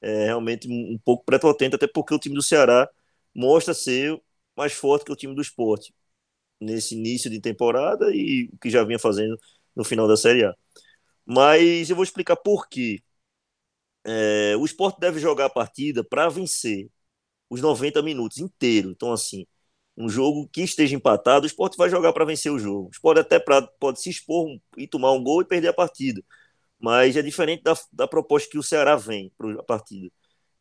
é, 0.03 0.27
realmente 0.27 0.69
um 0.69 0.99
pouco 1.05 1.25
prepotente, 1.25 1.77
até 1.77 1.87
porque 1.89 2.15
o 2.15 2.19
time 2.19 2.35
do 2.35 2.43
Ceará 2.43 2.89
mostra 3.35 3.75
ser 3.75 4.21
mais 4.57 4.73
forte 4.73 5.05
que 5.05 5.13
o 5.13 5.17
time 5.17 5.35
do 5.35 5.43
esporte 5.43 5.95
nesse 6.61 6.95
início 6.97 7.31
de 7.31 7.41
temporada 7.41 8.11
e 8.15 8.51
o 8.53 8.59
que 8.59 8.71
já 8.71 8.85
vinha 8.85 8.99
fazendo 8.99 9.39
no 9.77 9.85
final 9.85 10.09
da 10.09 10.17
Série 10.17 10.45
A. 10.45 10.55
Mas 11.27 11.91
eu 11.91 11.97
vou 11.97 12.05
explicar 12.05 12.37
por 12.37 12.69
quê. 12.69 13.03
É, 14.19 14.57
o 14.57 14.65
esporte 14.65 14.99
deve 15.01 15.19
jogar 15.21 15.47
a 15.47 15.51
partida 15.51 16.03
para 16.05 16.29
vencer 16.29 16.89
os 17.51 17.61
90 17.61 18.03
minutos 18.03 18.39
inteiro. 18.39 18.91
Então, 18.91 19.13
assim, 19.13 19.47
um 19.97 20.09
jogo 20.09 20.49
que 20.53 20.63
esteja 20.63 20.97
empatado, 20.97 21.45
o 21.45 21.47
esporte 21.47 21.77
vai 21.77 21.89
jogar 21.91 22.13
para 22.13 22.25
vencer 22.25 22.53
o 22.53 22.59
jogo. 22.59 22.89
O 22.89 22.91
esporte 22.91 23.21
até 23.21 23.39
pra, 23.39 23.63
pode 23.63 24.01
se 24.01 24.11
expor 24.11 24.59
e 24.77 24.87
tomar 24.87 25.13
um 25.13 25.23
gol 25.23 25.43
e 25.43 25.45
perder 25.45 25.69
a 25.69 25.73
partida 25.73 26.23
mas 26.79 27.17
é 27.17 27.23
diferente 27.23 27.63
da, 27.63 27.75
da 27.93 28.09
proposta 28.09 28.49
que 28.51 28.59
o 28.59 28.63
Ceará 28.63 28.97
vem 28.97 29.31
para 29.37 29.61
a 29.61 29.63
partida. 29.63 30.11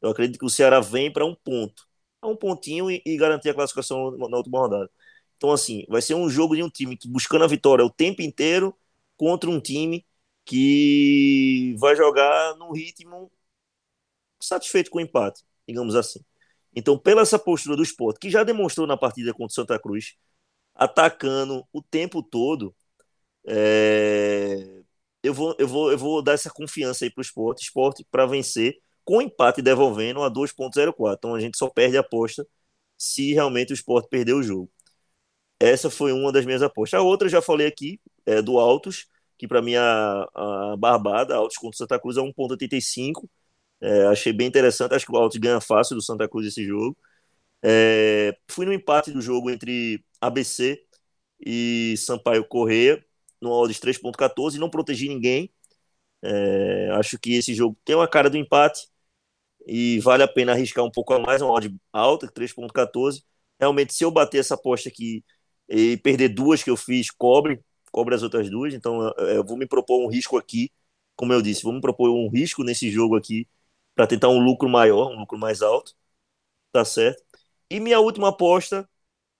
Eu 0.01 0.09
acredito 0.11 0.39
que 0.39 0.45
o 0.45 0.49
Ceará 0.49 0.79
vem 0.81 1.11
para 1.11 1.25
um 1.25 1.35
ponto, 1.35 1.87
um 2.23 2.35
pontinho 2.35 2.89
e, 2.91 3.01
e, 3.05 3.17
garantir 3.17 3.49
a 3.49 3.53
classificação 3.53 4.11
na 4.17 4.37
última 4.37 4.59
rodada. 4.59 4.89
Então, 5.37 5.51
assim, 5.51 5.85
vai 5.89 6.01
ser 6.01 6.15
um 6.15 6.29
jogo 6.29 6.55
de 6.55 6.63
um 6.63 6.69
time 6.69 6.97
que 6.97 7.07
buscando 7.07 7.43
a 7.43 7.47
vitória 7.47 7.85
o 7.85 7.89
tempo 7.89 8.21
inteiro 8.21 8.75
contra 9.17 9.49
um 9.49 9.59
time 9.59 10.05
que 10.45 11.75
vai 11.79 11.95
jogar 11.95 12.55
num 12.57 12.71
ritmo 12.71 13.31
satisfeito 14.39 14.89
com 14.91 14.97
o 14.99 15.01
empate, 15.01 15.43
digamos 15.67 15.95
assim. 15.95 16.19
Então, 16.75 16.97
pela 16.99 17.21
essa 17.21 17.39
postura 17.39 17.75
do 17.77 17.83
esporte, 17.83 18.19
que 18.19 18.29
já 18.29 18.43
demonstrou 18.43 18.88
na 18.88 18.97
partida 18.97 19.31
contra 19.33 19.47
o 19.47 19.51
Santa 19.51 19.79
Cruz, 19.79 20.15
atacando 20.75 21.65
o 21.73 21.81
tempo 21.81 22.23
todo, 22.23 22.75
é 23.47 24.83
eu 25.23 25.33
vou, 25.33 25.55
eu 25.59 25.67
vou, 25.67 25.91
eu 25.91 25.97
vou 25.97 26.21
dar 26.21 26.33
essa 26.33 26.49
confiança 26.51 27.05
aí 27.05 27.11
para 27.11 27.21
o 27.21 27.23
esporte, 27.23 27.63
esporte 27.63 28.05
para 28.11 28.25
vencer, 28.27 28.77
com 29.03 29.21
empate 29.21 29.61
devolvendo 29.61 30.21
a 30.23 30.29
2,04. 30.29 31.17
Então 31.17 31.35
a 31.35 31.39
gente 31.39 31.57
só 31.57 31.69
perde 31.69 31.97
a 31.97 32.01
aposta 32.01 32.47
se 32.97 33.33
realmente 33.33 33.73
o 33.73 33.75
esporte 33.75 34.07
perder 34.09 34.33
o 34.33 34.43
jogo. 34.43 34.71
Essa 35.59 35.89
foi 35.89 36.11
uma 36.13 36.31
das 36.31 36.45
minhas 36.45 36.61
apostas. 36.61 36.99
A 36.99 37.03
outra 37.03 37.27
eu 37.27 37.31
já 37.31 37.41
falei 37.41 37.67
aqui, 37.67 37.99
é 38.25 38.41
do 38.41 38.59
Altos, 38.59 39.07
que 39.38 39.47
para 39.47 39.61
mim 39.61 39.75
a, 39.75 40.27
a 40.35 40.75
barbada, 40.77 41.35
Altos 41.35 41.57
contra 41.57 41.77
Santa 41.77 41.99
Cruz 41.99 42.17
é 42.17 42.21
1,85. 42.21 43.29
É, 43.81 44.05
achei 44.07 44.33
bem 44.33 44.47
interessante, 44.47 44.93
acho 44.95 45.05
que 45.05 45.11
o 45.11 45.17
Altos 45.17 45.38
ganha 45.38 45.59
fácil 45.61 45.95
do 45.95 46.01
Santa 46.01 46.27
Cruz 46.27 46.47
esse 46.47 46.63
jogo. 46.65 46.97
É, 47.63 48.38
fui 48.51 48.65
no 48.65 48.73
empate 48.73 49.11
do 49.11 49.21
jogo 49.21 49.49
entre 49.51 50.03
ABC 50.21 50.83
e 51.45 51.95
Sampaio 51.97 52.45
Correia 52.47 53.03
no 53.41 53.51
odds 53.51 53.79
3.14 53.79 54.57
e 54.57 54.59
não 54.61 54.69
protegi 54.69 55.09
ninguém. 55.09 55.51
É, 56.23 56.91
acho 56.93 57.19
que 57.19 57.34
esse 57.36 57.53
jogo 57.53 57.78
tem 57.86 57.95
uma 57.95 58.07
cara 58.09 58.30
do 58.30 58.38
empate 58.38 58.88
e 59.67 59.99
vale 59.99 60.23
a 60.23 60.28
pena 60.28 60.51
arriscar 60.53 60.84
um 60.86 60.91
pouco 60.91 61.13
a 61.13 61.19
mais, 61.19 61.41
uma 61.41 61.51
odd 61.53 61.76
alta, 61.93 62.28
3.14. 62.28 63.23
Realmente, 63.59 63.93
se 63.93 64.03
eu 64.03 64.11
bater 64.11 64.39
essa 64.39 64.55
aposta 64.55 64.89
aqui 64.89 65.23
e 65.69 65.97
perder 65.97 66.30
duas 66.30 66.63
que 66.63 66.69
eu 66.69 66.78
fiz, 66.78 67.09
cobre, 67.11 67.59
cobre 67.91 68.15
as 68.15 68.23
outras 68.23 68.49
duas. 68.49 68.73
Então, 68.73 69.11
eu 69.19 69.43
vou 69.45 69.57
me 69.57 69.67
propor 69.67 70.05
um 70.05 70.09
risco 70.09 70.38
aqui, 70.38 70.71
como 71.15 71.34
eu 71.34 71.41
disse, 71.41 71.63
vou 71.63 71.73
me 71.73 71.82
propor 71.82 72.09
um 72.11 72.30
risco 72.30 72.63
nesse 72.63 72.89
jogo 72.91 73.15
aqui 73.15 73.47
para 73.95 74.07
tentar 74.07 74.29
um 74.29 74.39
lucro 74.39 74.69
maior, 74.69 75.11
um 75.11 75.19
lucro 75.19 75.37
mais 75.37 75.61
alto. 75.61 75.93
Tá 76.71 76.83
certo? 76.85 77.23
E 77.69 77.79
minha 77.79 77.99
última 77.99 78.29
aposta 78.29 78.89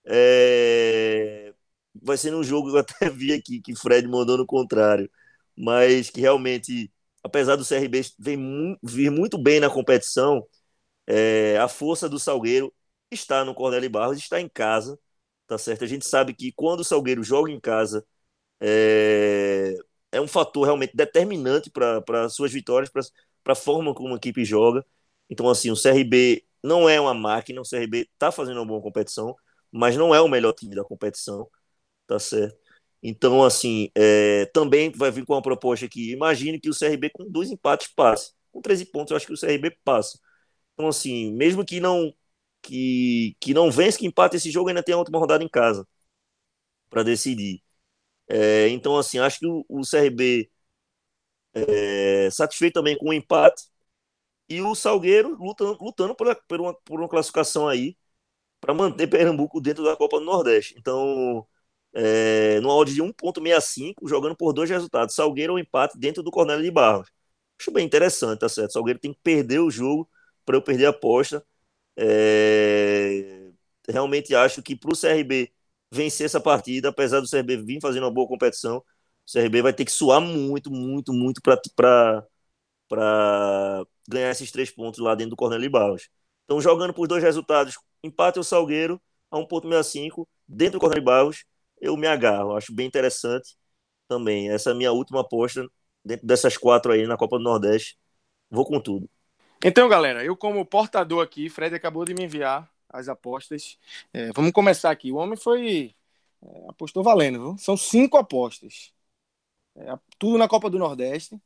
é 0.06 1.54
vai 2.02 2.18
ser 2.18 2.34
um 2.36 2.44
jogo 2.44 2.70
que 2.72 2.78
eu 2.78 2.80
até 2.82 3.10
vi 3.12 3.34
aqui 3.34 3.62
que 3.62 3.76
Fred 3.76 4.08
mandou 4.08 4.38
no 4.38 4.46
contrário, 4.46 5.10
mas 5.58 6.10
que 6.10 6.22
realmente 6.22 6.92
apesar 7.24 7.56
do 7.56 7.66
CRB 7.66 8.02
vir 8.84 9.12
muito 9.12 9.38
bem 9.38 9.60
na 9.60 9.70
competição, 9.70 10.46
é, 11.08 11.58
a 11.58 11.68
força 11.68 12.10
do 12.10 12.20
Salgueiro 12.20 12.74
está 13.12 13.44
no 13.46 13.54
Cornélio 13.56 13.90
Barros, 13.90 14.18
está 14.18 14.40
em 14.42 14.50
casa, 14.50 15.00
tá 15.48 15.58
certo? 15.58 15.84
A 15.84 15.88
gente 15.88 16.06
sabe 16.06 16.34
que 16.34 16.52
quando 16.54 16.82
o 16.82 16.84
Salgueiro 16.84 17.24
joga 17.24 17.52
em 17.52 17.60
casa, 17.60 18.06
é, 18.62 19.76
é 20.12 20.22
um 20.22 20.28
fator 20.28 20.66
realmente 20.66 20.96
determinante 20.96 21.70
para 21.72 22.30
suas 22.30 22.52
vitórias, 22.52 22.90
para 22.92 23.02
a 23.54 23.56
forma 23.56 23.94
como 23.94 24.14
a 24.14 24.18
equipe 24.18 24.44
joga. 24.46 24.86
Então, 25.30 25.50
assim, 25.50 25.72
o 25.72 25.76
CRB 25.76 26.46
não 26.64 26.90
é 26.90 27.00
uma 27.00 27.14
máquina, 27.14 27.62
o 27.62 27.66
CRB 27.66 28.10
está 28.14 28.32
fazendo 28.32 28.58
uma 28.58 28.66
boa 28.66 28.82
competição, 28.82 29.36
mas 29.72 29.96
não 29.98 30.14
é 30.16 30.22
o 30.22 30.28
melhor 30.28 30.54
time 30.54 30.76
da 30.76 30.84
competição, 30.84 31.50
tá 32.08 32.20
certo? 32.20 32.58
Então, 33.04 33.44
assim, 33.44 33.90
é, 33.96 34.46
também 34.48 34.92
vai 34.92 35.12
vir 35.12 35.26
com 35.26 35.34
uma 35.34 35.42
proposta 35.42 35.86
aqui. 35.86 36.12
Imagine 36.12 36.60
que 36.60 36.70
o 36.70 36.74
CRB 36.74 37.10
com 37.12 37.30
dois 37.30 37.52
empates 37.52 37.88
passe. 37.96 38.34
Com 38.52 38.62
13 38.62 38.86
pontos, 38.86 39.12
eu 39.12 39.18
acho 39.18 39.28
que 39.28 39.34
o 39.34 39.38
CRB 39.38 39.72
passa. 39.84 40.20
Então, 40.74 40.88
assim, 40.90 41.34
mesmo 41.34 41.66
que 41.66 41.80
não 41.80 42.14
que, 42.64 43.38
que 43.40 43.54
não 43.54 43.72
vence, 43.72 43.98
que 44.00 44.08
empate 44.08 44.38
esse 44.38 44.52
jogo, 44.52 44.70
ainda 44.70 44.84
tem 44.84 44.96
a 44.96 44.98
última 44.98 45.20
rodada 45.20 45.44
em 45.44 45.50
casa 45.50 45.88
para 46.90 47.04
decidir. 47.04 47.62
É, 48.30 48.70
então, 48.70 48.98
assim, 48.98 49.20
acho 49.20 49.40
que 49.40 49.48
o, 49.48 49.66
o 49.70 49.86
CRB 49.86 50.50
é, 51.56 52.30
satisfeito 52.32 52.76
também 52.76 52.98
com 52.98 53.10
o 53.10 53.14
empate 53.14 53.66
e 54.50 54.62
o 54.62 54.76
Salgueiro 54.76 55.36
lutando, 55.40 55.78
lutando 55.82 56.16
por, 56.16 56.36
por, 56.48 56.62
uma, 56.62 56.74
por 56.86 57.00
uma 57.00 57.10
classificação 57.10 57.68
aí 57.68 57.98
para 58.62 58.74
manter 58.74 59.08
Pernambuco 59.10 59.62
dentro 59.62 59.84
da 59.84 59.96
Copa 59.96 60.20
do 60.20 60.26
Nordeste. 60.26 60.76
Então, 60.78 61.48
é, 61.94 62.60
no 62.62 62.70
odd 62.70 62.94
de 62.94 63.02
1.65, 63.02 64.08
jogando 64.08 64.36
por 64.36 64.54
dois 64.54 64.70
resultados, 64.70 65.16
Salgueiro 65.16 65.54
ou 65.54 65.60
empate 65.60 65.98
dentro 65.98 66.24
do 66.24 66.32
Cornélio 66.32 66.64
de 66.64 66.72
Barros. 66.72 67.10
Acho 67.60 67.72
bem 67.72 67.86
interessante, 67.86 68.40
tá 68.40 68.50
certo? 68.50 68.74
Salgueiro 68.74 69.00
tem 69.00 69.14
que 69.14 69.20
perder 69.24 69.60
o 69.60 69.72
jogo 69.72 70.10
para 70.46 70.58
eu 70.58 70.62
perder 70.62 70.88
a 70.88 70.90
aposta. 70.90 71.46
É, 71.98 73.52
realmente 73.90 74.36
acho 74.36 74.62
que 74.62 74.76
para 74.76 74.92
o 74.92 74.96
CRB 74.96 75.52
vencer 75.92 76.26
essa 76.26 76.40
partida, 76.42 76.90
apesar 76.90 77.20
do 77.22 77.28
CRB 77.28 77.58
vir 77.58 77.80
fazendo 77.82 78.04
uma 78.04 78.12
boa 78.14 78.28
competição, 78.28 78.84
o 79.28 79.32
CRB 79.32 79.62
vai 79.62 79.74
ter 79.74 79.86
que 79.86 79.92
suar 79.92 80.22
muito, 80.22 80.72
muito, 80.72 81.12
muito 81.14 81.42
para 81.42 82.26
ganhar 84.08 84.32
esses 84.32 84.52
três 84.52 84.70
pontos 84.70 85.00
lá 85.00 85.16
dentro 85.16 85.32
do 85.32 85.36
Cornélio 85.36 85.70
Barros. 85.70 86.10
Então, 86.44 86.62
jogando 86.62 86.94
por 86.94 87.08
dois 87.08 87.24
resultados, 87.24 87.78
empate 88.04 88.40
o 88.40 88.44
Salgueiro 88.44 89.02
a 89.32 89.38
1.65, 89.38 90.28
dentro 90.48 90.74
do 90.74 90.80
Cornélio 90.80 91.04
Barros, 91.04 91.44
eu 91.82 91.98
me 91.98 92.08
agarro. 92.08 92.56
Acho 92.56 92.74
bem 92.74 92.86
interessante 92.86 93.56
também. 94.08 94.50
Essa 94.50 94.70
é 94.70 94.74
a 94.74 94.76
minha 94.76 94.92
última 94.92 95.22
aposta 95.22 95.68
dentro 96.04 96.26
dessas 96.26 96.56
quatro 96.56 96.92
aí 96.92 97.08
na 97.08 97.18
Copa 97.18 97.38
do 97.38 97.44
Nordeste. 97.44 97.98
Vou 98.50 98.66
com 98.66 98.80
tudo. 98.80 99.10
Então, 99.64 99.90
galera, 99.90 100.24
eu 100.24 100.38
como 100.38 100.64
portador 100.64 101.24
aqui, 101.24 101.50
Fred 101.50 101.76
acabou 101.76 102.06
de 102.06 102.14
me 102.14 102.26
enviar 102.26 102.70
as 102.88 103.10
apostas. 103.10 103.80
É, 104.14 104.32
vamos 104.32 104.52
começar 104.52 104.92
aqui. 104.92 105.12
O 105.12 105.16
homem 105.16 105.36
foi. 105.36 105.96
É, 106.44 106.66
apostou 106.70 107.04
valendo, 107.04 107.40
viu? 107.40 107.58
São 107.58 107.76
cinco 107.76 108.18
apostas. 108.18 108.94
É, 109.78 109.98
tudo 110.18 110.38
na 110.38 110.48
Copa 110.48 110.70
do 110.70 110.80
Nordeste. 110.80 111.40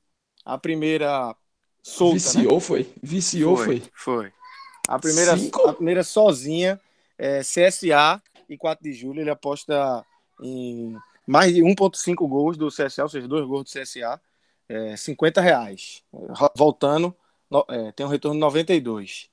A 0.46 0.58
primeira 0.58 1.36
solta. 1.82 2.16
Viciou, 2.16 2.56
né? 2.56 2.60
foi. 2.60 2.94
Viciou, 3.02 3.58
foi. 3.58 3.66
Foi. 3.66 3.92
foi. 3.94 4.34
A, 4.88 4.98
primeira, 4.98 5.34
a 5.34 5.74
primeira 5.74 6.04
sozinha, 6.04 6.80
é, 7.18 7.42
CSA 7.42 8.22
e 8.48 8.58
4 8.58 8.84
de 8.84 8.94
julho. 8.94 9.22
Ele 9.22 9.30
aposta 9.30 10.06
em 10.42 10.96
mais 11.28 11.54
de 11.54 11.62
1,5 11.62 12.28
gols 12.28 12.58
do 12.58 12.70
CSA, 12.70 13.04
ou 13.04 13.10
seja, 13.10 13.28
dois 13.28 13.46
gols 13.46 13.66
do 13.66 13.80
CSA, 13.80 14.20
é, 14.68 14.98
50 14.98 15.40
reais. 15.42 16.04
Voltando, 16.56 17.16
no, 17.50 17.64
é, 17.70 17.92
tem 17.92 18.06
um 18.06 18.10
retorno 18.10 18.36
de 18.36 18.42
92. 18.42 19.30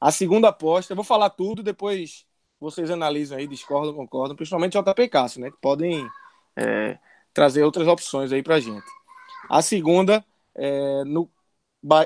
A 0.00 0.12
segunda 0.12 0.48
aposta, 0.48 0.92
eu 0.92 0.96
vou 0.96 1.04
falar 1.04 1.30
tudo, 1.30 1.62
depois 1.62 2.24
vocês 2.60 2.90
analisam 2.90 3.38
aí, 3.38 3.46
discordam, 3.46 3.94
concordam, 3.94 4.36
principalmente 4.36 4.78
JP 4.78 5.08
Cássio, 5.08 5.40
né? 5.40 5.50
Que 5.50 5.56
podem 5.60 6.08
é, 6.56 6.98
trazer 7.32 7.62
outras 7.62 7.86
opções 7.86 8.32
aí 8.32 8.42
pra 8.42 8.60
gente. 8.60 8.86
A 9.48 9.62
segunda, 9.62 10.24
é, 10.54 11.04
no 11.04 11.30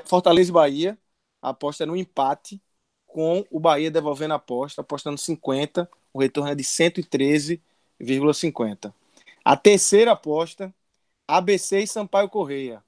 Fortaleza 0.05 0.49
e 0.49 0.53
Bahia, 0.53 0.97
a 1.41 1.49
aposta 1.49 1.83
é 1.83 1.87
no 1.87 1.95
empate, 1.95 2.61
com 3.05 3.45
o 3.49 3.59
Bahia 3.59 3.89
devolvendo 3.89 4.33
a 4.33 4.37
aposta, 4.37 4.81
apostando 4.81 5.17
50, 5.17 5.89
o 6.13 6.19
retorno 6.19 6.51
é 6.51 6.55
de 6.55 6.63
113 6.63 7.61
1,50. 7.99 8.93
A 9.43 9.55
terceira 9.55 10.11
aposta, 10.11 10.73
ABC 11.27 11.79
e 11.79 11.87
Sampaio 11.87 12.29
Correia. 12.29 12.83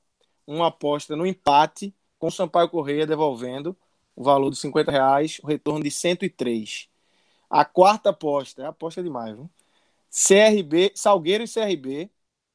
Uma 0.46 0.68
aposta 0.68 1.16
no 1.16 1.26
empate, 1.26 1.94
com 2.18 2.32
Sampaio 2.32 2.70
Correia 2.70 3.06
devolvendo 3.06 3.76
o 4.16 4.24
valor 4.24 4.50
de 4.50 4.58
50 4.58 4.92
reais, 4.92 5.40
o 5.44 5.48
retorno 5.48 5.84
de 5.84 5.92
103. 5.92 6.90
A 7.50 7.64
quarta 7.64 8.10
aposta, 8.10 8.64
é 8.64 8.66
aposta 8.66 9.04
demais, 9.04 9.36
viu? 9.36 9.50
CRB, 10.10 10.92
Salgueiro 10.96 11.44
e 11.44 11.48
CRB, 11.48 12.10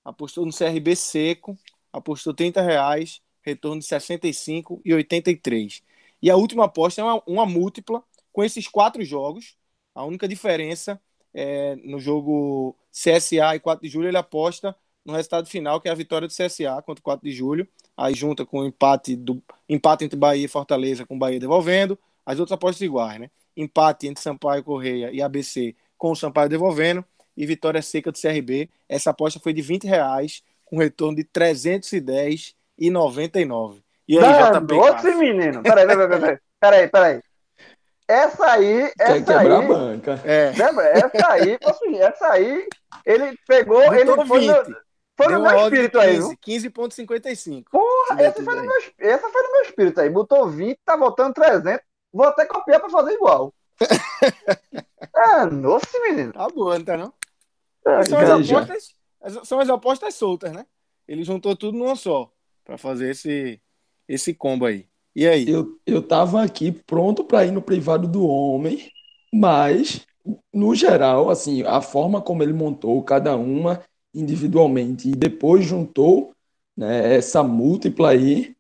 apostou 0.05 0.45
no 0.45 0.53
CRB 0.53 0.97
seco, 0.97 1.57
apostou 1.93 2.35
30 2.35 2.63
reais, 2.63 3.21
retorno 3.43 3.81
de 3.81 3.87
65 3.87 4.81
e 4.85 4.95
83. 4.95 5.83
E 6.21 6.31
a 6.31 6.37
última 6.37 6.65
aposta 6.65 7.01
é 7.01 7.05
uma, 7.05 7.23
uma 7.27 7.47
múltipla 7.47 8.03
com 8.33 8.43
esses 8.45 8.69
quatro 8.69 9.05
jogos. 9.05 9.57
A 9.95 10.05
única 10.05 10.27
diferença 10.27 11.01
é, 11.35 11.77
no 11.77 11.99
jogo 11.99 12.77
CSA 12.91 13.57
e 13.57 13.61
4 13.61 13.83
de 13.83 13.89
julho, 13.89 14.09
ele 14.09 14.17
aposta 14.17 14.77
no 15.05 15.13
resultado 15.15 15.49
final, 15.49 15.81
que 15.81 15.89
é 15.89 15.91
a 15.91 15.95
vitória 15.95 16.29
do 16.29 16.35
CSA 16.35 16.81
contra 16.83 17.01
o 17.01 17.03
4 17.03 17.29
de 17.29 17.35
julho. 17.35 17.69
Aí 17.97 18.15
junta 18.15 18.47
com 18.47 18.61
o 18.61 18.67
empate, 18.67 19.17
do, 19.17 19.43
empate 19.69 20.05
entre 20.05 20.17
Bahia 20.19 20.45
e 20.45 20.49
Fortaleza, 20.49 21.05
com 21.05 21.19
Bahia 21.19 21.41
devolvendo. 21.41 21.99
As 22.25 22.39
outras 22.39 22.55
apostas 22.55 22.81
iguais, 22.81 23.21
né? 23.21 23.31
Empate 23.57 24.07
entre 24.07 24.23
Sampaio 24.23 24.63
Correia 24.63 25.11
e 25.13 25.21
ABC, 25.21 25.75
com 25.99 26.13
o 26.13 26.17
Sampaio 26.17 26.49
devolvendo. 26.49 27.05
E 27.37 27.47
vitória 27.47 27.81
seca 27.81 28.13
do 28.13 28.21
CRB. 28.21 28.69
Essa 28.89 29.11
aposta 29.11 29.41
foi 29.41 29.53
de 29.53 29.63
20 29.63 29.87
reais, 29.87 30.43
com 30.65 30.79
retorno 30.79 31.17
de 31.17 31.25
310 31.25 32.55
e 32.79 32.91
99. 32.91 33.83
E 34.09 34.19
aí, 34.19 34.61
JP? 34.61 34.75
Outro 34.75 35.19
menino. 35.19 35.63
Peraí, 35.63 35.87
peraí, 35.87 36.09
peraí. 36.09 36.39
Peraí, 36.61 36.89
peraí. 36.89 37.21
Essa 38.09 38.53
aí, 38.53 38.93
essa 38.99 39.13
Quer 39.13 39.25
quebrar 39.25 39.41
aí, 39.41 39.65
a 39.65 39.69
banca. 39.69 40.21
É. 40.25 40.53
Lembra? 40.57 40.85
Essa 40.89 41.33
aí, 41.33 41.59
assim, 41.65 41.99
essa 41.99 42.33
aí, 42.33 42.69
ele 43.07 43.39
pegou, 43.47 43.81
Botou 43.81 43.95
ele 43.95 44.27
foi 44.27 44.41
20. 44.41 44.49
no, 44.49 44.77
foi 45.17 45.33
no 45.33 45.43
meu 45.43 45.57
espírito 45.65 45.99
15, 45.99 46.31
aí. 46.31 46.37
15,55. 46.37 47.65
Porra, 47.71 48.23
essa 48.23 48.43
foi, 48.43 48.55
no 48.55 48.63
meu, 48.63 48.83
essa 48.99 49.31
foi 49.31 49.43
no 49.43 49.53
meu 49.53 49.63
espírito 49.63 50.01
aí. 50.01 50.11
Botou 50.11 50.49
20, 50.49 50.79
tá 50.85 50.97
voltando 50.97 51.35
300. 51.35 51.81
Vou 52.13 52.27
até 52.27 52.45
copiar 52.45 52.81
pra 52.81 52.91
fazer 52.91 53.13
igual. 53.13 53.55
é, 55.17 55.47
nossa, 55.47 55.99
menino. 56.01 56.33
Tá 56.33 56.47
boa, 56.49 56.79
não 56.79 56.85
tá 56.85 56.97
não? 56.97 57.15
É, 57.87 58.05
são, 58.05 58.19
as 58.19 58.31
apostas, 58.31 58.95
são 59.45 59.61
as 59.61 59.69
apostas 59.69 60.15
soltas, 60.15 60.53
né? 60.53 60.67
Ele 61.07 61.25
juntou 61.25 61.57
tudo 61.57 61.77
numa 61.77 61.97
só. 61.97 62.31
Pra 62.65 62.79
fazer 62.79 63.11
esse, 63.11 63.61
esse 64.09 64.33
combo 64.33 64.67
aí. 64.67 64.87
E 65.15 65.27
aí? 65.27 65.49
Eu, 65.49 65.79
eu 65.85 66.01
tava 66.01 66.43
aqui 66.43 66.73
pronto 66.73 67.25
para 67.25 67.45
ir 67.45 67.51
no 67.51 67.61
privado 67.61 68.07
do 68.07 68.25
homem, 68.25 68.91
mas, 69.33 70.07
no 70.53 70.75
geral, 70.75 71.29
assim, 71.29 71.63
a 71.63 71.81
forma 71.81 72.21
como 72.21 72.43
ele 72.43 72.53
montou 72.53 73.03
cada 73.03 73.37
uma 73.37 73.83
individualmente 74.15 75.09
e 75.09 75.13
depois 75.13 75.65
juntou 75.65 76.33
né, 76.77 77.17
essa 77.17 77.43
múltipla 77.43 78.11
aí, 78.11 78.55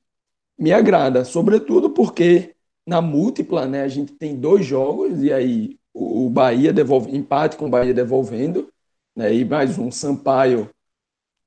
me 0.58 0.72
agrada. 0.72 1.24
Sobretudo 1.24 1.90
porque 1.90 2.54
na 2.86 3.00
múltipla, 3.00 3.66
né, 3.66 3.82
a 3.82 3.88
gente 3.88 4.12
tem 4.12 4.36
dois 4.36 4.66
jogos, 4.66 5.22
e 5.22 5.32
aí 5.32 5.78
o 5.94 6.28
Bahia 6.28 6.72
devolve, 6.72 7.14
empate 7.16 7.56
com 7.56 7.66
o 7.66 7.70
Bahia 7.70 7.94
devolvendo, 7.94 8.68
né, 9.14 9.34
e 9.34 9.44
mais 9.44 9.78
um 9.78 9.90
Sampaio 9.90 10.70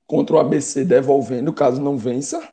contra 0.08 0.36
o 0.36 0.40
ABC 0.40 0.86
devolvendo, 0.86 1.54
caso 1.54 1.82
não 1.82 1.98
vença. 1.98 2.48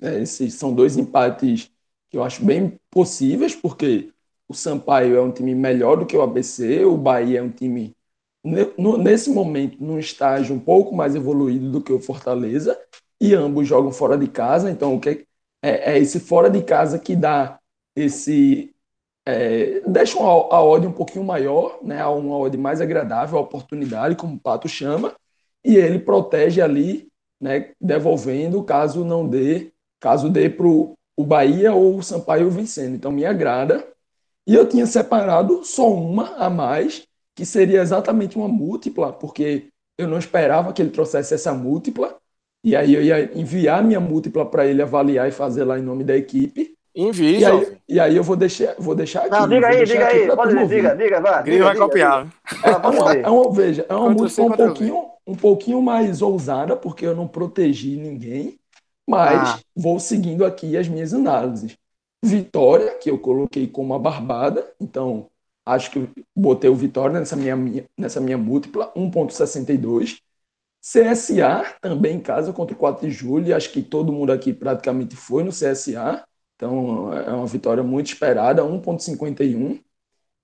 É, 0.00 0.20
esses 0.20 0.54
são 0.54 0.72
dois 0.72 0.96
empates 0.96 1.70
que 2.08 2.16
eu 2.16 2.22
acho 2.22 2.44
bem 2.44 2.78
possíveis, 2.90 3.54
porque 3.54 4.12
o 4.48 4.54
Sampaio 4.54 5.16
é 5.16 5.20
um 5.20 5.30
time 5.30 5.54
melhor 5.54 5.96
do 5.96 6.06
que 6.06 6.16
o 6.16 6.22
ABC, 6.22 6.84
o 6.84 6.96
Bahia 6.96 7.40
é 7.40 7.42
um 7.42 7.50
time, 7.50 7.94
nesse 8.98 9.30
momento, 9.30 9.82
num 9.82 9.98
estágio 9.98 10.54
um 10.54 10.60
pouco 10.60 10.94
mais 10.94 11.14
evoluído 11.14 11.70
do 11.70 11.82
que 11.82 11.92
o 11.92 12.00
Fortaleza, 12.00 12.78
e 13.20 13.34
ambos 13.34 13.66
jogam 13.66 13.90
fora 13.90 14.16
de 14.16 14.28
casa, 14.28 14.70
então 14.70 14.94
o 14.94 15.00
que 15.00 15.26
é, 15.62 15.92
é 15.94 15.98
esse 15.98 16.20
fora 16.20 16.48
de 16.48 16.62
casa 16.62 16.98
que 16.98 17.16
dá 17.16 17.58
esse. 17.94 18.74
É, 19.30 19.80
deixa 19.86 20.18
a 20.18 20.62
odd 20.64 20.86
um 20.86 20.92
pouquinho 20.92 21.22
maior, 21.22 21.78
né, 21.82 22.02
uma 22.06 22.38
odd 22.38 22.56
mais 22.56 22.80
agradável, 22.80 23.38
a 23.38 23.42
oportunidade, 23.42 24.16
como 24.16 24.36
o 24.36 24.40
Pato 24.40 24.66
chama, 24.66 25.14
e 25.62 25.76
ele 25.76 25.98
protege 25.98 26.62
ali, 26.62 27.08
né, 27.38 27.72
devolvendo 27.78 28.62
caso 28.64 29.04
não 29.04 29.28
dê 29.28 29.70
caso 30.00 30.30
dê 30.30 30.48
para 30.48 30.66
o 30.66 30.96
Bahia 31.18 31.74
ou 31.74 31.98
o 31.98 32.02
Sampaio 32.02 32.48
vencendo. 32.50 32.94
Então 32.94 33.10
me 33.12 33.26
agrada. 33.26 33.86
E 34.46 34.54
eu 34.54 34.68
tinha 34.68 34.86
separado 34.86 35.64
só 35.64 35.92
uma 35.92 36.36
a 36.36 36.48
mais, 36.50 37.06
que 37.34 37.44
seria 37.44 37.82
exatamente 37.82 38.36
uma 38.36 38.48
múltipla, 38.48 39.12
porque 39.12 39.68
eu 39.98 40.08
não 40.08 40.18
esperava 40.18 40.72
que 40.72 40.80
ele 40.82 40.90
trouxesse 40.90 41.34
essa 41.34 41.52
múltipla, 41.54 42.18
E 42.64 42.76
aí 42.76 42.94
eu 42.94 43.02
ia 43.02 43.38
enviar 43.38 43.84
minha 43.84 44.00
múltipla 44.00 44.46
para 44.48 44.66
ele 44.66 44.82
avaliar 44.82 45.28
e 45.28 45.32
fazer 45.32 45.64
lá 45.64 45.78
em 45.78 45.82
nome 45.82 46.04
da 46.04 46.16
equipe. 46.16 46.77
Envie, 47.00 47.38
e 47.38 47.44
aí, 47.44 47.76
e 47.88 48.00
aí 48.00 48.16
eu 48.16 48.24
vou 48.24 48.34
deixar, 48.34 48.74
vou 48.76 48.92
deixar 48.92 49.20
aqui. 49.20 49.30
Não, 49.30 49.48
diga 49.48 49.68
aí, 49.68 49.84
diga 49.84 50.06
aí. 50.08 50.26
Pode 50.34 50.52
dizer, 50.52 50.66
diga, 50.66 50.96
diga, 50.96 51.20
vai. 51.20 51.42
Grilo 51.44 51.64
vai 51.66 51.76
copiar. 51.76 52.26
É, 52.64 52.70
uma, 52.76 53.14
é 53.14 53.28
uma, 53.28 53.52
veja, 53.52 53.86
é 53.88 53.94
uma 53.94 54.10
múltipla 54.10 54.44
um 54.44 54.56
pouquinho, 54.56 55.04
um 55.24 55.34
pouquinho 55.36 55.80
mais 55.80 56.20
ousada, 56.22 56.74
porque 56.74 57.06
eu 57.06 57.14
não 57.14 57.28
protegi 57.28 57.96
ninguém, 57.96 58.58
mas 59.08 59.50
ah. 59.50 59.60
vou 59.76 60.00
seguindo 60.00 60.44
aqui 60.44 60.76
as 60.76 60.88
minhas 60.88 61.14
análises. 61.14 61.78
Vitória, 62.20 62.96
que 62.96 63.08
eu 63.08 63.16
coloquei 63.16 63.68
como 63.68 63.94
uma 63.94 63.98
barbada, 64.00 64.68
então 64.80 65.28
acho 65.64 65.92
que 65.92 66.08
botei 66.34 66.68
o 66.68 66.74
Vitória 66.74 67.16
nessa 67.16 67.36
minha, 67.36 67.86
nessa 67.96 68.20
minha 68.20 68.36
múltipla, 68.36 68.92
1.62. 68.96 70.18
CSA 70.82 71.76
também 71.80 72.16
em 72.16 72.20
casa 72.20 72.52
contra 72.52 72.74
o 72.74 72.78
4 72.78 73.06
de 73.06 73.14
julho, 73.14 73.54
acho 73.54 73.70
que 73.70 73.82
todo 73.82 74.12
mundo 74.12 74.32
aqui 74.32 74.52
praticamente 74.52 75.14
foi 75.14 75.44
no 75.44 75.50
CSA, 75.50 76.24
então 76.58 77.12
é 77.14 77.30
uma 77.30 77.46
vitória 77.46 77.84
muito 77.84 78.08
esperada, 78.08 78.64
1,51. 78.64 79.80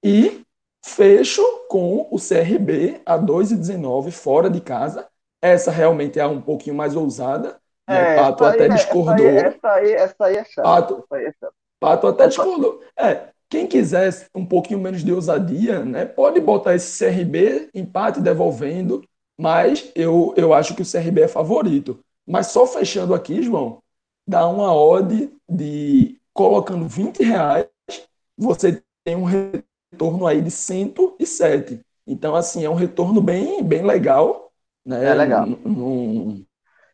E 0.04 0.42
fecho 0.84 1.42
com 1.68 2.06
o 2.08 2.16
CRB 2.18 3.00
a 3.04 3.18
2,19 3.18 4.12
fora 4.12 4.48
de 4.48 4.60
casa. 4.60 5.08
Essa 5.42 5.72
realmente 5.72 6.20
é 6.20 6.26
um 6.26 6.40
pouquinho 6.40 6.76
mais 6.76 6.94
ousada. 6.94 7.56
Né? 7.88 8.14
É, 8.14 8.16
Pato 8.16 8.44
até 8.44 8.66
é, 8.66 8.68
discordou. 8.68 9.26
Essa 9.26 9.72
aí, 9.72 9.92
essa 9.92 10.24
aí, 10.24 10.36
é 10.36 10.44
chata. 10.44 10.62
Pato, 10.62 11.04
aí 11.10 11.24
é 11.24 11.32
chata. 11.32 11.54
Pato 11.80 12.06
até 12.06 12.28
discordou. 12.28 12.80
É, 12.96 13.28
quem 13.50 13.66
quiser 13.66 14.28
um 14.32 14.46
pouquinho 14.46 14.78
menos 14.78 15.02
de 15.02 15.12
ousadia, 15.12 15.84
né, 15.84 16.04
pode 16.04 16.40
botar 16.40 16.76
esse 16.76 16.96
CRB 16.96 17.70
empate 17.74 18.20
devolvendo, 18.20 19.02
mas 19.36 19.90
eu, 19.96 20.32
eu 20.36 20.54
acho 20.54 20.76
que 20.76 20.82
o 20.82 20.86
CRB 20.90 21.22
é 21.22 21.28
favorito. 21.28 21.98
Mas 22.24 22.46
só 22.48 22.66
fechando 22.66 23.14
aqui, 23.14 23.42
João, 23.42 23.82
dá 24.26 24.46
uma 24.46 24.74
odd 24.74 25.30
de 25.48 26.20
colocando 26.32 26.88
20 26.88 27.22
reais, 27.22 27.66
você 28.36 28.82
tem 29.04 29.16
um 29.16 29.24
retorno 29.24 30.26
aí 30.26 30.40
de 30.40 30.50
107. 30.50 31.80
Então, 32.06 32.34
assim, 32.34 32.64
é 32.64 32.70
um 32.70 32.74
retorno 32.74 33.20
bem, 33.20 33.62
bem 33.62 33.84
legal. 33.84 34.52
Né? 34.84 35.04
É 35.04 35.14
legal. 35.14 35.46
Num, 35.46 36.44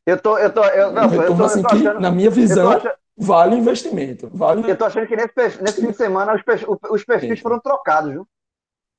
eu 0.07 0.21
tô, 0.21 0.39
eu 0.39 0.53
tô, 0.53 0.65
eu, 0.65 0.93
não, 0.93 1.05
um 1.05 1.09
retorno, 1.09 1.33
eu 1.33 1.37
tô, 1.37 1.45
assim, 1.45 1.61
eu 1.61 1.63
tô 1.63 1.75
achando, 1.75 1.97
que, 1.97 2.03
na 2.03 2.11
minha 2.11 2.31
visão, 2.31 2.71
achando, 2.71 2.95
vale 3.17 3.55
o 3.55 3.59
investimento. 3.59 4.31
Vale... 4.33 4.69
Eu 4.69 4.77
tô 4.77 4.85
achando 4.85 5.07
que 5.07 5.17
nesse, 5.17 5.63
nesse 5.63 5.81
fim 5.81 5.91
de 5.91 5.97
semana 5.97 6.35
os, 6.35 6.43
perfis, 6.43 6.69
os 6.91 7.05
perfis 7.05 7.39
Sim. 7.39 7.43
foram 7.43 7.61
trocados, 7.61 8.13
viu? 8.13 8.27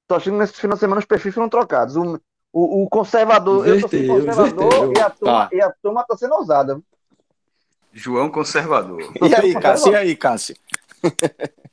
Tô 0.07 0.15
achando 0.15 0.33
que 0.33 0.39
nesse 0.39 0.53
final 0.53 0.75
de 0.75 0.79
semana 0.79 0.99
os 0.99 1.05
perfis 1.05 1.33
foram 1.33 1.49
trocados. 1.49 1.95
O, 1.95 2.19
o, 2.53 2.83
o 2.83 2.89
conservador, 2.89 3.67
inverteu, 3.67 3.99
eu 3.99 4.07
tô 4.07 4.15
conservador 4.15 4.93
e 4.95 4.99
a, 4.99 5.09
turma, 5.09 5.49
tá. 5.49 5.55
e 5.55 5.61
a 5.61 5.73
turma 5.81 6.05
tá 6.07 6.17
sendo 6.17 6.35
ousada. 6.35 6.81
João 7.93 8.29
Conservador. 8.29 9.11
E 9.21 9.35
aí, 9.35 9.53
Cássio? 9.53 9.91
E 9.91 9.95
aí, 9.95 10.15
Cássio? 10.15 10.55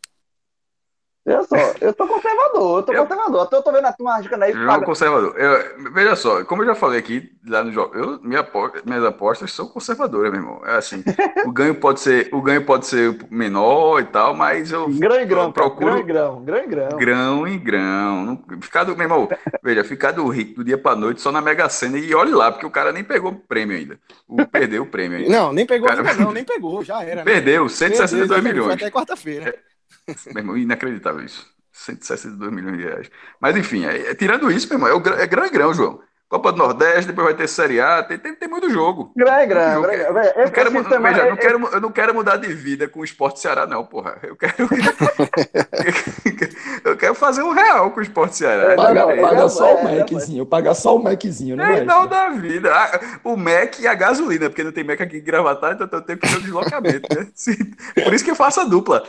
Eu, 1.29 1.45
só, 1.45 1.57
eu 1.81 1.93
tô 1.93 2.07
conservador, 2.07 2.79
eu 2.79 2.83
tô 2.83 2.93
eu, 2.93 3.07
conservador. 3.07 3.49
Eu 3.53 3.63
tô 3.63 3.73
vendo 3.73 3.85
a 3.85 3.93
turma 3.93 4.15
arriscando 4.15 4.45
aí. 4.45 4.53
João 4.53 4.67
paga... 4.67 4.87
conservador. 4.87 5.35
Eu, 5.37 5.93
veja 5.93 6.17
só, 6.17 6.45
como 6.45 6.63
eu 6.63 6.67
já 6.67 6.75
falei 6.75 6.99
aqui 6.99 7.31
lá 7.47 7.63
no 7.63 7.71
jogo, 7.71 7.95
eu, 7.95 8.21
minha, 8.23 8.47
minhas 8.85 9.05
apostas 9.05 9.53
são 9.53 9.67
conservadoras, 9.67 10.33
meu 10.33 10.41
irmão. 10.41 10.63
É 10.65 10.77
assim, 10.77 11.05
o 11.45 11.53
ganho 11.53 11.75
pode 11.75 12.01
ser, 12.01 12.29
o 12.33 12.41
ganho 12.41 12.65
pode 12.65 12.87
ser 12.87 13.19
menor 13.31 14.01
e 14.01 14.05
tal, 14.05 14.35
mas 14.35 14.73
eu, 14.73 14.89
grão 14.89 15.21
em 15.21 15.27
grão, 15.27 15.53
procuro 15.53 15.91
grão 15.91 15.99
em 15.99 16.07
grão, 16.07 16.45
grão 16.45 16.59
em 16.59 16.69
grão. 16.69 16.99
Grão 16.99 17.47
em 17.47 17.59
grão. 17.59 18.25
Não, 18.25 18.45
ficar 18.61 18.85
do, 18.85 18.97
meu 18.97 19.05
irmão, 19.05 19.29
veja, 19.63 19.85
ficar 19.85 20.13
do 20.13 20.27
rico 20.29 20.57
do 20.57 20.65
dia 20.65 20.79
pra 20.79 20.97
noite 20.97 21.21
só 21.21 21.31
na 21.31 21.41
Mega 21.41 21.69
Sena 21.69 21.99
e 21.99 22.15
olhe 22.15 22.33
lá, 22.33 22.51
porque 22.51 22.67
o 22.67 22.71
cara 22.71 22.93
nem 22.93 23.05
pegou 23.05 23.33
o 23.33 23.37
prêmio 23.37 23.77
ainda. 23.77 23.99
O, 24.27 24.47
perdeu 24.47 24.83
o 24.83 24.87
prêmio 24.87 25.19
ainda. 25.19 25.31
Não, 25.31 25.53
nem 25.53 25.67
pegou 25.67 25.89
cara, 25.89 26.01
ainda, 26.01 26.25
não, 26.25 26.33
nem 26.33 26.45
pegou, 26.45 26.83
já 26.83 27.03
era. 27.03 27.17
Né? 27.17 27.25
Perdeu, 27.25 27.69
162 27.69 28.29
perdeu, 28.29 28.63
milhões. 28.63 28.75
Até 28.75 28.91
quarta-feira. 28.91 29.51
É, 29.51 29.59
meu 30.33 30.39
irmão, 30.39 30.57
inacreditável 30.57 31.25
isso. 31.25 31.47
162 31.73 32.53
milhões 32.53 32.77
de 32.77 32.85
reais. 32.85 33.11
Mas 33.41 33.57
enfim, 33.57 33.85
é, 33.85 34.11
é, 34.11 34.15
tirando 34.15 34.51
isso, 34.51 34.69
meu 34.69 34.89
irmão, 34.89 35.15
é, 35.17 35.23
é 35.23 35.27
grão 35.27 35.47
e 35.47 35.51
grão, 35.51 35.73
João. 35.73 36.01
Copa 36.29 36.53
do 36.53 36.59
Nordeste, 36.59 37.07
depois 37.07 37.29
vai 37.29 37.35
ter 37.35 37.49
Série 37.49 37.81
A, 37.81 38.03
tem, 38.03 38.19
tem, 38.19 38.35
tem 38.35 38.49
muito 38.49 38.69
jogo. 38.69 39.13
Grande, 39.17 39.47
grande. 39.47 39.75
Não 39.77 40.51
quero, 40.51 40.71
não 41.31 41.37
quero, 41.37 41.69
eu 41.69 41.81
não 41.81 41.91
quero 41.91 42.15
mudar 42.15 42.37
de 42.37 42.53
vida 42.53 42.87
com 42.87 43.01
o 43.01 43.05
esporte 43.05 43.41
Ceará, 43.41 43.67
não, 43.67 43.87
porra. 43.87 44.19
Eu 44.23 44.37
quero 44.37 44.69
fazer 47.19 47.43
um 47.43 47.53
real 47.53 47.91
com 47.91 48.01
o 48.01 48.03
esporte 48.03 48.37
Ceará. 48.37 48.75
Paga, 48.75 49.07
paga 49.21 49.49
só 49.49 49.77
o 49.77 49.85
Maczinho, 49.85 50.47
pagar 50.47 50.75
só 50.75 50.97
o 50.97 51.03
Maczinho, 51.03 51.57
né? 51.57 51.81
É, 51.81 51.85
não 51.85 52.07
da 52.07 52.31
vida. 52.31 52.73
Ah, 52.73 53.01
o 53.25 53.37
Mac 53.37 53.79
e 53.79 53.87
a 53.87 53.95
gasolina, 53.95 54.49
porque 54.49 54.65
não 54.65 54.73
tem 54.73 54.85
Mac 54.85 55.01
aqui 55.01 55.19
em 55.19 55.23
Gravatar, 55.23 55.73
então 55.73 55.89
eu 55.91 56.03
tenho 56.03 56.19
que 56.19 56.29
ter 56.29 56.37
o 56.37 56.41
deslocamento, 56.41 57.09
né? 57.15 57.29
Por 58.05 58.15
isso 58.15 58.25
que 58.25 58.31
eu 58.31 58.37
faço 58.37 58.61
a 58.61 58.65
dupla. 58.65 59.05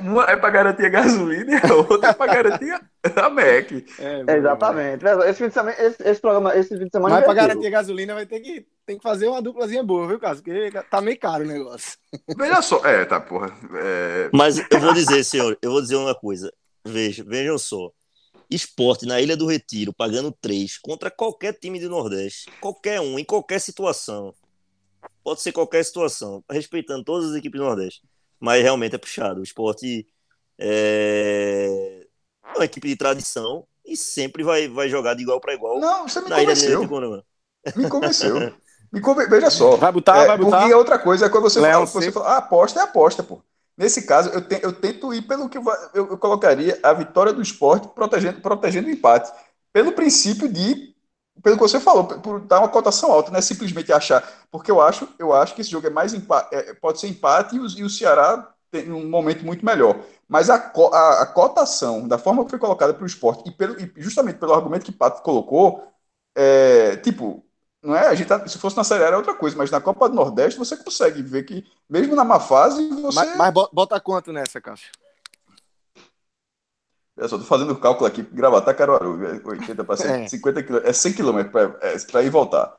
Uma 0.00 0.24
é 0.24 0.36
para 0.36 0.50
garantir 0.50 0.86
a 0.86 0.88
gasolina 0.88 1.52
e 1.52 1.70
a 1.70 1.74
outra 1.74 2.10
é 2.10 2.12
para 2.14 2.34
garantir 2.34 2.72
a 2.72 3.28
Mac. 3.28 3.72
É, 3.98 4.36
exatamente. 4.36 5.04
Esse, 5.28 5.34
fim 5.34 5.48
de 5.48 5.54
semana, 5.54 5.76
esse, 5.78 6.02
esse 6.02 6.20
programa 6.20 6.56
esse 6.56 6.76
fim 6.76 6.84
de 6.84 6.90
semana. 6.90 7.16
Mas 7.16 7.24
pra 7.24 7.34
garantir 7.34 7.66
a 7.66 7.70
gasolina 7.70 8.14
vai 8.14 8.26
ter 8.26 8.40
que, 8.40 8.66
tem 8.86 8.96
que 8.96 9.02
fazer 9.02 9.28
uma 9.28 9.42
duplazinha 9.42 9.82
boa, 9.82 10.06
viu, 10.06 10.18
Caso? 10.18 10.42
Porque 10.42 10.70
tá 10.90 11.00
meio 11.00 11.18
caro 11.18 11.44
o 11.44 11.46
negócio. 11.46 11.98
Veja 12.36 12.62
só. 12.62 12.84
É, 12.86 13.04
tá, 13.04 13.20
porra. 13.20 13.52
É... 13.74 14.30
Mas 14.32 14.58
eu 14.70 14.80
vou 14.80 14.92
dizer, 14.92 15.24
senhor, 15.24 15.58
eu 15.60 15.70
vou 15.70 15.82
dizer 15.82 15.96
uma 15.96 16.14
coisa. 16.14 16.52
Veja, 16.84 17.24
vejam 17.24 17.58
só. 17.58 17.90
Esporte 18.50 19.06
na 19.06 19.20
Ilha 19.20 19.36
do 19.36 19.46
Retiro, 19.46 19.92
pagando 19.92 20.30
três 20.30 20.76
contra 20.76 21.10
qualquer 21.10 21.54
time 21.54 21.80
do 21.80 21.88
Nordeste. 21.88 22.50
Qualquer 22.60 23.00
um, 23.00 23.18
em 23.18 23.24
qualquer 23.24 23.60
situação. 23.60 24.34
Pode 25.24 25.40
ser 25.40 25.52
qualquer 25.52 25.84
situação, 25.84 26.44
respeitando 26.50 27.04
todas 27.04 27.30
as 27.30 27.36
equipes 27.36 27.58
do 27.58 27.66
Nordeste. 27.66 28.02
Mas 28.38 28.62
realmente 28.62 28.94
é 28.94 28.98
puxado. 28.98 29.40
O 29.40 29.44
esporte 29.44 30.06
é 30.58 32.06
uma 32.54 32.64
equipe 32.64 32.88
de 32.88 32.96
tradição 32.96 33.66
e 33.84 33.96
sempre 33.96 34.42
vai, 34.42 34.68
vai 34.68 34.88
jogar 34.88 35.14
de 35.14 35.22
igual 35.22 35.40
para 35.40 35.54
igual. 35.54 35.80
Não, 35.80 36.08
você 36.08 36.20
me 36.20 36.28
convenceu. 36.28 36.80
Me 37.76 37.88
convenceu. 37.88 38.54
Me 38.92 39.00
conven... 39.00 39.28
Veja 39.28 39.50
só. 39.50 39.76
Vai 39.76 39.90
botar, 39.90 40.24
é, 40.24 40.26
vai 40.26 40.36
botar. 40.38 40.68
E 40.68 40.74
outra 40.74 40.98
coisa 40.98 41.26
é 41.26 41.28
quando 41.28 41.44
você 41.44 41.60
Leão, 41.60 41.86
fala, 41.86 42.04
você 42.04 42.12
fala, 42.12 42.28
ah, 42.28 42.36
aposta 42.38 42.80
é 42.80 42.82
aposta, 42.82 43.22
pô. 43.22 43.42
Nesse 43.76 44.02
caso, 44.02 44.28
eu, 44.30 44.40
te, 44.46 44.60
eu 44.62 44.72
tento 44.72 45.12
ir 45.14 45.22
pelo 45.22 45.48
que 45.48 45.56
eu, 45.58 45.64
eu, 45.94 46.18
colocaria 46.18 46.78
a 46.82 46.92
vitória 46.92 47.32
do 47.32 47.42
esporte 47.42 47.88
protegendo, 47.88 48.40
protegendo 48.40 48.88
o 48.88 48.90
empate. 48.90 49.32
Pelo 49.72 49.92
princípio 49.92 50.48
de. 50.48 50.92
Pelo 51.42 51.56
que 51.56 51.62
você 51.62 51.80
falou, 51.80 52.04
por 52.04 52.40
dar 52.40 52.60
uma 52.60 52.68
cotação 52.68 53.10
alta, 53.10 53.30
não 53.30 53.38
é 53.38 53.42
simplesmente 53.42 53.92
achar. 53.92 54.22
Porque 54.50 54.70
eu 54.70 54.80
acho, 54.80 55.08
eu 55.18 55.32
acho 55.32 55.54
que 55.54 55.62
esse 55.62 55.70
jogo 55.70 55.86
é 55.86 55.90
mais 55.90 56.12
empate, 56.12 56.54
é, 56.54 56.74
pode 56.74 57.00
ser 57.00 57.08
empate 57.08 57.56
e 57.56 57.58
o, 57.58 57.66
e 57.78 57.82
o 57.82 57.90
Ceará 57.90 58.54
tem 58.70 58.92
um 58.92 59.08
momento 59.08 59.44
muito 59.44 59.64
melhor. 59.64 59.98
Mas 60.28 60.50
a, 60.50 60.56
a, 60.56 61.22
a 61.22 61.26
cotação, 61.26 62.06
da 62.06 62.18
forma 62.18 62.44
que 62.44 62.50
foi 62.50 62.58
colocada 62.58 62.94
para 62.94 63.02
o 63.02 63.06
esporte, 63.06 63.48
e, 63.48 63.52
pelo, 63.52 63.80
e 63.80 63.92
justamente 63.96 64.38
pelo 64.38 64.54
argumento 64.54 64.84
que 64.84 64.92
Pato 64.92 65.22
colocou, 65.22 65.86
é, 66.34 66.96
tipo, 66.98 67.44
não 67.82 67.96
é? 67.96 68.06
A 68.06 68.14
gente 68.14 68.28
tá, 68.28 68.46
se 68.46 68.58
fosse 68.58 68.76
na 68.76 68.84
Série 68.84 69.04
A 69.04 69.08
era 69.08 69.16
outra 69.16 69.34
coisa, 69.34 69.56
mas 69.56 69.70
na 69.70 69.80
Copa 69.80 70.08
do 70.08 70.14
Nordeste 70.14 70.58
você 70.58 70.76
consegue 70.76 71.20
ver 71.22 71.42
que, 71.44 71.64
mesmo 71.88 72.14
na 72.14 72.24
má 72.24 72.38
fase, 72.38 72.88
você. 72.88 73.14
Mas, 73.14 73.36
mas 73.36 73.54
bota 73.72 74.00
quanto 74.00 74.32
nessa, 74.32 74.60
Cássio? 74.60 74.90
Eu 77.16 77.28
só 77.28 77.36
tô 77.36 77.44
fazendo 77.44 77.72
o 77.72 77.78
cálculo 77.78 78.06
aqui, 78.06 78.22
Gravatar 78.22 78.76
Caruaru, 78.76 79.18
80 79.44 79.84
para 79.84 80.28
50 80.28 80.62
km, 80.62 80.76
é 80.82 80.92
100 80.92 81.12
km 81.12 81.44
para 81.50 81.78
é, 81.82 82.22
ir 82.22 82.26
e 82.26 82.30
voltar. 82.30 82.74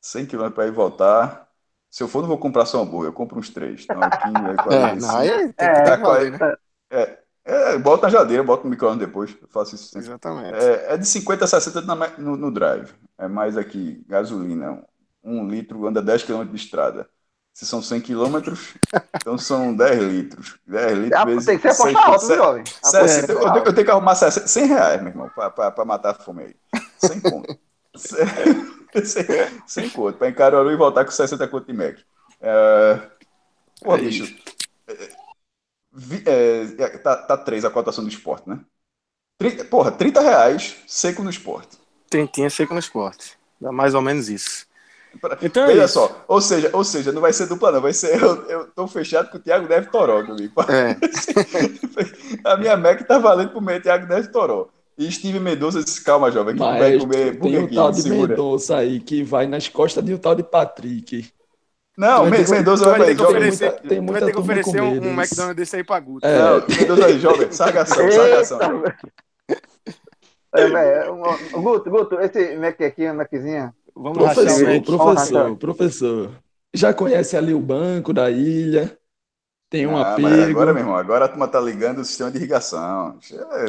100 0.00 0.26
km 0.26 0.50
para 0.50 0.66
ir 0.66 0.68
e 0.68 0.72
voltar. 0.72 1.46
Se 1.90 2.02
eu 2.02 2.08
for, 2.08 2.20
não 2.20 2.28
vou 2.28 2.38
comprar 2.38 2.66
só 2.66 2.78
um 2.78 2.82
hambúrguer, 2.82 3.08
eu 3.08 3.12
compro 3.12 3.38
uns 3.38 3.48
três. 3.48 3.84
Então, 3.84 4.02
aqui 4.02 4.28
é 4.28 4.56
45. 4.56 4.72
É, 4.72 4.94
não, 4.96 5.16
aí 5.16 5.52
que 5.52 5.64
é, 5.64 5.96
40, 5.96 6.46
né? 6.46 6.56
É, 6.90 7.18
é, 7.46 7.78
bota 7.78 8.06
na 8.06 8.10
geladeira, 8.10 8.42
bota 8.42 8.64
no 8.64 8.70
micro-ondas 8.70 9.06
depois. 9.06 9.36
Eu 9.40 9.48
faço 9.48 9.76
isso 9.76 9.84
sempre. 9.84 10.08
Exatamente. 10.08 10.58
É, 10.58 10.94
é 10.94 10.96
de 10.96 11.06
50 11.06 11.44
a 11.44 11.48
60 11.48 11.80
no, 12.18 12.36
no, 12.36 12.50
drive. 12.50 12.92
É 13.18 13.28
mais 13.28 13.56
aqui, 13.56 14.04
gasolina. 14.06 14.84
Um 15.22 15.48
litro 15.48 15.86
anda 15.86 16.02
10 16.02 16.24
km 16.24 16.44
de 16.44 16.56
estrada. 16.56 17.08
Se 17.52 17.64
são 17.64 17.80
100 17.80 18.02
km, 18.02 18.52
então 19.16 19.38
são 19.38 19.74
10 19.74 20.02
litros. 20.02 20.58
10 20.66 20.98
litros 20.98 21.20
ah, 21.20 21.24
vezes. 21.24 21.46
Tem 21.46 21.58
que 21.58 21.72
ser 21.72 21.82
apostar 21.82 22.10
alto, 22.10 22.34
jovem? 22.34 22.64
60, 22.66 23.32
eu, 23.32 23.40
eu, 23.40 23.74
tenho 23.74 23.84
que 23.84 23.90
arrumar 23.90 24.14
60, 24.14 24.46
100 24.46 24.66
reais, 24.66 25.00
meu 25.00 25.10
irmão, 25.10 25.30
para 25.34 25.84
matar 25.86 26.10
a 26.10 26.14
fome 26.14 26.42
aí. 26.42 26.56
100 26.98 27.20
conto. 27.20 27.58
100, 27.96 29.24
100 29.66 29.90
conto. 29.90 30.18
Para 30.18 30.28
encarar 30.28 30.66
e 30.70 30.76
voltar 30.76 31.06
com 31.06 31.10
60 31.10 31.48
conto 31.48 31.66
de 31.66 31.72
Mac. 31.72 31.98
É, 32.42 33.10
pô, 33.82 33.94
é 33.94 33.98
bicho. 33.98 34.24
Isso. 34.24 35.16
É, 36.26 36.82
é, 36.82 36.98
tá, 36.98 37.16
tá 37.16 37.36
3 37.38 37.64
a 37.64 37.70
cotação 37.70 38.04
do 38.04 38.10
esporte, 38.10 38.48
né? 38.48 38.60
30, 39.38 39.64
porra, 39.64 39.90
30 39.90 40.20
reais 40.20 40.76
seco 40.86 41.22
no 41.22 41.30
esporte. 41.30 41.78
Tentinha 42.08 42.50
seco 42.50 42.74
no 42.74 42.80
esporte. 42.80 43.36
Dá 43.60 43.72
mais 43.72 43.94
ou 43.94 44.02
menos 44.02 44.28
isso. 44.28 44.66
Então 45.40 45.64
é 45.64 45.68
Veja 45.68 45.82
é 45.84 45.86
só, 45.86 46.24
ou 46.28 46.40
seja, 46.40 46.70
ou 46.74 46.84
seja, 46.84 47.10
não 47.10 47.22
vai 47.22 47.32
ser 47.32 47.46
dupla, 47.46 47.72
não. 47.72 47.80
Vai 47.80 47.92
ser. 47.92 48.22
Eu, 48.22 48.42
eu 48.48 48.66
tô 48.66 48.86
fechado 48.86 49.30
com 49.30 49.38
o 49.38 49.40
Thiago 49.40 49.66
Deve 49.66 49.88
Toró 49.88 50.22
comigo. 50.24 50.52
É. 50.62 50.96
a 52.44 52.56
minha 52.56 52.76
Mac 52.76 53.00
tá 53.06 53.18
valendo 53.18 53.50
pro 53.50 53.60
meu 53.60 53.80
Thiago 53.80 54.06
Deve 54.06 54.28
Toró. 54.28 54.68
E 54.98 55.10
Steve 55.10 55.40
Mendonça 55.40 55.82
disse: 55.82 56.02
calma, 56.04 56.30
jovem, 56.30 56.54
que 56.54 56.60
Mas 56.60 56.78
vai 56.78 56.98
comer. 56.98 57.38
Tem 57.38 57.58
um 57.58 57.68
tal 57.68 57.90
de 57.90 58.08
Mendonça 58.08 58.76
aí 58.76 59.00
que 59.00 59.22
vai 59.22 59.46
nas 59.46 59.68
costas 59.68 60.04
de 60.04 60.12
um 60.12 60.18
tal 60.18 60.34
de 60.34 60.42
Patrick. 60.42 61.30
Não, 61.96 62.26
Mendoza 62.26 62.84
vai, 62.84 62.98
vai 62.98 63.08
ter 63.08 63.16
que 63.16 63.22
oferecer, 63.22 63.72
tem 63.80 64.00
muita, 64.02 64.20
vai 64.20 64.28
ter 64.28 64.32
que 64.34 64.38
oferecer 64.38 64.82
um, 64.82 65.00
um 65.00 65.12
McDonald's 65.14 65.56
desse 65.56 65.76
aí 65.76 65.84
pra 65.84 65.98
Guto. 65.98 66.26
É, 66.26 66.38
não, 66.38 66.62
Mendoza 66.68 67.06
aí, 67.06 67.18
joga. 67.18 67.50
Sagação, 67.50 68.10
sagação. 68.10 68.82
É, 70.56 70.68
velho. 70.68 71.16
Guto, 71.52 71.90
Guto, 71.90 72.20
esse 72.20 72.56
Mac 72.56 72.80
aqui, 72.80 73.04
uma 73.04 73.14
Maczinha. 73.14 73.74
Vamos 73.94 74.18
professor, 74.18 74.82
professor, 74.82 75.56
professor. 75.56 76.30
Já 76.74 76.92
conhece 76.92 77.36
ali 77.36 77.54
o 77.54 77.60
banco 77.60 78.12
da 78.12 78.30
ilha? 78.30 78.98
Tem 79.68 79.86
um 79.86 79.96
ah, 79.96 80.12
apego. 80.12 80.28
Agora, 80.28 80.72
meu 80.72 80.82
irmão, 80.82 80.96
agora 80.96 81.24
a 81.24 81.28
turma 81.28 81.48
tá 81.48 81.58
ligando 81.58 81.98
o 81.98 82.04
sistema 82.04 82.30
de 82.30 82.36
irrigação. 82.36 83.18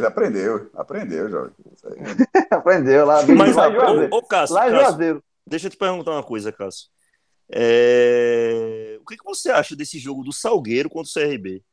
Aprendeu, 0.06 0.70
aprendeu, 0.76 1.30
jovem. 1.30 1.52
aprendeu 2.52 3.06
lá. 3.06 3.26
Mas, 3.26 3.56
lá, 3.56 3.70
ô, 3.70 4.18
ô, 4.18 4.22
Cássio, 4.22 4.56
lá 4.56 4.70
Cássio, 4.70 5.24
deixa 5.46 5.68
eu 5.68 5.72
te 5.72 5.78
perguntar 5.78 6.12
uma 6.12 6.24
coisa, 6.24 6.52
Cássio. 6.52 6.88
É... 7.50 9.00
O 9.02 9.06
que, 9.06 9.18
que 9.18 9.24
você 9.24 9.50
acha 9.50 9.76
desse 9.76 9.98
jogo 9.98 10.24
do 10.24 10.34
Salgueiro 10.34 10.90
contra 10.90 11.10
o 11.10 11.14
CRB? 11.14 11.64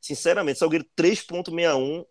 Sinceramente, 0.00 0.58
Salgueiro 0.58 0.84
3.61 0.96 2.04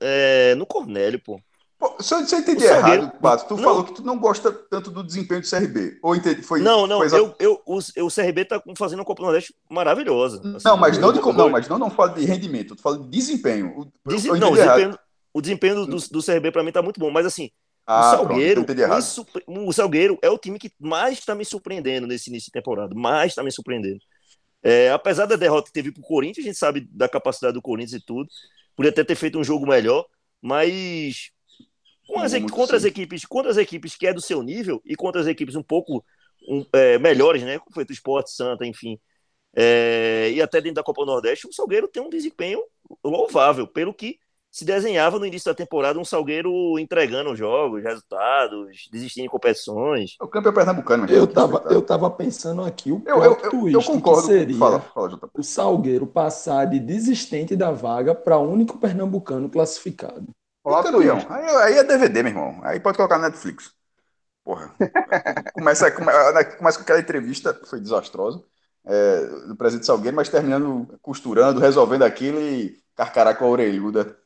é... 0.00 0.54
no 0.56 0.66
Cornélio, 0.66 1.22
pô. 1.22 1.40
Pô, 1.82 2.00
se 2.00 2.14
eu, 2.14 2.24
se 2.24 2.32
eu 2.32 2.38
entendi 2.38 2.64
errado, 2.64 3.10
Pato, 3.20 3.48
tu 3.48 3.56
não. 3.56 3.64
falou 3.64 3.82
que 3.82 3.92
tu 3.92 4.04
não 4.04 4.16
gosta 4.16 4.52
tanto 4.52 4.88
do 4.88 5.02
desempenho 5.02 5.40
do 5.40 5.50
CRB. 5.50 5.98
Ou 6.00 6.14
entendi, 6.14 6.40
foi, 6.40 6.60
não, 6.60 6.86
não, 6.86 6.98
foi 6.98 7.18
eu, 7.18 7.34
eu, 7.40 7.60
o, 7.66 7.78
o 7.78 8.08
CRB 8.08 8.44
tá 8.44 8.62
fazendo 8.78 9.00
uma 9.00 9.04
Copa 9.04 9.20
do 9.20 9.26
Nordeste 9.26 9.52
maravilhosa. 9.68 10.40
Assim, 10.54 10.68
não, 10.68 10.76
mas 10.76 10.96
não, 10.96 11.12
de, 11.12 11.20
não, 11.20 11.50
mas 11.50 11.66
não, 11.66 11.80
não 11.80 11.90
falo 11.90 12.14
de 12.14 12.24
rendimento, 12.24 12.76
tu 12.76 12.82
fala 12.82 12.98
de 12.98 13.08
desempenho. 13.08 13.90
Não, 14.06 14.52
o 14.52 14.54
desempenho, 14.54 14.98
o 15.34 15.40
desempenho 15.40 15.84
do, 15.84 15.96
do 15.96 16.24
CRB 16.24 16.52
para 16.52 16.62
mim 16.62 16.70
tá 16.70 16.80
muito 16.80 17.00
bom, 17.00 17.10
mas 17.10 17.26
assim, 17.26 17.50
ah, 17.84 17.98
o 17.98 18.16
Salgueiro, 18.16 18.64
pronto, 18.64 19.26
o 19.68 19.72
Salgueiro 19.72 20.18
é 20.22 20.30
o 20.30 20.38
time 20.38 20.60
que 20.60 20.70
mais 20.78 21.18
está 21.18 21.34
me 21.34 21.44
surpreendendo 21.44 22.06
nesse 22.06 22.30
início 22.30 22.46
de 22.46 22.52
temporada, 22.52 22.94
mais 22.94 23.32
está 23.32 23.42
me 23.42 23.50
surpreendendo. 23.50 23.98
É, 24.62 24.92
apesar 24.92 25.26
da 25.26 25.34
derrota 25.34 25.66
que 25.66 25.72
teve 25.72 25.90
para 25.90 26.00
o 26.00 26.06
Corinthians, 26.06 26.44
a 26.44 26.48
gente 26.48 26.58
sabe 26.58 26.86
da 26.92 27.08
capacidade 27.08 27.54
do 27.54 27.60
Corinthians 27.60 28.00
e 28.00 28.06
tudo, 28.06 28.28
podia 28.76 28.92
até 28.92 29.02
ter 29.02 29.16
feito 29.16 29.36
um 29.36 29.42
jogo 29.42 29.66
melhor, 29.66 30.06
mas 30.40 31.32
com 32.06 32.20
as, 32.20 32.32
contra 32.50 32.76
as 32.76 32.84
equipes, 32.84 33.24
contra 33.24 33.50
as 33.50 33.56
equipes 33.56 33.94
que 33.94 34.06
é 34.06 34.12
do 34.12 34.20
seu 34.20 34.42
nível 34.42 34.82
e 34.84 34.96
contra 34.96 35.20
as 35.20 35.26
equipes 35.26 35.54
um 35.54 35.62
pouco 35.62 36.04
um, 36.48 36.64
é, 36.72 36.98
melhores, 36.98 37.42
né? 37.42 37.58
Como 37.58 37.72
foi 37.72 37.84
o 37.84 37.92
Esporte 37.92 38.30
Santa, 38.30 38.66
enfim. 38.66 38.98
É, 39.54 40.30
e 40.32 40.40
até 40.40 40.60
dentro 40.60 40.76
da 40.76 40.82
Copa 40.82 41.04
Nordeste, 41.04 41.46
o 41.46 41.52
Salgueiro 41.52 41.88
tem 41.88 42.02
um 42.02 42.08
desempenho 42.08 42.62
louvável, 43.04 43.66
pelo 43.66 43.92
que 43.92 44.18
se 44.50 44.66
desenhava 44.66 45.18
no 45.18 45.24
início 45.24 45.50
da 45.50 45.54
temporada 45.54 45.98
um 45.98 46.04
Salgueiro 46.04 46.78
entregando 46.78 47.34
jogos, 47.34 47.82
resultados, 47.82 48.88
desistindo 48.92 49.24
de 49.24 49.30
competições. 49.30 50.14
O 50.20 50.28
campeão 50.28 50.52
pernambucano. 50.52 51.06
Eu 51.10 51.24
estava 51.24 51.64
eu 51.70 51.80
tava 51.80 52.10
pensando 52.10 52.62
aqui 52.62 52.92
o 52.92 53.02
eu, 53.06 53.24
eu, 53.24 53.38
eu, 53.42 53.68
eu 53.70 53.82
concordo, 53.82 54.26
seria 54.26 54.58
fala, 54.58 54.80
fala, 54.80 55.18
o 55.32 55.42
Salgueiro 55.42 56.06
passar 56.06 56.66
de 56.66 56.78
desistente 56.78 57.56
da 57.56 57.70
vaga 57.70 58.14
para 58.14 58.38
único 58.38 58.78
pernambucano 58.78 59.48
classificado. 59.48 60.26
Olá, 60.64 60.82
campeão. 60.82 61.18
Aí, 61.28 61.44
aí 61.44 61.78
é 61.78 61.84
DVD, 61.84 62.22
meu 62.22 62.32
irmão. 62.32 62.60
Aí 62.62 62.78
pode 62.78 62.96
colocar 62.96 63.18
no 63.18 63.24
Netflix. 63.24 63.72
Porra. 64.44 64.74
começa, 65.54 65.90
começa 65.90 66.78
com 66.78 66.82
aquela 66.82 67.00
entrevista, 67.00 67.52
que 67.52 67.68
foi 67.68 67.80
desastrosa, 67.80 68.42
é, 68.84 69.26
do 69.48 69.56
presidente 69.56 69.86
Salgueiro, 69.86 70.16
mas 70.16 70.28
terminando 70.28 70.98
costurando, 71.00 71.60
resolvendo 71.60 72.02
aquilo 72.02 72.40
e 72.40 72.76
carcará 72.94 73.34
com 73.34 73.44
a 73.44 73.48
orelhuda. 73.48 74.16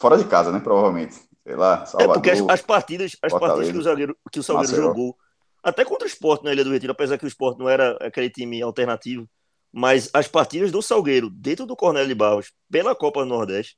Fora 0.00 0.16
de 0.16 0.24
casa, 0.24 0.52
né? 0.52 0.60
Provavelmente. 0.60 1.14
Sei 1.42 1.56
lá, 1.56 1.84
Salvador, 1.86 2.10
É 2.10 2.14
porque 2.14 2.30
as, 2.30 2.40
as 2.48 2.62
partidas, 2.62 3.16
as 3.22 3.32
partidas 3.32 3.70
que 3.70 3.78
o 3.78 3.82
Salgueiro, 3.82 4.16
que 4.30 4.40
o 4.40 4.42
Salgueiro 4.42 4.76
jogou, 4.76 5.16
até 5.62 5.84
contra 5.84 6.04
o 6.06 6.08
Sport 6.08 6.42
na 6.42 6.52
Ilha 6.52 6.64
do 6.64 6.72
Retiro, 6.72 6.92
apesar 6.92 7.18
que 7.18 7.24
o 7.24 7.28
Sport 7.28 7.58
não 7.58 7.68
era 7.68 7.96
aquele 8.00 8.30
time 8.30 8.62
alternativo, 8.62 9.28
mas 9.72 10.10
as 10.12 10.28
partidas 10.28 10.70
do 10.70 10.82
Salgueiro, 10.82 11.30
dentro 11.30 11.66
do 11.66 11.76
Cornélio 11.76 12.08
de 12.08 12.14
Barros, 12.14 12.52
pela 12.70 12.94
Copa 12.94 13.20
do 13.20 13.28
Nordeste, 13.28 13.76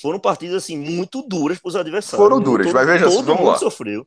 foram 0.00 0.18
partidas 0.18 0.64
assim 0.64 0.78
muito 0.78 1.22
duras 1.22 1.58
para 1.58 1.68
os 1.68 1.76
adversários. 1.76 2.24
Foram 2.24 2.40
duras, 2.40 2.66
todo, 2.66 2.74
mas 2.74 2.86
veja, 2.86 3.04
todo 3.04 3.22
vamos 3.24 3.40
mundo 3.40 3.50
lá. 3.50 3.58
sofreu. 3.58 4.06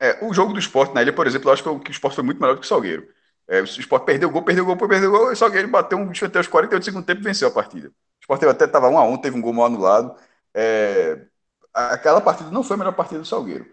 É, 0.00 0.24
o 0.24 0.32
jogo 0.32 0.52
do 0.52 0.58
esporte 0.58 0.94
na 0.94 1.02
ilha, 1.02 1.12
por 1.12 1.26
exemplo, 1.26 1.48
eu 1.48 1.52
acho 1.52 1.62
que 1.62 1.68
o, 1.68 1.78
que 1.78 1.90
o 1.90 1.92
esporte 1.92 2.14
foi 2.14 2.24
muito 2.24 2.40
melhor 2.40 2.54
do 2.54 2.60
que 2.60 2.66
o 2.66 2.68
Salgueiro. 2.68 3.06
É, 3.46 3.60
o 3.60 3.64
esporte 3.64 4.04
perdeu 4.06 4.28
o 4.28 4.32
gol, 4.32 4.42
perdeu 4.42 4.64
o 4.64 4.66
gol, 4.66 4.76
perdeu 4.76 5.08
o 5.08 5.12
gol, 5.12 5.30
e 5.30 5.32
o 5.32 5.36
Salgueiro 5.36 5.68
bateu 5.68 5.98
um 5.98 6.06
bicho 6.06 6.24
até 6.24 6.40
os 6.40 6.46
48 6.46 6.84
segundo 6.84 7.04
tempo 7.04 7.20
e 7.20 7.24
venceu 7.24 7.48
a 7.48 7.50
partida. 7.50 7.88
O 7.88 7.92
esporte 8.20 8.46
até 8.46 8.64
estava 8.64 8.88
1 8.88 8.98
a 8.98 9.04
1 9.04 9.18
teve 9.18 9.36
um 9.36 9.40
gol 9.42 9.52
mal 9.52 9.66
anulado. 9.66 10.14
É, 10.54 11.26
aquela 11.74 12.20
partida 12.20 12.50
não 12.50 12.62
foi 12.62 12.74
a 12.76 12.78
melhor 12.78 12.94
partida 12.94 13.20
do 13.20 13.26
Salgueiro. 13.26 13.66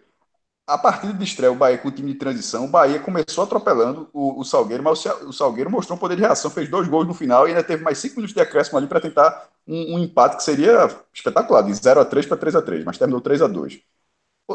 A 0.67 0.77
partida 0.77 1.13
de 1.13 1.23
estreia, 1.23 1.49
o 1.49 1.55
Bahia 1.55 1.77
com 1.77 1.87
o 1.87 1.91
time 1.91 2.11
de 2.11 2.19
transição, 2.19 2.65
o 2.65 2.67
Bahia 2.67 2.99
começou 2.99 3.45
atropelando 3.45 4.09
o, 4.11 4.37
o 4.41 4.43
Salgueiro, 4.43 4.83
mas 4.83 5.05
o, 5.05 5.29
o, 5.29 5.33
Salgueiro 5.33 5.71
mostrou 5.71 5.95
um 5.95 5.99
poder 5.99 6.15
de 6.15 6.21
reação, 6.23 6.51
fez 6.51 6.69
dois 6.69 6.89
gols 6.89 7.07
no 7.07 7.13
final 7.13 7.47
e 7.47 7.51
ainda 7.51 7.63
teve 7.63 7.81
mais 7.81 7.97
cinco 7.99 8.17
minutos 8.17 8.35
de 8.35 8.41
acréscimo 8.41 8.77
ali 8.77 8.85
para 8.85 8.99
tentar 8.99 9.47
um, 9.65 9.95
um, 9.95 9.99
empate 9.99 10.35
que 10.35 10.43
seria 10.43 10.93
espetacular, 11.13 11.61
de 11.61 11.73
0 11.73 12.01
a 12.01 12.05
3 12.05 12.25
para 12.25 12.35
3 12.35 12.55
a 12.57 12.61
3 12.61 12.83
mas 12.83 12.97
terminou 12.97 13.21
3 13.21 13.43
a 13.43 13.47
2 13.47 13.79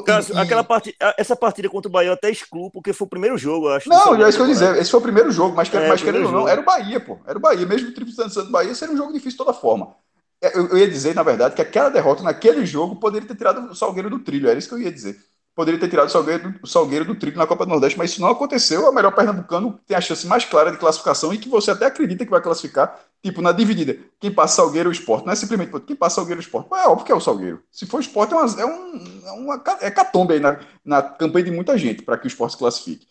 Cássio, 0.05 0.35
e... 0.35 0.39
aquela 0.39 0.63
part... 0.63 0.95
essa 1.17 1.35
partida 1.35 1.71
contra 1.71 1.89
o 1.89 1.93
Bahia 1.93 2.11
eu 2.11 2.15
até 2.15 2.31
excluo, 2.31 2.71
porque 2.71 2.93
foi 2.93 3.07
o 3.07 3.11
primeiro 3.11 3.39
jogo, 3.39 3.69
eu 3.69 3.73
acho. 3.73 3.89
Não, 3.89 4.15
é 4.15 4.29
isso 4.29 4.39
que 4.39 4.45
eu 4.45 4.47
dizer. 4.47 4.77
Esse 4.77 4.91
foi 4.91 5.01
o 5.01 5.03
primeiro 5.03 5.31
jogo, 5.31 5.55
mas, 5.55 5.73
é, 5.73 5.89
mas 5.89 6.03
querendo 6.03 6.27
ou 6.27 6.33
não, 6.33 6.49
era 6.49 6.61
o 6.61 6.65
Bahia, 6.65 6.99
pô. 6.99 7.19
Era 7.27 7.37
o 7.37 7.41
Bahia. 7.41 7.67
Mesmo 7.67 7.91
o 7.91 7.93
Triplo 7.93 8.15
Santos 8.15 8.35
do 8.35 8.51
Bahia, 8.51 8.75
seria 8.75 8.95
um 8.95 8.97
jogo 8.97 9.13
difícil 9.13 9.33
de 9.33 9.37
toda 9.37 9.53
forma. 9.53 9.95
É, 10.41 10.57
eu, 10.57 10.69
eu, 10.69 10.79
ia 10.79 10.89
dizer, 10.89 11.15
na 11.15 11.23
verdade, 11.23 11.55
que 11.55 11.61
aquela 11.61 11.91
derrota 11.91 12.23
naquele 12.23 12.65
jogo 12.65 12.97
poderia 12.97 13.29
ter 13.29 13.37
tirado 13.37 13.71
o 13.71 13.75
Salgueiro 13.75 14.09
do 14.09 14.19
trilho. 14.19 14.49
Era 14.49 14.59
isso 14.59 14.69
que 14.69 14.75
eu 14.75 14.79
ia 14.79 14.91
dizer 14.91 15.23
poderia 15.55 15.79
ter 15.79 15.89
tirado 15.89 16.09
o 16.09 16.11
Salgueiro, 16.11 16.55
o 16.63 16.67
Salgueiro 16.67 17.05
do 17.05 17.15
trilho 17.15 17.37
na 17.37 17.47
Copa 17.47 17.65
do 17.65 17.71
Nordeste, 17.71 17.99
mas 17.99 18.11
isso 18.11 18.21
não 18.21 18.29
aconteceu. 18.29 18.89
O 18.89 18.93
melhor 18.93 19.15
pernambucano 19.15 19.79
tem 19.87 19.97
a 19.97 20.01
chance 20.01 20.27
mais 20.27 20.45
clara 20.45 20.71
de 20.71 20.79
classificação 20.79 21.33
e 21.33 21.39
que 21.39 21.49
você 21.49 21.71
até 21.71 21.87
acredita 21.87 22.25
que 22.25 22.31
vai 22.31 22.41
classificar, 22.41 22.99
tipo, 23.23 23.43
na 23.43 23.53
dividida. 23.53 23.97
Quem 24.19 24.33
passa 24.33 24.57
Salgueiro 24.57 24.89
o 24.89 24.93
esporte. 24.93 25.27
Não 25.27 25.33
é 25.33 25.37
simplesmente 25.37 25.73
quem 25.81 25.97
passa 25.97 26.17
Salgueiro 26.17 26.41
o 26.41 26.43
esporte. 26.43 26.69
É 26.73 26.89
óbvio 26.89 27.05
que 27.05 27.13
é 27.13 27.15
o 27.15 27.21
Salgueiro. 27.21 27.63
Se 27.71 27.87
for 27.87 28.01
esporte, 28.01 28.33
é, 28.33 28.37
uma, 28.37 28.61
é, 28.61 28.67
um, 28.67 29.23
é 29.27 29.33
uma 29.33 29.65
é 29.81 29.91
catombe 29.91 30.35
aí 30.35 30.41
na, 30.41 30.59
na 30.85 31.03
campanha 31.03 31.45
de 31.45 31.51
muita 31.51 31.77
gente 31.77 32.03
para 32.03 32.17
que 32.17 32.27
o 32.27 32.29
esporte 32.29 32.53
se 32.53 32.59
classifique. 32.59 33.07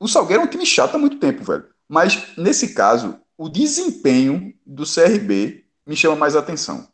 O 0.00 0.08
Salgueiro 0.08 0.42
é 0.42 0.46
um 0.46 0.50
time 0.50 0.66
chato 0.66 0.94
há 0.94 0.98
muito 0.98 1.18
tempo, 1.18 1.44
velho. 1.44 1.66
Mas, 1.88 2.36
nesse 2.36 2.74
caso, 2.74 3.18
o 3.36 3.48
desempenho 3.48 4.54
do 4.64 4.84
CRB 4.84 5.64
me 5.86 5.96
chama 5.96 6.16
mais 6.16 6.34
atenção 6.34 6.88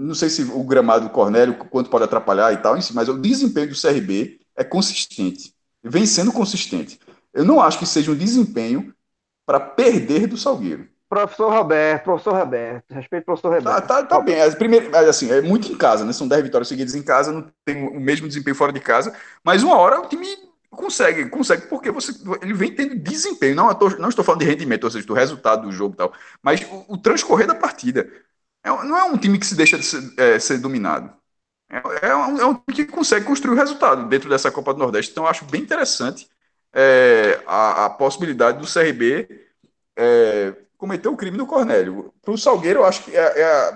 não 0.00 0.14
sei 0.14 0.30
se 0.30 0.42
o 0.42 0.64
gramado 0.64 1.06
do 1.06 1.10
Cornélio, 1.10 1.54
quanto 1.54 1.90
pode 1.90 2.04
atrapalhar 2.04 2.52
e 2.52 2.56
tal, 2.56 2.74
mas 2.94 3.08
o 3.08 3.18
desempenho 3.18 3.68
do 3.68 3.80
CRB 3.80 4.40
é 4.56 4.64
consistente, 4.64 5.54
vem 5.82 6.06
sendo 6.06 6.32
consistente. 6.32 6.98
Eu 7.34 7.44
não 7.44 7.60
acho 7.60 7.78
que 7.78 7.86
seja 7.86 8.10
um 8.10 8.16
desempenho 8.16 8.94
para 9.46 9.60
perder 9.60 10.26
do 10.26 10.36
Salgueiro. 10.36 10.88
Professor 11.08 11.52
Roberto, 11.52 12.04
professor 12.04 12.34
Roberto, 12.34 12.84
respeito 12.92 13.28
ao 13.28 13.36
professor 13.36 13.48
Roberto. 13.48 13.86
Tá, 13.86 14.02
tá, 14.02 14.06
tá 14.06 14.20
bem. 14.20 14.40
As 14.40 14.54
primeiras, 14.54 14.94
assim, 15.08 15.30
é 15.30 15.42
muito 15.42 15.70
em 15.70 15.76
casa, 15.76 16.04
né? 16.04 16.12
São 16.12 16.28
10 16.28 16.44
vitórias 16.44 16.68
seguidas 16.68 16.94
em 16.94 17.02
casa, 17.02 17.32
não 17.32 17.46
tem 17.64 17.86
o 17.88 18.00
mesmo 18.00 18.28
desempenho 18.28 18.54
fora 18.54 18.72
de 18.72 18.80
casa, 18.80 19.12
mas 19.44 19.62
uma 19.62 19.76
hora 19.76 20.00
o 20.00 20.06
time 20.06 20.26
consegue, 20.70 21.28
consegue, 21.28 21.66
porque 21.66 21.90
você, 21.90 22.12
ele 22.40 22.54
vem 22.54 22.72
tendo 22.72 22.94
desempenho. 22.94 23.56
Não, 23.56 23.74
tô, 23.74 23.90
não 23.90 24.08
estou 24.08 24.24
falando 24.24 24.40
de 24.40 24.46
rendimento, 24.46 24.84
ou 24.84 24.90
seja, 24.90 25.06
do 25.06 25.14
resultado 25.14 25.62
do 25.62 25.72
jogo 25.72 25.94
e 25.94 25.96
tal, 25.96 26.12
mas 26.40 26.62
o, 26.62 26.94
o 26.94 26.96
transcorrer 26.96 27.46
da 27.46 27.54
partida. 27.54 28.08
É, 28.62 28.68
não 28.68 28.96
é 28.96 29.04
um 29.04 29.16
time 29.16 29.38
que 29.38 29.46
se 29.46 29.54
deixa 29.54 29.78
de 29.78 29.84
ser, 29.84 30.12
é, 30.18 30.38
ser 30.38 30.58
dominado. 30.58 31.12
É, 31.68 32.08
é, 32.08 32.16
um, 32.16 32.38
é, 32.38 32.46
um, 32.46 32.54
time 32.54 32.86
que 32.86 32.86
consegue 32.86 33.24
construir 33.24 33.54
o 33.54 33.58
resultado 33.58 34.08
dentro 34.08 34.28
dessa 34.28 34.50
Copa 34.50 34.72
do 34.74 34.78
Nordeste. 34.78 35.12
Então, 35.12 35.24
eu 35.24 35.30
acho 35.30 35.44
bem 35.44 35.62
interessante 35.62 36.28
é, 36.72 37.40
a, 37.46 37.86
a, 37.86 37.90
possibilidade 37.90 38.58
do 38.58 38.66
CRB 38.66 39.28
é, 39.96 40.54
cometer 40.76 41.08
o 41.08 41.16
crime 41.16 41.38
do 41.38 41.46
Cornélio. 41.46 42.12
Para 42.22 42.32
o 42.34 42.38
Salgueiro, 42.38 42.80
eu 42.80 42.84
acho 42.84 43.04
que 43.04 43.16
é, 43.16 43.40
é 43.40 43.74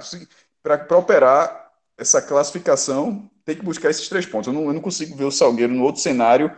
para 0.63 0.97
operar 0.97 1.71
essa 1.97 2.21
classificação, 2.21 3.31
tem 3.45 3.57
que 3.57 3.65
buscar 3.65 3.91
esses 3.91 4.09
três 4.09 4.27
pontos. 4.27 4.49
Eu 4.49 4.53
não, 4.53 4.67
eu 4.67 4.73
não 4.73 4.81
consigo 4.81 5.17
ver 5.17 5.25
o 5.25 5.31
Salgueiro 5.31 5.73
no 5.73 5.85
outro 5.85 6.01
cenário 6.01 6.51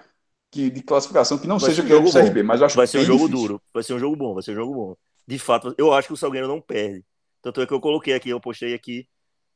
que, 0.51 0.70
de 0.70 0.83
classificação 0.83 1.39
que 1.39 1.47
não 1.47 1.59
vai 1.59 1.70
seja 1.70 1.83
que 1.83 1.93
o 1.93 2.12
CRB, 2.12 2.43
mas 2.43 2.61
eu 2.61 2.66
acho 2.66 2.77
vai 2.77 2.87
ser 2.87 2.99
um 2.99 3.05
jogo 3.05 3.27
difícil. 3.27 3.49
duro, 3.49 3.62
vai 3.74 3.83
ser 3.83 3.95
um 3.95 3.99
jogo 3.99 4.16
bom, 4.16 4.35
vai 4.35 4.43
ser 4.43 4.53
um 4.53 4.57
jogo 4.57 4.74
bom. 4.74 4.97
De 5.27 5.39
fato, 5.39 5.74
eu 5.77 5.93
acho 5.93 6.09
que 6.09 6.14
o 6.14 6.16
Salgueiro 6.16 6.49
não 6.49 6.61
perde. 6.61 7.05
Tanto 7.47 7.61
é 7.61 7.66
que 7.66 7.72
eu 7.72 7.80
coloquei 7.80 8.12
aqui, 8.12 8.30
eu 8.30 8.40
postei 8.40 8.74
aqui 8.74 9.07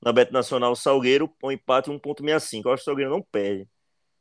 na 0.01 0.12
Beto 0.12 0.32
Nacional 0.32 0.76
Salgueiro, 0.76 1.28
um 1.43 1.51
empate 1.51 1.91
1.65. 1.91 2.62
Eu 2.64 2.72
acho 2.72 2.84
que 2.84 2.88
o 2.88 2.93
Salgueiro 2.93 3.11
não 3.11 3.20
perde. 3.20 3.66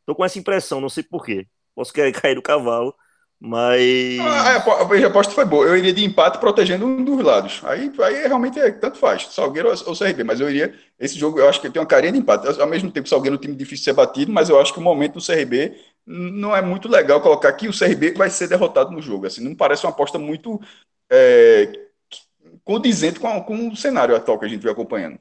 Tô 0.08 0.16
com 0.16 0.26
essa 0.26 0.40
impressão, 0.40 0.82
não 0.82 0.90
sei 0.90 1.04
porquê. 1.04 1.46
Posso 1.76 1.94
querer 1.94 2.12
cair 2.20 2.34
do 2.34 2.42
cavalo, 2.42 2.96
mas. 3.40 4.20
Ah, 4.22 4.56
a 4.56 5.06
aposta 5.06 5.36
foi 5.36 5.46
boa. 5.46 5.68
Eu 5.68 5.78
iria 5.78 5.94
de 5.94 6.04
empate 6.04 6.40
protegendo 6.40 6.84
um 6.84 7.04
dos 7.04 7.24
lados. 7.24 7.62
Aí, 7.64 7.92
aí 8.00 8.28
realmente 8.28 8.60
é, 8.60 8.72
tanto 8.72 8.98
faz, 8.98 9.28
Salgueiro 9.28 9.70
ou 9.70 9.96
CRB. 9.96 10.24
Mas 10.24 10.40
eu 10.40 10.50
iria. 10.50 10.74
Esse 11.00 11.20
jogo 11.20 11.40
eu 11.40 11.48
acho 11.48 11.62
que 11.62 11.70
tem 11.70 11.80
uma 11.80 11.88
carinha 11.88 12.14
de 12.14 12.18
empate. 12.18 12.60
Ao 12.60 12.66
mesmo 12.66 12.90
tempo, 12.90 13.08
Salgueiro 13.08 13.36
é 13.36 13.38
um 13.38 13.42
time 13.42 13.56
difícil 13.56 13.84
de 13.84 13.84
ser 13.84 13.94
batido, 13.94 14.32
mas 14.32 14.50
eu 14.50 14.60
acho 14.60 14.74
que 14.74 14.80
o 14.80 14.82
momento 14.82 15.20
do 15.20 15.24
CRB 15.24 15.80
não 16.08 16.56
é 16.56 16.62
muito 16.64 16.90
legal 16.90 17.22
colocar 17.22 17.50
aqui 17.50 17.68
o 17.68 17.78
CRB 17.78 18.14
vai 18.14 18.32
ser 18.32 18.48
derrotado 18.48 18.90
no 18.90 19.00
jogo. 19.00 19.28
Assim, 19.28 19.44
não 19.44 19.54
parece 19.54 19.86
uma 19.86 19.92
aposta 19.92 20.18
muito. 20.18 20.60
É, 21.12 21.89
condizente 22.64 23.20
com, 23.20 23.42
com 23.44 23.70
o 23.70 23.76
cenário 23.76 24.16
atual 24.16 24.40
que 24.40 24.46
a 24.46 24.50
gente 24.50 24.62
vem 24.62 24.72
acompanhando. 24.72 25.20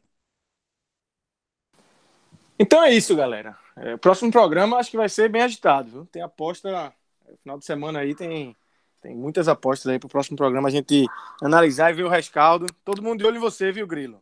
Então 2.59 2.83
é 2.83 2.93
isso, 2.93 3.15
galera. 3.15 3.57
É, 3.77 3.97
próximo 3.97 4.31
programa 4.31 4.79
acho 4.79 4.91
que 4.91 4.97
vai 4.97 5.09
ser 5.09 5.29
bem 5.29 5.43
agitado. 5.43 5.91
Viu? 5.91 6.07
Tem 6.07 6.23
aposta. 6.23 6.93
No 7.29 7.37
final 7.39 7.59
de 7.59 7.65
semana 7.65 8.01
aí 8.01 8.15
tem 8.15 8.57
Tem 9.01 9.15
muitas 9.15 9.47
apostas 9.47 9.93
aí 9.93 9.99
para 9.99 10.07
o 10.07 10.11
próximo 10.11 10.37
programa 10.37 10.69
a 10.69 10.73
gente 10.73 11.07
analisar 11.41 11.91
e 11.91 11.95
ver 11.95 12.03
o 12.03 12.09
rescaldo. 12.09 12.67
Todo 12.85 13.03
mundo 13.03 13.21
de 13.21 13.27
olho 13.27 13.37
em 13.37 13.41
você, 13.41 13.71
viu, 13.71 13.87
Grilo? 13.87 14.21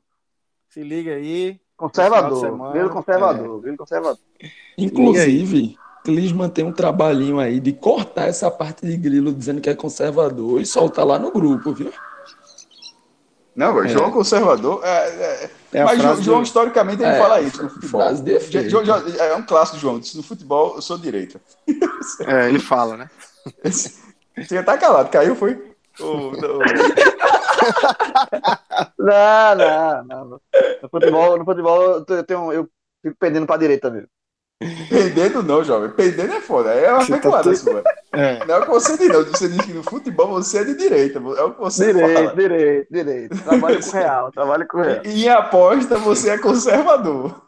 Se 0.68 0.82
liga 0.82 1.14
aí. 1.14 1.58
Conservador. 1.76 2.72
Grilo 2.72 2.90
conservador. 2.90 3.58
É. 3.58 3.62
Grilo 3.62 3.76
conservador. 3.78 4.24
Inclusive, 4.76 5.78
Clisman 6.04 6.50
tem 6.50 6.64
um 6.64 6.72
trabalhinho 6.72 7.40
aí 7.40 7.58
de 7.58 7.72
cortar 7.72 8.28
essa 8.28 8.50
parte 8.50 8.86
de 8.86 8.96
Grilo 8.96 9.32
dizendo 9.32 9.60
que 9.60 9.70
é 9.70 9.74
conservador 9.74 10.60
e 10.60 10.66
soltar 10.66 11.06
lá 11.06 11.18
no 11.18 11.30
grupo, 11.30 11.72
viu? 11.72 11.90
Não, 13.56 13.82
é. 13.82 13.88
João 13.88 14.10
conservador. 14.10 14.84
É, 14.84 15.08
é, 15.08 15.50
é 15.72 15.84
mas 15.84 16.00
João, 16.00 16.22
João, 16.22 16.42
historicamente, 16.42 17.02
ele 17.02 17.10
é, 17.10 17.18
fala 17.18 17.40
isso 17.40 17.62
no 17.62 17.70
futebol. 17.70 18.02
João, 18.68 18.84
João, 18.84 19.02
é 19.18 19.34
um 19.34 19.42
clássico, 19.42 19.78
João. 19.78 19.98
No 20.14 20.22
futebol, 20.22 20.76
eu 20.76 20.82
sou 20.82 20.98
direita. 20.98 21.40
É, 22.26 22.48
ele 22.50 22.58
fala, 22.58 22.98
né? 22.98 23.10
Você 24.36 24.62
tá 24.62 24.76
calado, 24.76 25.08
caiu, 25.08 25.34
foi? 25.34 25.74
Oh, 25.98 26.32
não. 26.32 26.58
não, 28.98 29.54
não, 29.56 30.04
não. 30.04 30.40
No 30.82 30.88
futebol, 30.90 31.38
no 31.38 31.44
futebol 31.46 32.04
eu, 32.06 32.24
tenho, 32.24 32.52
eu 32.52 32.68
fico 33.02 33.16
pendendo 33.18 33.46
pra 33.46 33.56
direita 33.56 33.90
mesmo. 33.90 34.08
Pendendo 34.88 35.42
não, 35.42 35.62
jovem. 35.62 35.90
Pendendo 35.90 36.32
é 36.32 36.40
foda. 36.40 36.70
É 36.70 36.90
uma 36.90 37.06
pecuária 37.06 37.50
tá 37.50 37.56
sua. 37.56 37.84
É. 38.12 38.44
Não 38.46 38.54
é 38.54 38.58
o 38.58 38.62
que 38.62 38.70
você 38.70 38.96
diz, 38.96 39.08
não. 39.08 39.24
Você 39.24 39.48
diz 39.48 39.60
que 39.66 39.72
no 39.74 39.82
futebol 39.82 40.28
você 40.28 40.58
é 40.58 40.64
de 40.64 40.76
direita. 40.76 41.18
É 41.18 41.42
o 41.42 41.52
que 41.52 41.60
você 41.60 41.92
direito, 41.92 42.14
fala. 42.14 42.34
Direito, 42.34 42.86
direito. 42.90 43.42
Trabalho 43.42 43.84
com 43.84 43.90
real. 43.90 44.32
Trabalho 44.32 44.66
com 44.66 44.80
real. 44.80 45.02
E 45.04 45.24
em 45.24 45.28
aposta 45.28 45.98
você 45.98 46.30
é 46.30 46.38
conservador. 46.38 47.42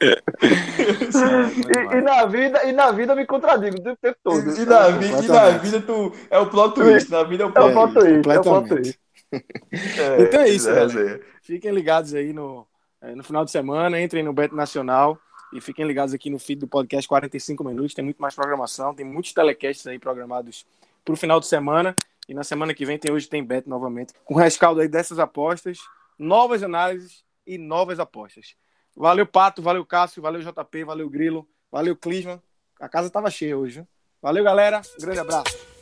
e, 0.00 1.96
e, 1.96 2.00
na 2.00 2.24
vida, 2.24 2.64
e 2.64 2.72
na 2.72 2.90
vida 2.90 3.12
eu 3.12 3.16
me 3.16 3.26
contradigo 3.26 3.76
o 3.76 3.96
tempo 3.96 4.18
todo. 4.24 4.56
E, 4.56 4.62
e, 4.62 4.64
na, 4.64 4.88
vi, 4.88 5.06
e 5.06 5.28
na 5.28 5.50
vida 5.50 5.80
tu 5.82 6.10
é 6.30 6.38
o 6.38 6.46
plot 6.46 6.74
twist. 6.74 7.10
Na 7.10 7.22
vida 7.22 7.44
é 7.44 7.46
o 7.46 7.52
plot, 7.52 7.68
é 7.68 7.72
plot 7.72 7.94
twist. 7.94 8.28
É 8.30 8.38
o 8.38 8.42
plot 8.42 8.68
twist. 8.68 8.98
É, 9.32 10.22
então 10.22 10.40
é 10.40 10.48
isso, 10.48 10.70
é, 10.70 11.20
Fiquem 11.42 11.72
ligados 11.72 12.14
aí 12.14 12.32
no, 12.32 12.66
é, 13.02 13.14
no 13.14 13.22
final 13.22 13.44
de 13.44 13.50
semana, 13.50 14.00
entrem 14.00 14.22
no 14.22 14.32
Beto 14.32 14.56
Nacional. 14.56 15.18
E 15.52 15.60
fiquem 15.60 15.86
ligados 15.86 16.12
aqui 16.12 16.28
no 16.28 16.38
feed 16.38 16.60
do 16.60 16.68
podcast 16.68 17.06
45 17.06 17.64
minutos. 17.64 17.94
Tem 17.94 18.04
muito 18.04 18.20
mais 18.20 18.34
programação, 18.34 18.94
tem 18.94 19.06
muitos 19.06 19.32
telecasts 19.32 19.86
aí 19.86 19.98
programados 19.98 20.66
para 21.04 21.14
o 21.14 21.16
final 21.16 21.38
de 21.40 21.46
semana. 21.46 21.96
E 22.28 22.34
na 22.34 22.42
semana 22.42 22.74
que 22.74 22.84
vem 22.84 22.98
tem 22.98 23.12
hoje 23.12 23.28
tem 23.28 23.44
bet 23.44 23.68
novamente, 23.68 24.12
com 24.24 24.34
rescaldo 24.34 24.80
aí 24.80 24.88
dessas 24.88 25.18
apostas, 25.18 25.78
novas 26.18 26.62
análises 26.62 27.24
e 27.46 27.56
novas 27.56 28.00
apostas. 28.00 28.56
Valeu, 28.96 29.26
Pato, 29.26 29.62
valeu, 29.62 29.84
Cássio, 29.86 30.22
valeu, 30.22 30.40
JP, 30.40 30.84
valeu, 30.84 31.08
Grilo, 31.08 31.48
valeu, 31.70 31.94
Clisman. 31.94 32.42
A 32.80 32.88
casa 32.88 33.06
estava 33.06 33.30
cheia 33.30 33.56
hoje. 33.56 33.86
Valeu, 34.20 34.42
galera. 34.42 34.80
Um 34.98 35.02
grande 35.02 35.20
abraço. 35.20 35.75